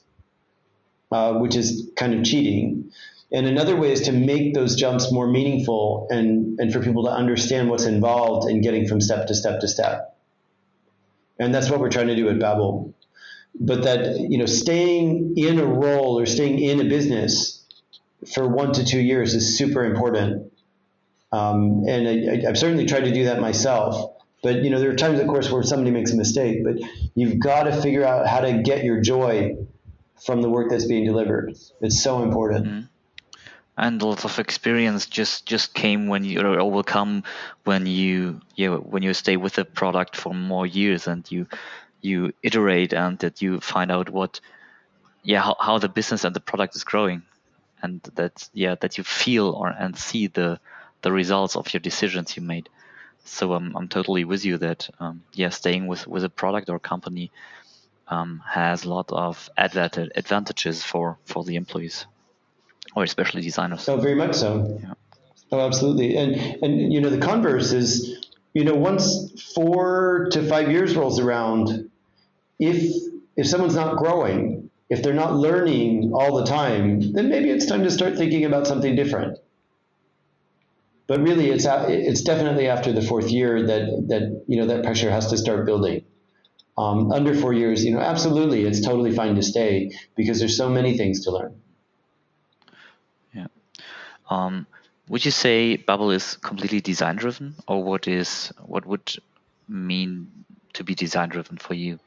uh, 1.12 1.34
which 1.34 1.56
is 1.56 1.90
kind 1.96 2.14
of 2.14 2.24
cheating. 2.24 2.90
And 3.30 3.46
another 3.46 3.76
way 3.76 3.92
is 3.92 4.02
to 4.02 4.12
make 4.12 4.54
those 4.54 4.76
jumps 4.76 5.10
more 5.10 5.26
meaningful 5.26 6.06
and, 6.10 6.58
and 6.60 6.72
for 6.72 6.80
people 6.80 7.04
to 7.04 7.10
understand 7.10 7.68
what's 7.68 7.84
involved 7.84 8.48
in 8.48 8.60
getting 8.60 8.86
from 8.86 9.00
step 9.00 9.26
to 9.26 9.34
step 9.34 9.60
to 9.60 9.68
step. 9.68 10.16
And 11.38 11.52
that's 11.52 11.68
what 11.68 11.80
we're 11.80 11.90
trying 11.90 12.06
to 12.06 12.16
do 12.16 12.28
at 12.28 12.36
Babbel. 12.36 12.94
But 13.58 13.82
that, 13.82 14.18
you 14.18 14.38
know, 14.38 14.46
staying 14.46 15.34
in 15.36 15.58
a 15.58 15.66
role 15.66 16.18
or 16.18 16.26
staying 16.26 16.60
in 16.60 16.80
a 16.80 16.84
business 16.84 17.63
for 18.32 18.48
one 18.48 18.72
to 18.74 18.84
two 18.84 19.00
years 19.00 19.34
is 19.34 19.58
super 19.58 19.84
important. 19.84 20.52
Um, 21.32 21.84
and 21.88 22.30
I, 22.30 22.46
have 22.46 22.58
certainly 22.58 22.86
tried 22.86 23.04
to 23.04 23.12
do 23.12 23.24
that 23.24 23.40
myself. 23.40 24.12
But 24.42 24.62
you 24.62 24.70
know, 24.70 24.78
there 24.78 24.90
are 24.90 24.96
times, 24.96 25.20
of 25.20 25.26
course, 25.26 25.50
where 25.50 25.62
somebody 25.62 25.90
makes 25.90 26.12
a 26.12 26.16
mistake. 26.16 26.64
But 26.64 26.76
you've 27.14 27.38
got 27.38 27.64
to 27.64 27.80
figure 27.80 28.04
out 28.04 28.26
how 28.26 28.40
to 28.40 28.62
get 28.62 28.84
your 28.84 29.00
joy 29.00 29.56
from 30.24 30.42
the 30.42 30.48
work 30.48 30.70
that's 30.70 30.84
being 30.84 31.04
delivered. 31.04 31.54
It's 31.80 32.02
so 32.02 32.22
important. 32.22 32.66
Mm-hmm 32.66 32.80
and 33.76 34.02
lots 34.02 34.24
of 34.24 34.38
experience 34.38 35.06
just 35.06 35.46
just 35.46 35.74
came 35.74 36.06
when 36.06 36.24
you 36.24 36.40
or 36.40 36.70
will 36.70 36.84
come 36.84 37.24
when 37.64 37.86
you 37.86 38.40
yeah 38.54 38.68
when 38.76 39.02
you 39.02 39.12
stay 39.12 39.36
with 39.36 39.54
the 39.54 39.64
product 39.64 40.16
for 40.16 40.32
more 40.32 40.66
years 40.66 41.06
and 41.06 41.30
you 41.30 41.46
you 42.00 42.32
iterate 42.42 42.92
and 42.92 43.18
that 43.18 43.42
you 43.42 43.60
find 43.60 43.90
out 43.90 44.10
what 44.10 44.40
yeah 45.22 45.40
how, 45.40 45.56
how 45.58 45.78
the 45.78 45.88
business 45.88 46.24
and 46.24 46.36
the 46.36 46.40
product 46.40 46.76
is 46.76 46.84
growing 46.84 47.22
and 47.84 48.00
that 48.14 48.48
yeah 48.52 48.74
that 48.80 48.98
you 48.98 49.04
feel 49.04 49.50
or 49.50 49.68
and 49.68 49.96
see 49.96 50.26
the 50.26 50.58
the 51.02 51.12
results 51.12 51.54
of 51.56 51.72
your 51.72 51.80
decisions 51.80 52.36
you 52.36 52.42
made 52.42 52.68
so 53.24 53.52
I'm, 53.52 53.76
I'm 53.76 53.88
totally 53.88 54.24
with 54.24 54.44
you 54.44 54.58
that 54.58 54.88
um, 55.00 55.22
yeah 55.32 55.50
staying 55.50 55.86
with 55.86 56.06
with 56.06 56.24
a 56.24 56.28
product 56.28 56.68
or 56.70 56.78
company 56.78 57.30
um, 58.08 58.42
has 58.46 58.84
a 58.84 58.90
lot 58.90 59.12
of 59.12 59.50
advantages 59.56 60.82
for 60.82 61.18
for 61.24 61.44
the 61.44 61.56
employees 61.56 62.06
or 62.94 63.02
especially 63.02 63.42
designers. 63.42 63.88
Oh, 63.88 63.96
very 63.96 64.14
much 64.14 64.34
so. 64.34 64.78
Yeah. 64.82 64.94
Oh, 65.52 65.60
absolutely. 65.60 66.16
And 66.16 66.34
and 66.62 66.92
you 66.92 67.00
know 67.00 67.10
the 67.10 67.18
converse 67.18 67.72
is, 67.72 68.28
you 68.52 68.64
know, 68.64 68.74
once 68.74 69.52
four 69.54 70.28
to 70.32 70.46
five 70.48 70.70
years 70.70 70.96
rolls 70.96 71.20
around, 71.20 71.90
if 72.58 72.92
if 73.36 73.46
someone's 73.46 73.74
not 73.74 73.96
growing, 73.96 74.63
if 74.88 75.02
they're 75.02 75.14
not 75.14 75.34
learning 75.34 76.12
all 76.14 76.36
the 76.36 76.44
time, 76.44 77.12
then 77.12 77.28
maybe 77.28 77.50
it's 77.50 77.66
time 77.66 77.82
to 77.84 77.90
start 77.90 78.16
thinking 78.16 78.44
about 78.44 78.66
something 78.66 78.94
different. 78.94 79.38
But 81.06 81.20
really, 81.20 81.50
it's 81.50 81.66
it's 81.68 82.22
definitely 82.22 82.68
after 82.68 82.92
the 82.92 83.02
fourth 83.02 83.30
year 83.30 83.62
that 83.66 84.08
that 84.08 84.44
you 84.46 84.56
know 84.58 84.66
that 84.66 84.84
pressure 84.84 85.10
has 85.10 85.28
to 85.28 85.36
start 85.36 85.66
building. 85.66 86.04
Um, 86.76 87.12
under 87.12 87.34
four 87.34 87.52
years, 87.52 87.84
you 87.84 87.92
know, 87.92 88.00
absolutely, 88.00 88.64
it's 88.64 88.80
totally 88.80 89.12
fine 89.14 89.36
to 89.36 89.42
stay 89.42 89.92
because 90.16 90.40
there's 90.40 90.56
so 90.56 90.68
many 90.68 90.96
things 90.96 91.24
to 91.24 91.30
learn. 91.30 91.60
Yeah. 93.32 93.46
Um, 94.28 94.66
would 95.08 95.24
you 95.24 95.30
say 95.30 95.76
Babbel 95.76 96.12
is 96.14 96.36
completely 96.38 96.80
design 96.80 97.16
driven, 97.16 97.54
or 97.68 97.84
what 97.84 98.08
is 98.08 98.52
what 98.64 98.86
would 98.86 99.14
mean 99.68 100.30
to 100.72 100.84
be 100.84 100.94
design 100.94 101.28
driven 101.28 101.58
for 101.58 101.74
you? 101.74 101.98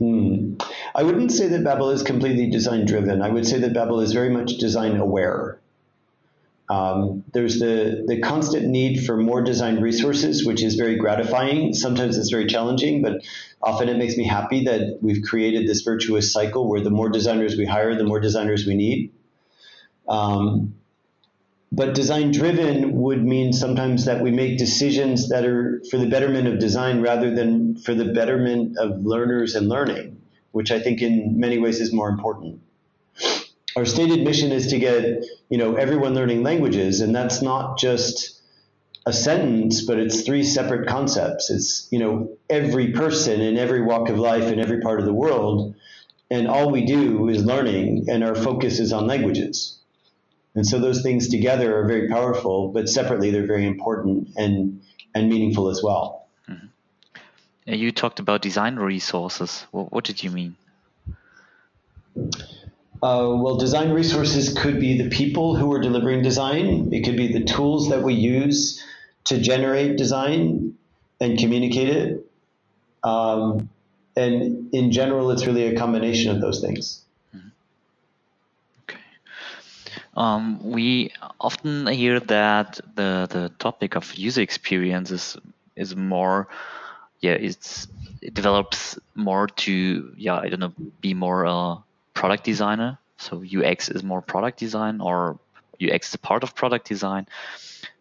Hmm. 0.00 0.54
I 0.94 1.02
wouldn't 1.02 1.30
say 1.30 1.48
that 1.48 1.60
Babbel 1.60 1.92
is 1.92 2.02
completely 2.02 2.48
design 2.48 2.86
driven. 2.86 3.20
I 3.20 3.28
would 3.28 3.46
say 3.46 3.58
that 3.58 3.74
Babbel 3.74 4.02
is 4.02 4.12
very 4.12 4.30
much 4.30 4.56
design 4.56 4.96
aware. 4.96 5.60
Um, 6.70 7.24
there's 7.32 7.58
the, 7.58 8.04
the 8.06 8.20
constant 8.20 8.66
need 8.66 9.04
for 9.04 9.16
more 9.16 9.42
design 9.42 9.80
resources, 9.80 10.46
which 10.46 10.62
is 10.62 10.76
very 10.76 10.96
gratifying. 10.96 11.74
Sometimes 11.74 12.16
it's 12.16 12.30
very 12.30 12.46
challenging, 12.46 13.02
but 13.02 13.22
often 13.62 13.90
it 13.90 13.98
makes 13.98 14.16
me 14.16 14.24
happy 14.24 14.64
that 14.64 15.00
we've 15.02 15.22
created 15.22 15.68
this 15.68 15.82
virtuous 15.82 16.32
cycle 16.32 16.66
where 16.66 16.80
the 16.80 16.90
more 16.90 17.10
designers 17.10 17.56
we 17.56 17.66
hire, 17.66 17.94
the 17.94 18.04
more 18.04 18.20
designers 18.20 18.66
we 18.66 18.76
need. 18.76 19.12
Um, 20.08 20.79
but 21.72 21.94
design 21.94 22.32
driven 22.32 22.92
would 22.92 23.22
mean 23.24 23.52
sometimes 23.52 24.04
that 24.06 24.22
we 24.22 24.30
make 24.30 24.58
decisions 24.58 25.28
that 25.28 25.44
are 25.44 25.82
for 25.90 25.98
the 25.98 26.08
betterment 26.08 26.48
of 26.48 26.58
design 26.58 27.00
rather 27.00 27.34
than 27.34 27.76
for 27.76 27.94
the 27.94 28.12
betterment 28.12 28.76
of 28.76 29.04
learners 29.04 29.54
and 29.54 29.68
learning, 29.68 30.20
which 30.50 30.72
I 30.72 30.80
think 30.80 31.00
in 31.00 31.38
many 31.38 31.58
ways 31.58 31.80
is 31.80 31.92
more 31.92 32.08
important. 32.08 32.60
Our 33.76 33.86
stated 33.86 34.24
mission 34.24 34.50
is 34.50 34.66
to 34.68 34.78
get, 34.80 35.24
you 35.48 35.58
know, 35.58 35.76
everyone 35.76 36.14
learning 36.14 36.42
languages, 36.42 37.00
and 37.00 37.14
that's 37.14 37.40
not 37.40 37.78
just 37.78 38.40
a 39.06 39.12
sentence, 39.12 39.82
but 39.82 39.98
it's 39.98 40.22
three 40.22 40.42
separate 40.42 40.88
concepts. 40.88 41.50
It's, 41.50 41.88
you 41.92 42.00
know, 42.00 42.36
every 42.50 42.92
person 42.92 43.40
in 43.40 43.56
every 43.56 43.80
walk 43.80 44.08
of 44.08 44.18
life 44.18 44.52
in 44.52 44.58
every 44.58 44.80
part 44.80 44.98
of 44.98 45.06
the 45.06 45.14
world, 45.14 45.76
and 46.30 46.48
all 46.48 46.70
we 46.70 46.84
do 46.84 47.28
is 47.28 47.44
learning, 47.44 48.06
and 48.08 48.24
our 48.24 48.34
focus 48.34 48.80
is 48.80 48.92
on 48.92 49.06
languages. 49.06 49.79
And 50.54 50.66
so 50.66 50.78
those 50.78 51.02
things 51.02 51.28
together 51.28 51.78
are 51.78 51.86
very 51.86 52.08
powerful, 52.08 52.68
but 52.68 52.88
separately 52.88 53.30
they're 53.30 53.46
very 53.46 53.66
important 53.66 54.30
and, 54.36 54.82
and 55.14 55.28
meaningful 55.28 55.68
as 55.68 55.82
well. 55.82 56.26
Mm-hmm. 56.48 57.74
You 57.74 57.92
talked 57.92 58.18
about 58.18 58.42
design 58.42 58.76
resources. 58.76 59.66
What, 59.70 59.92
what 59.92 60.04
did 60.04 60.22
you 60.22 60.30
mean? 60.30 60.56
Uh, 63.02 63.32
well, 63.38 63.56
design 63.56 63.92
resources 63.92 64.52
could 64.52 64.80
be 64.80 65.00
the 65.00 65.08
people 65.08 65.56
who 65.56 65.72
are 65.72 65.80
delivering 65.80 66.22
design. 66.22 66.92
It 66.92 67.04
could 67.04 67.16
be 67.16 67.32
the 67.32 67.44
tools 67.44 67.88
that 67.90 68.02
we 68.02 68.14
use 68.14 68.84
to 69.24 69.40
generate 69.40 69.96
design 69.96 70.74
and 71.20 71.38
communicate 71.38 71.88
it. 71.88 72.26
Um, 73.02 73.70
and 74.16 74.74
in 74.74 74.90
general, 74.90 75.30
it's 75.30 75.46
really 75.46 75.66
a 75.68 75.78
combination 75.78 76.34
of 76.34 76.40
those 76.40 76.60
things. 76.60 77.04
Um, 80.16 80.60
we 80.62 81.12
often 81.40 81.86
hear 81.86 82.18
that 82.20 82.80
the 82.94 83.28
the 83.30 83.52
topic 83.58 83.96
of 83.96 84.14
user 84.14 84.42
experience 84.42 85.10
is 85.10 85.36
is 85.76 85.94
more, 85.94 86.48
yeah, 87.20 87.32
it's 87.32 87.86
it 88.20 88.34
develops 88.34 88.98
more 89.14 89.46
to 89.46 90.12
yeah 90.16 90.36
I 90.36 90.48
don't 90.48 90.60
know 90.60 90.74
be 91.00 91.14
more 91.14 91.44
a 91.44 91.76
product 92.14 92.44
designer. 92.44 92.98
So 93.18 93.44
UX 93.44 93.88
is 93.88 94.02
more 94.02 94.22
product 94.22 94.58
design 94.58 95.00
or 95.00 95.38
UX 95.80 96.08
is 96.08 96.14
a 96.14 96.18
part 96.18 96.42
of 96.42 96.54
product 96.54 96.88
design. 96.88 97.26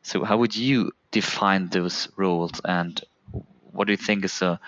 So 0.01 0.23
how 0.23 0.37
would 0.37 0.55
you 0.55 0.91
define 1.11 1.67
those 1.69 2.07
roles 2.15 2.51
and 2.63 3.01
what 3.71 3.85
do 3.85 3.93
you 3.93 3.97
think 3.97 4.25
is 4.25 4.41
a 4.41 4.59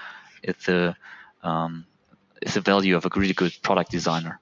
is 0.44 0.56
the 0.66 0.96
um, 1.44 1.86
is 2.42 2.54
the 2.54 2.62
value 2.62 2.96
of 2.96 3.06
a 3.06 3.10
really 3.16 3.34
good 3.34 3.54
product 3.62 3.92
designer? 3.92 4.40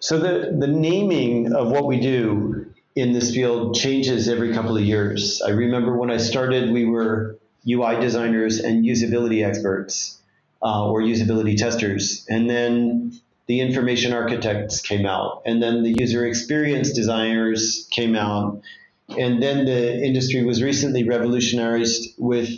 So 0.00 0.18
the, 0.18 0.56
the 0.58 0.66
naming 0.66 1.52
of 1.52 1.70
what 1.70 1.86
we 1.86 2.00
do 2.00 2.66
in 2.94 3.12
this 3.12 3.34
field 3.34 3.74
changes 3.74 4.28
every 4.28 4.52
couple 4.52 4.76
of 4.76 4.82
years. 4.82 5.42
I 5.42 5.50
remember 5.50 5.96
when 5.96 6.10
I 6.10 6.16
started, 6.16 6.72
we 6.72 6.86
were 6.86 7.38
UI 7.68 8.00
designers 8.00 8.58
and 8.58 8.84
usability 8.84 9.46
experts 9.46 10.18
uh, 10.62 10.88
or 10.88 11.02
usability 11.02 11.56
testers. 11.56 12.24
And 12.28 12.48
then 12.48 13.20
the 13.46 13.60
information 13.60 14.12
architects 14.12 14.80
came 14.80 15.06
out. 15.06 15.42
And 15.44 15.62
then 15.62 15.82
the 15.82 15.94
user 15.96 16.26
experience 16.26 16.92
designers 16.92 17.86
came 17.90 18.16
out. 18.16 18.62
And 19.08 19.42
then 19.42 19.66
the 19.66 20.04
industry 20.04 20.44
was 20.44 20.62
recently 20.62 21.04
revolutionized 21.04 22.14
with 22.18 22.50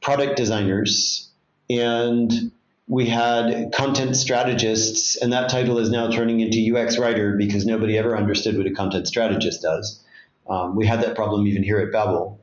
product 0.00 0.36
designers. 0.36 1.30
And 1.70 2.52
we 2.86 3.06
had 3.06 3.72
content 3.72 4.16
strategists, 4.16 5.16
and 5.16 5.32
that 5.32 5.48
title 5.48 5.78
is 5.78 5.90
now 5.90 6.10
turning 6.10 6.40
into 6.40 6.76
UX 6.76 6.98
writer 6.98 7.34
because 7.36 7.64
nobody 7.64 7.96
ever 7.96 8.16
understood 8.16 8.58
what 8.58 8.66
a 8.66 8.72
content 8.72 9.08
strategist 9.08 9.62
does. 9.62 10.02
Um, 10.48 10.76
we 10.76 10.86
had 10.86 11.00
that 11.02 11.16
problem 11.16 11.46
even 11.46 11.62
here 11.62 11.78
at 11.78 11.92
Babbel. 11.92 12.38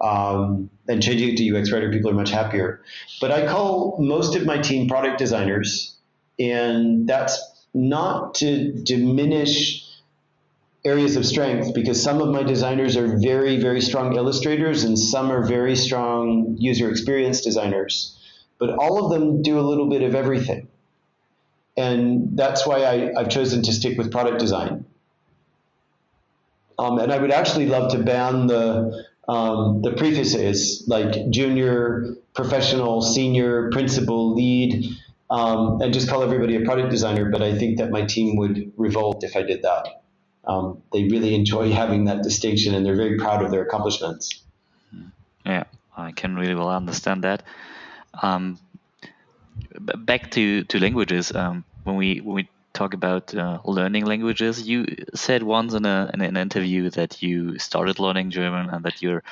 Um, 0.00 0.68
and 0.86 1.02
changing 1.02 1.30
it 1.30 1.36
to 1.38 1.56
UX 1.56 1.72
writer, 1.72 1.90
people 1.90 2.10
are 2.10 2.14
much 2.14 2.30
happier. 2.30 2.82
But 3.22 3.30
I 3.30 3.46
call 3.46 3.96
most 3.98 4.36
of 4.36 4.44
my 4.44 4.58
team 4.58 4.86
product 4.86 5.18
designers, 5.18 5.96
and 6.38 7.08
that's 7.08 7.40
not 7.72 8.34
to 8.36 8.72
diminish 8.72 9.82
areas 10.84 11.16
of 11.16 11.24
strength 11.24 11.72
because 11.72 12.02
some 12.02 12.20
of 12.20 12.28
my 12.28 12.42
designers 12.42 12.98
are 12.98 13.16
very, 13.16 13.58
very 13.58 13.80
strong 13.80 14.14
illustrators, 14.14 14.84
and 14.84 14.98
some 14.98 15.32
are 15.32 15.46
very 15.46 15.74
strong 15.74 16.56
user 16.58 16.90
experience 16.90 17.40
designers 17.40 18.18
but 18.58 18.70
all 18.70 19.04
of 19.04 19.12
them 19.12 19.42
do 19.42 19.58
a 19.58 19.62
little 19.62 19.88
bit 19.88 20.02
of 20.02 20.14
everything. 20.14 20.68
And 21.76 22.36
that's 22.36 22.66
why 22.66 22.84
I, 22.84 23.12
have 23.18 23.28
chosen 23.28 23.62
to 23.62 23.72
stick 23.72 23.98
with 23.98 24.12
product 24.12 24.38
design. 24.38 24.84
Um, 26.78 26.98
and 26.98 27.12
I 27.12 27.18
would 27.18 27.30
actually 27.30 27.66
love 27.66 27.92
to 27.92 27.98
ban 27.98 28.46
the 28.46 29.04
um, 29.26 29.80
the 29.80 29.92
prefixes 29.92 30.84
like 30.86 31.30
junior, 31.30 32.16
professional, 32.34 33.00
senior, 33.00 33.70
principal, 33.70 34.34
lead, 34.34 34.84
um, 35.30 35.80
and 35.80 35.94
just 35.94 36.08
call 36.08 36.22
everybody 36.22 36.56
a 36.56 36.60
product 36.60 36.90
designer. 36.90 37.30
But 37.30 37.42
I 37.42 37.56
think 37.56 37.78
that 37.78 37.90
my 37.90 38.02
team 38.02 38.36
would 38.36 38.72
revolt 38.76 39.24
if 39.24 39.36
I 39.36 39.42
did 39.42 39.62
that. 39.62 40.02
Um, 40.46 40.82
they 40.92 41.04
really 41.04 41.34
enjoy 41.34 41.72
having 41.72 42.04
that 42.04 42.22
distinction, 42.22 42.74
and 42.74 42.84
they're 42.84 42.96
very 42.96 43.16
proud 43.16 43.42
of 43.42 43.50
their 43.50 43.62
accomplishments. 43.62 44.42
Yeah, 45.46 45.64
I 45.96 46.12
can 46.12 46.36
really 46.36 46.54
well 46.54 46.68
understand 46.68 47.24
that. 47.24 47.42
Um, 48.22 48.58
back 49.78 50.30
to, 50.32 50.64
to 50.64 50.78
languages, 50.78 51.32
um, 51.34 51.64
when 51.84 51.96
we 51.96 52.20
when 52.20 52.34
we 52.34 52.48
talk 52.72 52.92
about 52.92 53.34
uh, 53.34 53.58
learning 53.64 54.04
languages, 54.04 54.66
you 54.66 54.84
said 55.14 55.42
once 55.42 55.74
in, 55.74 55.86
a, 55.86 56.10
in 56.12 56.20
an 56.20 56.36
interview 56.36 56.90
that 56.90 57.22
you 57.22 57.58
started 57.58 57.98
learning 57.98 58.30
German 58.30 58.68
and 58.68 58.84
that 58.84 59.00
you're 59.00 59.22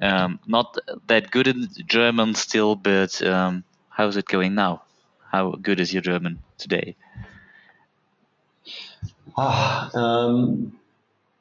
um, 0.00 0.38
not 0.46 0.78
that 1.08 1.30
good 1.30 1.48
in 1.48 1.68
German 1.86 2.34
still, 2.34 2.76
but 2.76 3.20
um, 3.22 3.64
how's 3.90 4.16
it 4.16 4.26
going 4.26 4.54
now? 4.54 4.82
How 5.32 5.52
good 5.52 5.80
is 5.80 5.92
your 5.92 6.02
German 6.02 6.38
today? 6.58 6.96
Ah, 9.36 9.90
um, 9.94 10.72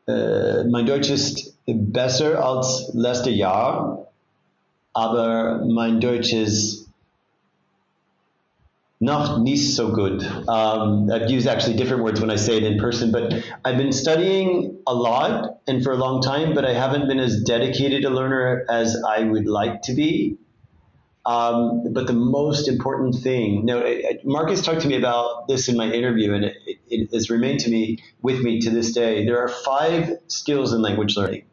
äh, 0.07 0.63
mein 0.65 0.85
Deutsch 0.85 1.09
ist 1.09 1.55
besser 1.65 2.43
als 2.43 2.91
letztes 2.93 3.35
Jahr 3.35 4.07
aber 4.95 5.61
mein 5.65 5.99
Deutsch 5.99 6.33
ist 6.33 6.89
not 9.01 9.41
nicht 9.41 9.75
so 9.75 9.91
good. 9.91 10.23
Um, 10.47 11.11
I've 11.11 11.29
used 11.29 11.47
actually 11.47 11.75
different 11.75 12.01
words 12.01 12.21
when 12.21 12.31
I 12.31 12.37
say 12.37 12.55
it 12.57 12.63
in 12.63 12.79
person, 12.79 13.11
but 13.11 13.33
I've 13.63 13.77
been 13.77 13.91
studying 13.91 14.79
a 14.87 14.93
lot 14.93 15.59
and 15.67 15.83
for 15.83 15.91
a 15.91 15.97
long 15.97 16.21
time, 16.21 16.55
but 16.55 16.63
I 16.63 16.73
haven't 16.73 17.07
been 17.07 17.19
as 17.19 17.43
dedicated 17.43 18.05
a 18.05 18.09
learner 18.09 18.65
as 18.69 18.95
I 19.05 19.23
would 19.23 19.47
like 19.47 19.81
to 19.83 19.93
be. 19.93 20.37
Um, 21.25 21.91
but 21.91 22.07
the 22.07 22.13
most 22.13 22.69
important 22.69 23.15
thing, 23.15 23.65
no, 23.65 23.83
Markus 24.23 24.61
talked 24.61 24.81
to 24.81 24.87
me 24.87 24.95
about 24.95 25.47
this 25.47 25.67
in 25.67 25.75
my 25.75 25.91
interview, 25.91 26.33
and 26.33 26.45
it, 26.45 26.55
it, 26.65 26.77
it 26.87 27.13
has 27.13 27.29
remained 27.29 27.61
to 27.61 27.69
me 27.69 27.97
with 28.21 28.41
me 28.41 28.61
to 28.61 28.69
this 28.69 28.93
day. 28.93 29.25
There 29.25 29.39
are 29.39 29.49
five 29.49 30.19
skills 30.27 30.71
in 30.71 30.81
language 30.81 31.17
learning. 31.17 31.43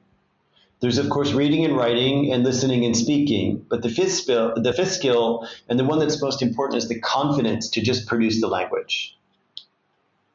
There's 0.83 0.99
of 0.99 1.09
course 1.11 1.33
reading 1.33 1.65
and 1.65 1.77
writing 1.77 2.33
and 2.33 2.43
listening 2.43 2.85
and 2.85 2.97
speaking, 2.97 3.65
but 3.71 3.83
the 3.83 3.89
fifth 3.89 4.15
skill, 4.15 4.53
the 4.57 4.73
fifth 4.73 4.91
skill, 4.91 5.49
and 5.69 5.79
the 5.79 5.85
one 5.85 6.01
that's 6.01 6.21
most 6.21 6.43
important 6.43 6.83
is 6.83 6.89
the 6.89 6.99
confidence 6.99 7.71
to 7.71 7.81
just 7.81 8.09
produce 8.09 8.41
the 8.41 8.49
language. 8.49 9.17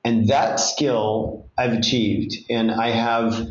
And 0.06 0.30
that 0.30 0.62
skill 0.62 1.50
I've 1.58 1.74
achieved, 1.74 2.38
and 2.50 2.72
I 2.72 2.92
have, 2.92 3.46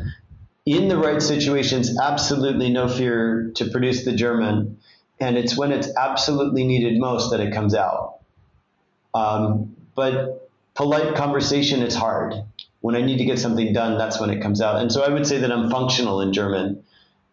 in 0.65 0.87
the 0.87 0.97
right 0.97 1.21
situations, 1.21 1.99
absolutely 1.99 2.71
no 2.71 2.87
fear 2.87 3.51
to 3.57 3.69
produce 3.69 4.03
the 4.03 4.13
German. 4.13 4.79
and 5.19 5.37
it's 5.37 5.57
when 5.57 5.71
it's 5.71 5.89
absolutely 5.95 6.63
needed 6.63 6.99
most 6.99 7.31
that 7.31 7.39
it 7.39 7.53
comes 7.53 7.73
out. 7.73 8.19
Um, 9.13 9.75
but 9.95 10.49
polite 10.75 11.15
conversation, 11.15 11.81
it's 11.81 11.95
hard. 11.95 12.35
When 12.81 12.95
I 12.95 13.01
need 13.01 13.17
to 13.17 13.25
get 13.25 13.39
something 13.39 13.73
done, 13.73 13.97
that's 13.97 14.19
when 14.19 14.29
it 14.29 14.41
comes 14.41 14.61
out. 14.61 14.79
And 14.81 14.91
so 14.91 15.03
I 15.03 15.09
would 15.09 15.25
say 15.25 15.39
that 15.39 15.51
I'm 15.51 15.69
functional 15.69 16.21
in 16.21 16.31
German, 16.31 16.83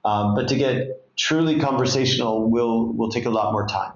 um, 0.04 0.34
but 0.34 0.48
to 0.48 0.56
get 0.56 1.04
truly 1.16 1.58
conversational 1.60 2.50
will 2.50 2.92
will 2.92 3.10
take 3.10 3.26
a 3.26 3.30
lot 3.30 3.52
more 3.52 3.66
time. 3.66 3.92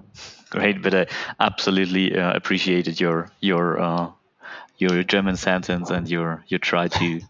Great, 0.49 0.81
but 0.81 0.93
I 0.95 1.07
absolutely 1.39 2.15
uh, 2.15 2.33
appreciated 2.33 2.99
your 2.99 3.31
your 3.39 3.79
uh, 3.79 4.11
your 4.77 5.03
German 5.03 5.37
sentence 5.37 5.89
and 5.89 6.09
your 6.09 6.43
your 6.47 6.59
try 6.59 6.87
to 6.87 7.21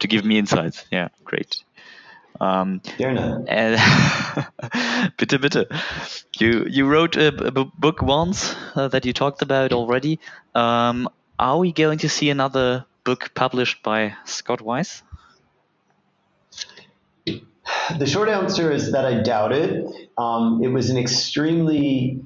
to 0.00 0.08
give 0.08 0.24
me 0.24 0.38
insights. 0.38 0.84
Yeah, 0.90 1.08
great. 1.24 1.62
Um. 2.40 2.82
Uh, 3.48 5.08
bitte, 5.16 5.40
bitte. 5.40 5.68
You 6.38 6.66
you 6.68 6.86
wrote 6.86 7.16
a, 7.16 7.28
a 7.28 7.50
book 7.50 8.02
once 8.02 8.54
uh, 8.74 8.88
that 8.88 9.06
you 9.06 9.12
talked 9.12 9.42
about 9.42 9.72
already. 9.72 10.20
Um, 10.54 11.08
are 11.38 11.58
we 11.58 11.72
going 11.72 11.98
to 11.98 12.08
see 12.08 12.30
another 12.30 12.84
book 13.06 13.30
published 13.34 13.84
by 13.84 14.14
Scott 14.24 14.60
Weiss? 14.60 15.02
The 17.24 18.04
short 18.04 18.28
answer 18.28 18.72
is 18.72 18.92
that 18.92 19.06
I 19.06 19.22
doubt 19.22 19.52
it. 19.52 20.10
Um, 20.18 20.60
it 20.62 20.68
was 20.68 20.90
an 20.90 20.98
extremely 20.98 22.20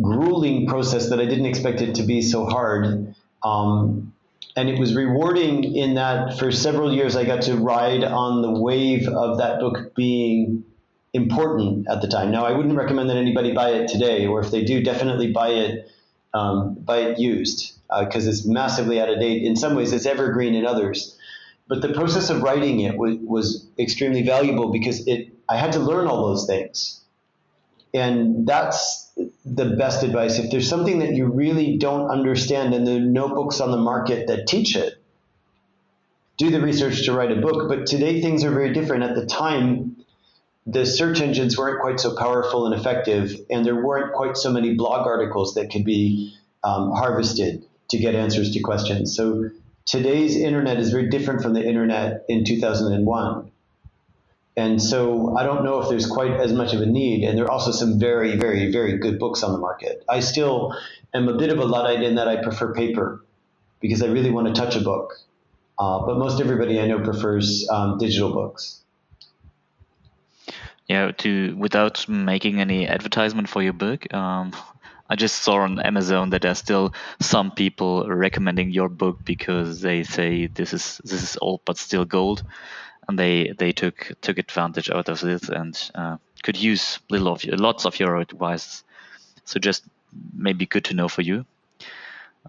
grueling 0.00 0.66
process 0.66 1.10
that 1.10 1.20
I 1.20 1.26
didn't 1.26 1.44
expect 1.44 1.82
it 1.82 1.96
to 1.96 2.04
be 2.04 2.22
so 2.22 2.46
hard. 2.46 3.14
Um, 3.42 4.14
and 4.56 4.70
it 4.70 4.78
was 4.78 4.94
rewarding 4.94 5.76
in 5.76 5.94
that 5.94 6.38
for 6.38 6.50
several 6.50 6.90
years 6.90 7.14
I 7.14 7.24
got 7.24 7.42
to 7.42 7.56
ride 7.56 8.02
on 8.02 8.40
the 8.40 8.50
wave 8.50 9.06
of 9.06 9.36
that 9.38 9.60
book 9.60 9.94
being 9.94 10.64
important 11.12 11.86
at 11.90 12.00
the 12.00 12.08
time. 12.08 12.30
Now 12.30 12.46
I 12.46 12.52
wouldn't 12.52 12.76
recommend 12.76 13.10
that 13.10 13.18
anybody 13.18 13.52
buy 13.52 13.72
it 13.72 13.88
today, 13.88 14.26
or 14.26 14.40
if 14.40 14.50
they 14.50 14.64
do, 14.64 14.82
definitely 14.82 15.32
buy 15.32 15.50
it 15.50 15.90
um, 16.32 16.74
buy 16.74 16.98
it 16.98 17.18
used 17.18 17.75
because 18.00 18.26
uh, 18.26 18.30
it's 18.30 18.44
massively 18.46 19.00
out 19.00 19.08
of 19.08 19.20
date. 19.20 19.42
In 19.42 19.56
some 19.56 19.74
ways, 19.74 19.92
it's 19.92 20.06
evergreen 20.06 20.54
in 20.54 20.66
others. 20.66 21.16
But 21.68 21.82
the 21.82 21.92
process 21.92 22.30
of 22.30 22.42
writing 22.42 22.80
it 22.80 22.96
was, 22.96 23.16
was 23.18 23.66
extremely 23.78 24.22
valuable 24.22 24.70
because 24.70 25.06
it 25.06 25.32
I 25.48 25.56
had 25.56 25.72
to 25.72 25.80
learn 25.80 26.06
all 26.06 26.28
those 26.28 26.46
things, 26.46 27.00
and 27.94 28.46
that's 28.46 29.10
the 29.44 29.76
best 29.76 30.02
advice. 30.02 30.38
If 30.38 30.50
there's 30.50 30.68
something 30.68 30.98
that 31.00 31.14
you 31.14 31.26
really 31.26 31.78
don't 31.78 32.10
understand 32.10 32.74
and 32.74 32.86
there 32.86 32.96
are 32.96 33.00
no 33.00 33.28
books 33.28 33.60
on 33.60 33.70
the 33.70 33.76
market 33.76 34.26
that 34.26 34.48
teach 34.48 34.74
it, 34.76 34.94
do 36.36 36.50
the 36.50 36.60
research 36.60 37.04
to 37.04 37.12
write 37.12 37.30
a 37.30 37.40
book. 37.40 37.68
But 37.68 37.86
today 37.86 38.20
things 38.20 38.42
are 38.44 38.50
very 38.50 38.72
different. 38.72 39.04
At 39.04 39.14
the 39.14 39.26
time, 39.26 40.04
the 40.66 40.84
search 40.84 41.20
engines 41.20 41.56
weren't 41.56 41.80
quite 41.80 42.00
so 42.00 42.16
powerful 42.16 42.66
and 42.66 42.74
effective, 42.74 43.32
and 43.50 43.64
there 43.64 43.76
weren't 43.76 44.14
quite 44.14 44.36
so 44.36 44.52
many 44.52 44.74
blog 44.74 45.06
articles 45.06 45.54
that 45.54 45.70
could 45.70 45.84
be 45.84 46.34
um, 46.64 46.90
harvested 46.90 47.64
to 47.88 47.98
get 47.98 48.14
answers 48.14 48.52
to 48.52 48.60
questions. 48.60 49.16
So 49.16 49.50
today's 49.84 50.36
internet 50.36 50.78
is 50.78 50.90
very 50.90 51.08
different 51.08 51.42
from 51.42 51.54
the 51.54 51.66
internet 51.66 52.24
in 52.28 52.44
2001. 52.44 53.50
And 54.58 54.82
so 54.82 55.36
I 55.36 55.42
don't 55.44 55.64
know 55.64 55.80
if 55.82 55.88
there's 55.88 56.06
quite 56.06 56.32
as 56.32 56.52
much 56.52 56.72
of 56.72 56.80
a 56.80 56.86
need. 56.86 57.24
And 57.24 57.36
there 57.36 57.44
are 57.44 57.50
also 57.50 57.72
some 57.72 57.98
very, 57.98 58.36
very, 58.36 58.72
very 58.72 58.96
good 58.96 59.18
books 59.18 59.42
on 59.42 59.52
the 59.52 59.58
market. 59.58 60.02
I 60.08 60.20
still 60.20 60.74
am 61.12 61.28
a 61.28 61.36
bit 61.36 61.50
of 61.50 61.58
a 61.58 61.64
Luddite 61.64 62.02
in 62.02 62.14
that 62.14 62.26
I 62.26 62.36
prefer 62.42 62.72
paper 62.72 63.24
because 63.80 64.02
I 64.02 64.06
really 64.06 64.30
want 64.30 64.46
to 64.46 64.54
touch 64.54 64.74
a 64.74 64.80
book. 64.80 65.12
Uh, 65.78 66.06
but 66.06 66.16
most 66.16 66.40
everybody 66.40 66.80
I 66.80 66.86
know 66.86 67.00
prefers 67.00 67.68
um, 67.68 67.98
digital 67.98 68.32
books. 68.32 68.80
Yeah, 70.88 71.10
to 71.10 71.54
without 71.58 72.08
making 72.08 72.60
any 72.60 72.86
advertisement 72.86 73.48
for 73.48 73.62
your 73.62 73.72
book, 73.72 74.12
um, 74.14 74.52
I 75.08 75.16
just 75.16 75.42
saw 75.42 75.60
on 75.60 75.78
Amazon 75.80 76.30
that 76.30 76.42
there's 76.42 76.58
still 76.58 76.92
some 77.20 77.50
people 77.52 78.08
recommending 78.08 78.70
your 78.70 78.88
book 78.88 79.24
because 79.24 79.80
they 79.80 80.02
say 80.02 80.46
this 80.46 80.72
is 80.72 81.00
this 81.04 81.22
is 81.22 81.38
old 81.40 81.60
but 81.64 81.78
still 81.78 82.04
gold 82.04 82.42
and 83.08 83.18
they 83.18 83.52
they 83.56 83.72
took 83.72 84.12
took 84.20 84.38
advantage 84.38 84.90
out 84.90 85.08
of 85.08 85.20
this 85.20 85.48
and 85.48 85.90
uh, 85.94 86.16
could 86.42 86.60
use 86.60 86.98
little 87.08 87.28
of 87.28 87.44
lots 87.44 87.86
of 87.86 87.98
your 87.98 88.16
advice. 88.16 88.82
So 89.44 89.60
just 89.60 89.84
maybe 90.34 90.66
good 90.66 90.84
to 90.86 90.94
know 90.94 91.08
for 91.08 91.22
you. 91.22 91.46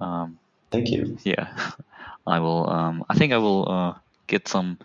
Um, 0.01 0.39
Thank 0.71 0.89
you. 0.89 1.17
Yeah, 1.23 1.55
I 2.27 2.39
will. 2.39 2.69
Um, 2.69 3.05
I 3.09 3.15
think 3.15 3.33
I 3.33 3.37
will 3.37 3.69
uh, 3.69 3.93
get 4.27 4.47
some. 4.47 4.79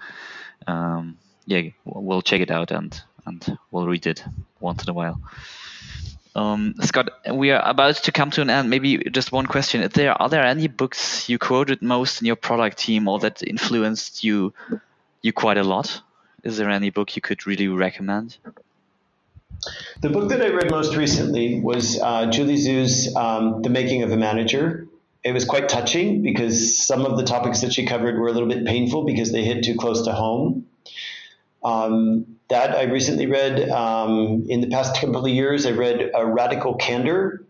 Um, 0.67 1.19
yeah, 1.47 1.71
we'll 1.85 2.23
check 2.23 2.41
it 2.41 2.51
out 2.51 2.71
and 2.71 3.01
and 3.27 3.59
we'll 3.71 3.87
read 3.87 4.07
it 4.07 4.25
once 4.61 4.83
in 4.83 4.91
a 4.91 4.95
while. 4.95 5.21
Um, 6.35 6.75
Scott, 6.81 7.11
we 7.31 7.51
are 7.51 7.63
about 7.69 7.97
to 7.97 8.13
come 8.13 8.31
to 8.33 8.43
an 8.43 8.51
end. 8.51 8.71
Maybe 8.71 8.99
just 9.11 9.33
one 9.33 9.47
question: 9.47 9.87
there 9.93 10.21
are 10.21 10.29
there 10.29 10.45
any 10.45 10.67
books 10.67 11.29
you 11.29 11.39
quoted 11.39 11.83
most 11.83 12.23
in 12.23 12.27
your 12.27 12.37
product 12.37 12.79
team, 12.79 13.07
or 13.07 13.19
that 13.21 13.43
influenced 13.43 14.25
you 14.25 14.55
you 15.21 15.33
quite 15.33 15.59
a 15.59 15.65
lot. 15.65 16.01
Is 16.43 16.57
there 16.57 16.71
any 16.71 16.91
book 16.91 17.15
you 17.17 17.23
could 17.23 17.47
really 17.47 17.69
recommend? 17.69 18.37
The 20.01 20.09
book 20.09 20.29
that 20.31 20.43
I 20.43 20.49
read 20.49 20.71
most 20.71 20.97
recently 20.97 21.61
was 21.61 22.01
uh, 22.01 22.27
Julie 22.27 22.57
Zhuo's 22.57 23.15
um, 23.15 23.63
The 23.63 23.69
Making 23.69 24.03
of 24.03 24.11
a 24.11 24.17
Manager. 24.17 24.89
It 25.23 25.33
was 25.33 25.45
quite 25.45 25.69
touching 25.69 26.23
because 26.23 26.85
some 26.85 27.07
of 27.07 27.17
the 27.17 27.23
topics 27.23 27.61
that 27.61 27.73
she 27.73 27.87
covered 27.87 28.19
were 28.19 28.27
a 28.27 28.33
little 28.33 28.49
bit 28.49 28.67
painful 28.67 29.05
because 29.05 29.31
they 29.31 29.45
hit 29.45 29.63
too 29.63 29.77
close 29.77 30.05
to 30.07 30.13
home. 30.13 30.67
Um, 31.63 32.39
that 32.53 32.77
I 32.77 32.83
recently 32.83 33.27
read. 33.27 33.71
Um, 33.71 34.45
in 34.47 34.61
the 34.61 34.67
past 34.67 35.01
couple 35.01 35.25
of 35.25 35.33
years, 35.33 35.65
I 35.65 35.71
read 35.71 36.11
A 36.15 36.27
Radical 36.27 36.75
Candor, 36.75 37.43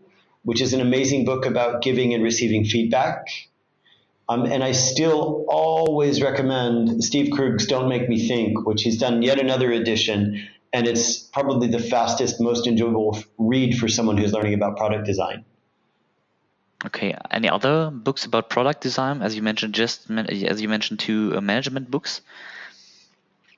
which 0.43 0.61
is 0.61 0.71
an 0.71 0.79
amazing 0.79 1.25
book 1.25 1.45
about 1.45 1.81
giving 1.83 2.13
and 2.13 2.23
receiving 2.23 2.63
feedback. 2.63 3.27
Um, 4.29 4.45
and 4.45 4.63
I 4.63 4.71
still 4.71 5.45
always 5.49 6.21
recommend 6.21 7.03
Steve 7.03 7.33
Krug's 7.33 7.67
Don't 7.67 7.89
Make 7.89 8.07
Me 8.07 8.25
Think, 8.29 8.65
which 8.65 8.83
he's 8.83 8.97
done 8.97 9.21
yet 9.21 9.41
another 9.41 9.73
edition. 9.73 10.47
And 10.71 10.87
it's 10.87 11.17
probably 11.19 11.67
the 11.67 11.79
fastest, 11.79 12.39
most 12.39 12.65
enjoyable 12.65 13.21
read 13.37 13.77
for 13.77 13.89
someone 13.89 14.17
who's 14.17 14.31
learning 14.31 14.53
about 14.53 14.77
product 14.77 15.05
design. 15.05 15.43
Okay. 16.85 17.13
Any 17.29 17.49
other 17.49 17.91
books 17.91 18.23
about 18.23 18.49
product 18.49 18.79
design? 18.79 19.21
As 19.21 19.35
you 19.35 19.41
mentioned, 19.41 19.73
just 19.73 20.09
as 20.09 20.61
you 20.61 20.69
mentioned, 20.69 20.99
two 20.99 21.33
uh, 21.35 21.41
management 21.41 21.91
books. 21.91 22.21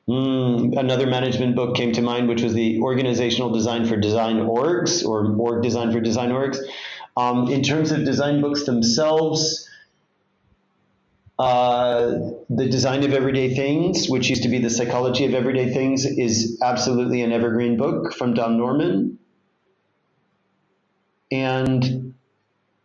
Mm, 0.07 0.77
another 0.77 1.07
management 1.07 1.55
book 1.55 1.75
came 1.75 1.91
to 1.93 2.01
mind, 2.01 2.27
which 2.27 2.43
was 2.43 2.53
the 2.53 2.79
Organizational 2.81 3.51
Design 3.51 3.85
for 3.85 3.97
Design 3.97 4.37
Orgs, 4.37 5.03
or 5.03 5.35
Org 5.35 5.63
Design 5.63 5.91
for 5.91 5.99
Design 5.99 6.29
Orgs. 6.29 6.59
Um, 7.17 7.47
in 7.47 7.63
terms 7.63 7.91
of 7.91 8.03
design 8.03 8.41
books 8.41 8.65
themselves, 8.65 9.67
uh, 11.39 12.19
the 12.49 12.67
design 12.69 13.03
of 13.03 13.13
everyday 13.13 13.55
things, 13.55 14.07
which 14.07 14.29
used 14.29 14.43
to 14.43 14.49
be 14.49 14.59
the 14.59 14.69
psychology 14.69 15.25
of 15.25 15.33
everyday 15.33 15.73
things, 15.73 16.05
is 16.05 16.59
absolutely 16.63 17.21
an 17.21 17.31
evergreen 17.31 17.77
book 17.77 18.13
from 18.13 18.33
Don 18.33 18.57
Norman. 18.57 19.17
And 21.31 22.13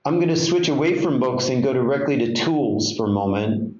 I'm 0.04 0.16
going 0.16 0.28
to 0.28 0.36
switch 0.36 0.68
away 0.68 0.98
from 0.98 1.20
books 1.20 1.48
and 1.50 1.62
go 1.62 1.72
directly 1.72 2.18
to 2.18 2.32
tools 2.32 2.96
for 2.96 3.06
a 3.06 3.10
moment. 3.10 3.79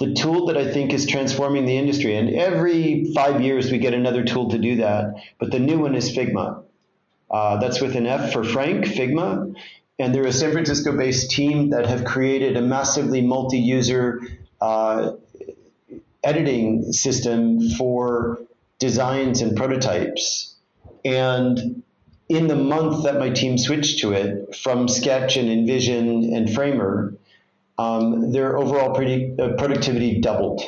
The 0.00 0.14
tool 0.14 0.46
that 0.46 0.56
I 0.56 0.72
think 0.72 0.92
is 0.92 1.06
transforming 1.06 1.66
the 1.66 1.76
industry, 1.76 2.16
and 2.16 2.30
every 2.34 3.12
five 3.14 3.40
years 3.40 3.70
we 3.70 3.78
get 3.78 3.94
another 3.94 4.24
tool 4.24 4.50
to 4.50 4.58
do 4.58 4.76
that, 4.76 5.14
but 5.38 5.52
the 5.52 5.58
new 5.58 5.78
one 5.78 5.94
is 5.94 6.10
Figma. 6.10 6.64
Uh, 7.30 7.58
that's 7.58 7.80
with 7.80 7.94
an 7.94 8.06
F 8.06 8.32
for 8.32 8.42
Frank, 8.42 8.86
Figma 8.86 9.54
and 10.00 10.14
they're 10.14 10.26
a 10.26 10.32
San 10.32 10.52
Francisco 10.52 10.96
based 10.96 11.30
team 11.30 11.70
that 11.70 11.84
have 11.84 12.04
created 12.06 12.56
a 12.56 12.62
massively 12.62 13.20
multi 13.20 13.58
user 13.58 14.20
uh, 14.60 15.12
editing 16.24 16.90
system 16.92 17.68
for 17.70 18.40
designs 18.78 19.42
and 19.42 19.54
prototypes. 19.54 20.54
And 21.04 21.82
in 22.30 22.46
the 22.46 22.56
month 22.56 23.04
that 23.04 23.18
my 23.18 23.28
team 23.28 23.58
switched 23.58 23.98
to 23.98 24.12
it 24.12 24.56
from 24.56 24.88
Sketch 24.88 25.36
and 25.36 25.48
InVision 25.48 26.34
and 26.34 26.50
Framer, 26.50 27.14
um, 27.80 28.32
their 28.32 28.58
overall 28.58 28.90
uh, 28.90 29.48
productivity 29.56 30.20
doubled. 30.20 30.62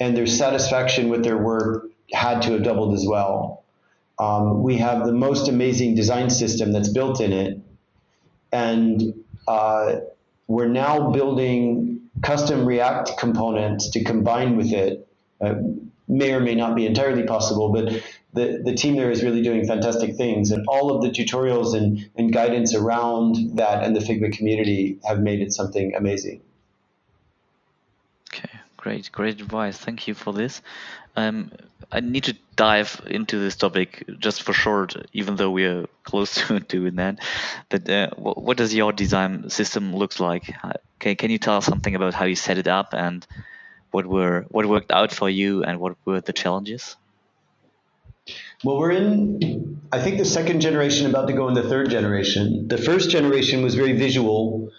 And 0.00 0.16
their 0.16 0.26
satisfaction 0.26 1.08
with 1.08 1.22
their 1.22 1.38
work 1.38 1.86
had 2.12 2.42
to 2.42 2.52
have 2.52 2.62
doubled 2.62 2.94
as 2.94 3.06
well. 3.06 3.64
Um, 4.18 4.62
we 4.62 4.76
have 4.78 5.06
the 5.06 5.12
most 5.12 5.48
amazing 5.48 5.94
design 5.94 6.30
system 6.30 6.72
that's 6.72 6.88
built 6.88 7.20
in 7.20 7.32
it 7.32 7.60
and 8.54 9.24
uh, 9.48 9.96
we're 10.46 10.68
now 10.68 11.10
building 11.10 12.02
custom 12.22 12.64
React 12.64 13.18
components 13.18 13.90
to 13.90 14.04
combine 14.04 14.56
with 14.56 14.72
it. 14.72 15.08
Uh, 15.40 15.54
may 16.06 16.32
or 16.32 16.40
may 16.40 16.54
not 16.54 16.76
be 16.76 16.86
entirely 16.86 17.24
possible, 17.24 17.72
but 17.72 18.00
the, 18.34 18.60
the 18.64 18.74
team 18.74 18.96
there 18.96 19.10
is 19.10 19.22
really 19.22 19.42
doing 19.42 19.66
fantastic 19.66 20.16
things. 20.16 20.50
And 20.50 20.66
all 20.66 20.94
of 20.94 21.02
the 21.02 21.10
tutorials 21.10 21.74
and, 21.74 22.10
and 22.16 22.32
guidance 22.32 22.74
around 22.74 23.56
that 23.56 23.84
and 23.84 23.94
the 23.94 24.00
Figma 24.00 24.32
community 24.32 24.98
have 25.04 25.20
made 25.20 25.40
it 25.40 25.52
something 25.52 25.94
amazing. 25.94 26.40
Okay, 28.32 28.50
great, 28.76 29.10
great 29.12 29.40
advice. 29.40 29.78
Thank 29.78 30.08
you 30.08 30.14
for 30.14 30.32
this. 30.32 30.62
Um, 31.16 31.52
I 31.92 32.00
need 32.00 32.24
to 32.24 32.36
dive 32.56 33.00
into 33.06 33.38
this 33.38 33.54
topic 33.54 34.04
just 34.18 34.42
for 34.42 34.52
short, 34.52 34.96
even 35.12 35.36
though 35.36 35.52
we 35.52 35.64
are 35.66 35.86
close 36.02 36.34
to 36.48 36.58
doing 36.58 36.96
that. 36.96 37.20
But 37.68 37.88
uh, 37.88 38.10
what, 38.16 38.42
what, 38.42 38.56
does 38.56 38.74
your 38.74 38.92
design 38.92 39.48
system 39.48 39.94
looks 39.94 40.18
like? 40.18 40.52
Can, 40.98 41.14
can 41.14 41.30
you 41.30 41.38
tell 41.38 41.58
us 41.58 41.66
something 41.66 41.94
about 41.94 42.14
how 42.14 42.24
you 42.24 42.34
set 42.34 42.58
it 42.58 42.66
up 42.66 42.94
and 42.94 43.24
what 43.92 44.06
were 44.06 44.44
what 44.48 44.66
worked 44.66 44.90
out 44.90 45.12
for 45.12 45.30
you 45.30 45.62
and 45.62 45.78
what 45.78 45.94
were 46.04 46.20
the 46.20 46.32
challenges? 46.32 46.96
Well, 48.64 48.78
we're 48.78 48.92
in, 48.92 49.78
I 49.92 50.00
think, 50.00 50.16
the 50.16 50.24
second 50.24 50.60
generation, 50.60 51.06
about 51.06 51.28
to 51.28 51.34
go 51.34 51.48
in 51.48 51.54
the 51.54 51.68
third 51.68 51.90
generation. 51.90 52.66
The 52.66 52.78
first 52.78 53.10
generation 53.10 53.62
was 53.62 53.74
very 53.74 53.92
visual, 53.92 54.70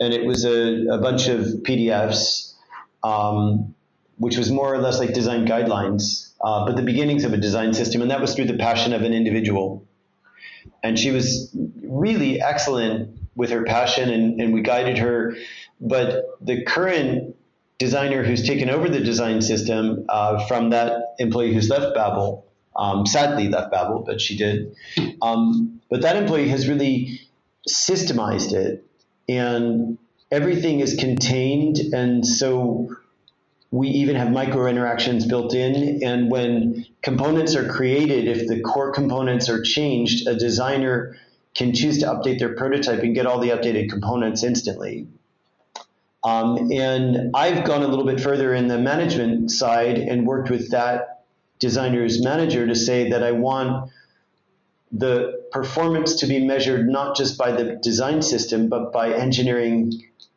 and 0.00 0.14
it 0.14 0.24
was 0.24 0.46
a, 0.46 0.86
a 0.86 0.98
bunch 0.98 1.28
of 1.28 1.40
PDFs, 1.40 2.54
um, 3.02 3.74
which 4.16 4.38
was 4.38 4.50
more 4.50 4.72
or 4.72 4.78
less 4.78 4.98
like 4.98 5.12
design 5.12 5.46
guidelines, 5.46 6.32
uh, 6.40 6.64
but 6.64 6.76
the 6.76 6.82
beginnings 6.82 7.24
of 7.24 7.34
a 7.34 7.36
design 7.36 7.74
system, 7.74 8.00
and 8.00 8.10
that 8.10 8.22
was 8.22 8.34
through 8.34 8.46
the 8.46 8.56
passion 8.56 8.94
of 8.94 9.02
an 9.02 9.12
individual. 9.12 9.86
And 10.82 10.98
she 10.98 11.10
was 11.10 11.54
really 11.82 12.40
excellent 12.40 13.14
with 13.34 13.50
her 13.50 13.64
passion, 13.64 14.08
and, 14.08 14.40
and 14.40 14.54
we 14.54 14.62
guided 14.62 14.96
her. 14.96 15.36
But 15.82 16.24
the 16.40 16.64
current 16.64 17.36
designer 17.76 18.22
who's 18.22 18.46
taken 18.46 18.70
over 18.70 18.88
the 18.88 19.00
design 19.00 19.42
system 19.42 20.06
uh, 20.08 20.46
from 20.46 20.70
that 20.70 21.14
employee 21.18 21.52
who's 21.52 21.68
left 21.68 21.94
Babbel, 21.94 22.44
um, 22.76 23.06
sadly 23.06 23.48
left 23.48 23.72
Babbel, 23.72 24.04
but 24.04 24.20
she 24.20 24.36
did. 24.36 24.74
Um, 25.22 25.80
but 25.90 26.02
that 26.02 26.16
employee 26.16 26.48
has 26.48 26.68
really 26.68 27.20
systemized 27.68 28.52
it, 28.52 28.84
and 29.28 29.98
everything 30.30 30.80
is 30.80 30.94
contained, 30.94 31.78
and 31.92 32.26
so 32.26 32.96
we 33.70 33.88
even 33.88 34.14
have 34.14 34.30
micro 34.30 34.66
interactions 34.66 35.26
built 35.26 35.52
in. 35.54 36.02
And 36.04 36.30
when 36.30 36.86
components 37.02 37.56
are 37.56 37.68
created, 37.68 38.28
if 38.28 38.46
the 38.46 38.60
core 38.60 38.92
components 38.92 39.48
are 39.48 39.60
changed, 39.62 40.28
a 40.28 40.36
designer 40.36 41.16
can 41.54 41.74
choose 41.74 41.98
to 41.98 42.06
update 42.06 42.38
their 42.38 42.54
prototype 42.54 43.00
and 43.00 43.14
get 43.14 43.26
all 43.26 43.40
the 43.40 43.50
updated 43.50 43.90
components 43.90 44.44
instantly. 44.44 45.08
Um, 46.22 46.70
and 46.72 47.32
I've 47.34 47.64
gone 47.64 47.82
a 47.82 47.88
little 47.88 48.06
bit 48.06 48.20
further 48.20 48.54
in 48.54 48.68
the 48.68 48.78
management 48.78 49.50
side 49.50 49.98
and 49.98 50.26
worked 50.26 50.50
with 50.50 50.70
that 50.70 51.13
designer's 51.64 52.22
manager 52.22 52.66
to 52.66 52.74
say 52.74 53.08
that 53.10 53.22
I 53.22 53.32
want 53.32 53.90
the 54.92 55.14
performance 55.50 56.16
to 56.20 56.26
be 56.26 56.44
measured 56.44 56.86
not 56.88 57.16
just 57.16 57.38
by 57.38 57.50
the 57.52 57.64
design 57.82 58.20
system, 58.20 58.68
but 58.68 58.92
by 58.92 59.06
engineering 59.14 59.92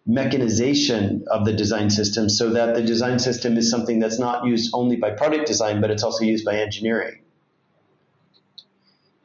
mechanization 0.05 1.25
of 1.29 1.43
the 1.43 1.51
design 1.51 1.89
system 1.89 2.29
so 2.29 2.51
that 2.51 2.75
the 2.75 2.81
design 2.81 3.19
system 3.19 3.57
is 3.57 3.69
something 3.69 3.99
that's 3.99 4.19
not 4.19 4.45
used 4.45 4.71
only 4.73 4.95
by 4.95 5.09
product 5.11 5.45
design, 5.45 5.81
but 5.81 5.91
it's 5.91 6.01
also 6.01 6.23
used 6.23 6.45
by 6.45 6.55
engineering. 6.55 7.19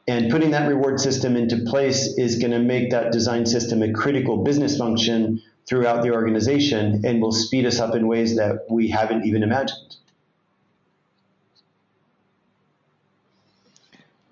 And 0.05 0.29
putting 0.29 0.51
that 0.51 0.67
reward 0.67 0.99
system 0.99 1.37
into 1.37 1.57
place 1.71 2.17
is 2.17 2.37
going 2.37 2.51
to 2.51 2.59
make 2.59 2.91
that 2.91 3.13
design 3.13 3.45
system 3.45 3.81
a 3.81 3.93
critical 3.93 4.43
business 4.43 4.77
function 4.77 5.41
throughout 5.65 6.03
the 6.03 6.11
organization 6.11 7.05
and 7.05 7.21
will 7.21 7.31
speed 7.31 7.65
us 7.65 7.79
up 7.79 7.95
in 7.95 8.07
ways 8.07 8.35
that 8.35 8.65
we 8.69 8.89
haven't 8.89 9.25
even 9.25 9.41
imagined. 9.41 9.95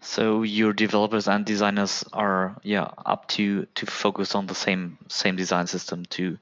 So 0.02 0.42
your 0.42 0.74
developers 0.74 1.28
and 1.28 1.46
designers 1.46 2.04
are 2.12 2.58
yeah 2.64 2.90
up 3.06 3.28
to 3.30 3.66
to 3.76 3.86
focus 3.86 4.36
on 4.36 4.48
the 4.48 4.56
same 4.56 4.98
same 5.08 5.36
design 5.36 5.68
system 5.68 6.06
to 6.18 6.38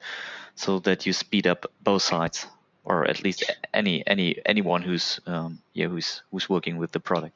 so 0.56 0.80
that 0.80 1.06
you 1.06 1.14
speed 1.14 1.46
up 1.46 1.72
both 1.84 2.02
sides 2.02 2.48
or 2.86 3.06
at 3.06 3.24
least 3.24 3.44
any 3.74 4.04
any 4.08 4.38
anyone 4.46 4.82
who's 4.82 5.20
um, 5.28 5.60
yeah 5.74 5.88
who's 5.88 6.24
who's 6.32 6.50
working 6.50 6.78
with 6.78 6.92
the 6.92 7.00
product. 7.00 7.36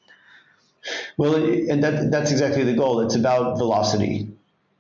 Well, 1.18 1.36
and 1.36 1.84
that 1.84 2.12
that's 2.12 2.32
exactly 2.32 2.64
the 2.64 2.74
goal. 2.74 3.02
It's 3.02 3.16
about 3.16 3.58
velocity. 3.58 4.30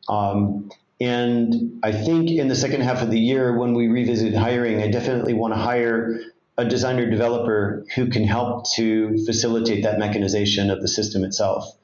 Um, 0.09 0.71
and 0.99 1.79
I 1.83 1.91
think 1.91 2.29
in 2.29 2.47
the 2.47 2.55
second 2.55 2.81
half 2.81 3.01
of 3.01 3.11
the 3.11 3.19
year, 3.19 3.57
when 3.57 3.73
we 3.73 3.87
revisit 3.87 4.33
hiring, 4.33 4.81
I 4.81 4.89
definitely 4.89 5.33
want 5.33 5.53
to 5.53 5.59
hire 5.59 6.19
a 6.57 6.65
designer 6.65 7.09
developer 7.09 7.85
who 7.95 8.09
can 8.09 8.23
help 8.23 8.69
to 8.75 9.17
facilitate 9.25 9.83
that 9.83 9.97
mechanization 9.97 10.69
of 10.69 10.81
the 10.81 10.87
system 10.87 11.23
itself 11.23 11.75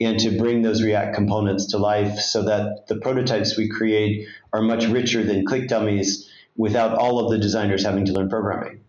and 0.00 0.18
to 0.18 0.36
bring 0.36 0.62
those 0.62 0.82
React 0.82 1.14
components 1.14 1.66
to 1.66 1.78
life 1.78 2.18
so 2.18 2.42
that 2.42 2.86
the 2.88 2.96
prototypes 2.96 3.56
we 3.56 3.68
create 3.68 4.26
are 4.52 4.62
much 4.62 4.86
richer 4.86 5.22
than 5.22 5.46
click 5.46 5.68
dummies 5.68 6.28
without 6.56 6.98
all 6.98 7.18
of 7.18 7.30
the 7.30 7.38
designers 7.38 7.84
having 7.84 8.04
to 8.06 8.12
learn 8.12 8.28
programming. 8.28 8.80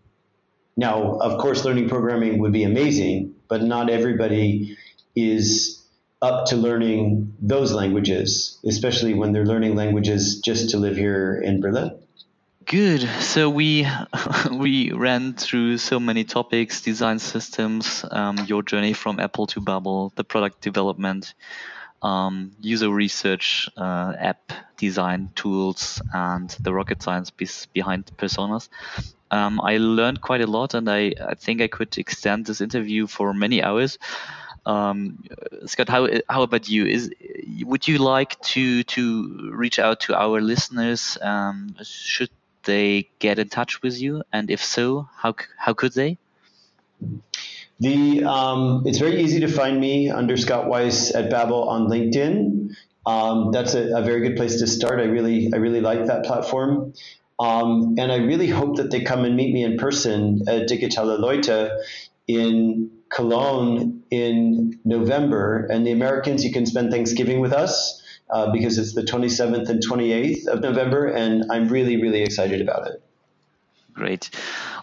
Now, 0.76 1.18
of 1.18 1.38
course, 1.38 1.64
learning 1.64 1.88
programming 1.88 2.38
would 2.38 2.52
be 2.52 2.64
amazing, 2.64 3.34
but 3.48 3.62
not 3.62 3.90
everybody 3.90 4.76
is 5.14 5.82
up 6.20 6.46
to 6.46 6.56
learning 6.56 7.34
those 7.40 7.72
languages, 7.72 8.58
especially 8.66 9.14
when 9.14 9.32
they're 9.32 9.46
learning 9.46 9.76
languages 9.76 10.40
just 10.40 10.70
to 10.70 10.78
live 10.78 10.96
here 10.96 11.40
in 11.40 11.60
Berlin. 11.60 11.98
Good. 12.68 13.08
So 13.20 13.48
we 13.48 13.86
we 14.52 14.92
ran 14.92 15.32
through 15.32 15.78
so 15.78 15.98
many 15.98 16.24
topics: 16.24 16.82
design 16.82 17.18
systems, 17.18 18.04
um, 18.10 18.36
your 18.46 18.62
journey 18.62 18.92
from 18.92 19.18
Apple 19.20 19.46
to 19.48 19.60
Babbel, 19.62 20.14
the 20.16 20.24
product 20.24 20.60
development, 20.60 21.32
um, 22.02 22.52
user 22.60 22.90
research, 22.90 23.70
uh, 23.78 24.12
app 24.18 24.52
design 24.76 25.30
tools, 25.34 26.02
and 26.12 26.50
the 26.60 26.74
rocket 26.74 27.02
science 27.02 27.30
behind 27.72 28.04
personas. 28.18 28.68
Um, 29.30 29.62
I 29.62 29.78
learned 29.78 30.20
quite 30.20 30.42
a 30.42 30.46
lot, 30.46 30.74
and 30.74 30.90
I, 30.90 31.14
I 31.26 31.36
think 31.36 31.62
I 31.62 31.68
could 31.68 31.96
extend 31.96 32.44
this 32.44 32.60
interview 32.60 33.06
for 33.06 33.32
many 33.32 33.62
hours. 33.62 33.98
Um, 34.66 35.24
Scott, 35.64 35.88
how 35.88 36.06
how 36.28 36.42
about 36.42 36.68
you? 36.68 36.84
Is 36.84 37.10
would 37.62 37.88
you 37.88 37.96
like 37.96 38.38
to 38.52 38.84
to 38.84 39.52
reach 39.54 39.78
out 39.78 40.00
to 40.00 40.14
our 40.14 40.42
listeners? 40.42 41.16
Um, 41.22 41.74
should 41.82 42.28
they 42.68 43.08
get 43.18 43.38
in 43.38 43.48
touch 43.48 43.82
with 43.82 44.00
you? 44.00 44.22
And 44.32 44.50
if 44.50 44.62
so, 44.62 45.08
how, 45.16 45.34
how 45.56 45.72
could 45.72 45.94
they? 45.94 46.18
The 47.80 48.24
um, 48.24 48.82
it's 48.86 48.98
very 48.98 49.22
easy 49.22 49.40
to 49.40 49.48
find 49.48 49.80
me 49.80 50.10
under 50.10 50.36
Scott 50.36 50.68
Weiss 50.68 51.14
at 51.14 51.30
Babbel 51.30 51.66
on 51.66 51.86
LinkedIn. 51.88 52.74
Um, 53.06 53.52
that's 53.52 53.74
a, 53.74 53.96
a, 53.96 54.02
very 54.02 54.20
good 54.26 54.36
place 54.36 54.58
to 54.58 54.66
start. 54.66 54.98
I 54.98 55.04
really 55.04 55.52
I 55.54 55.56
really 55.58 55.80
like 55.80 56.06
that 56.06 56.24
platform, 56.24 56.92
um, 57.38 57.94
and 57.96 58.10
I 58.10 58.16
really 58.16 58.48
hope 58.48 58.76
that 58.78 58.90
they 58.90 59.02
come 59.02 59.24
and 59.24 59.36
meet 59.36 59.54
me 59.54 59.62
in 59.62 59.76
person 59.76 60.42
at 60.48 60.68
Digitale 60.68 61.18
Leute 61.20 61.70
in 62.26 62.90
Cologne 63.10 64.02
in 64.10 64.78
November. 64.84 65.66
And 65.70 65.86
the 65.86 65.92
Americans, 65.92 66.44
you 66.44 66.52
can 66.52 66.66
spend 66.66 66.90
Thanksgiving 66.90 67.38
with 67.38 67.52
us 67.52 67.97
uh, 68.30 68.50
because 68.52 68.78
it's 68.78 68.94
the 68.94 69.02
27th 69.02 69.68
and 69.68 69.82
28th 69.84 70.46
of 70.46 70.60
November, 70.60 71.06
and 71.06 71.44
I'm 71.50 71.68
really, 71.68 72.00
really 72.00 72.22
excited 72.22 72.60
about 72.60 72.86
it. 72.88 73.02
Great. 73.94 74.30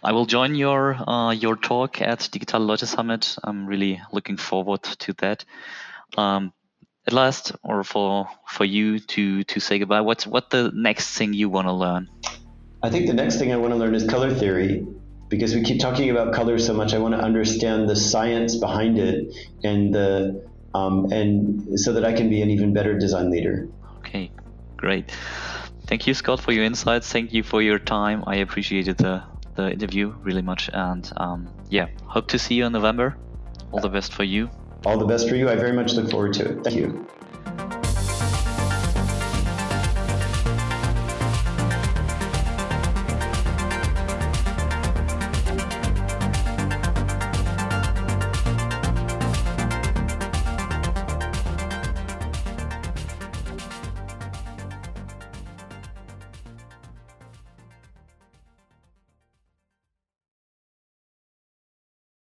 I 0.03 0.11
will 0.11 0.25
join 0.25 0.55
your 0.55 0.95
uh, 1.09 1.31
your 1.31 1.55
talk 1.55 2.01
at 2.01 2.27
Digital 2.31 2.61
Leute 2.61 2.81
Summit. 2.81 3.37
I'm 3.43 3.65
really 3.65 4.01
looking 4.11 4.35
forward 4.35 4.83
to 4.83 5.13
that. 5.13 5.45
Um, 6.17 6.51
at 7.07 7.13
last, 7.13 7.53
or 7.63 7.83
for 7.83 8.27
for 8.47 8.65
you 8.65 8.99
to 8.99 9.43
to 9.43 9.59
say 9.59 9.79
goodbye, 9.79 10.01
what's 10.01 10.27
what 10.27 10.49
the 10.49 10.71
next 10.73 11.17
thing 11.17 11.33
you 11.33 11.49
want 11.49 11.67
to 11.67 11.73
learn? 11.73 12.09
I 12.83 12.89
think 12.89 13.07
the 13.07 13.13
next 13.13 13.37
thing 13.37 13.53
I 13.53 13.57
want 13.57 13.73
to 13.73 13.77
learn 13.77 13.95
is 13.95 14.05
color 14.05 14.33
theory 14.33 14.85
because 15.29 15.55
we 15.55 15.63
keep 15.63 15.79
talking 15.79 16.09
about 16.09 16.33
color 16.33 16.59
so 16.59 16.73
much. 16.73 16.93
I 16.93 16.99
want 16.99 17.13
to 17.13 17.21
understand 17.21 17.89
the 17.89 17.95
science 17.95 18.57
behind 18.57 18.99
it 18.99 19.33
and 19.63 19.93
the 19.93 20.47
um, 20.76 21.11
and 21.11 21.80
so 21.80 21.93
that 21.93 22.05
I 22.05 22.13
can 22.13 22.30
be 22.30 22.41
an 22.41 22.49
even 22.49 22.73
better 22.73 22.97
design 22.97 23.32
leader. 23.32 23.67
Okay, 23.99 24.32
great. 24.78 25.11
Thank 25.88 26.07
you, 26.07 26.13
Scott, 26.13 26.39
for 26.41 26.51
your 26.51 26.65
insights. 26.65 27.11
Thank 27.11 27.34
you 27.34 27.43
for 27.43 27.61
your 27.61 27.80
time. 27.80 28.23
I 28.28 28.38
appreciated 28.38 28.97
the, 28.97 29.23
the 29.55 29.71
interview 29.71 30.13
really 30.23 30.41
much. 30.41 30.69
And 30.73 31.09
um, 31.17 31.47
yeah, 31.69 31.88
hope 32.03 32.28
to 32.30 32.39
see 32.39 32.55
you 32.55 32.65
in 32.65 32.73
November. 32.73 33.17
All 33.71 33.82
the 33.82 33.89
best 33.89 34.13
for 34.13 34.23
you. 34.23 34.49
All 34.86 34.97
the 34.97 35.05
best 35.05 35.30
for 35.30 35.36
you. 35.36 35.49
I 35.49 35.55
very 35.55 35.73
much 35.73 35.93
look 35.93 36.09
forward 36.11 36.34
to 36.34 36.49
it. 36.49 36.63
Thank 36.63 36.76
you. 36.78 37.07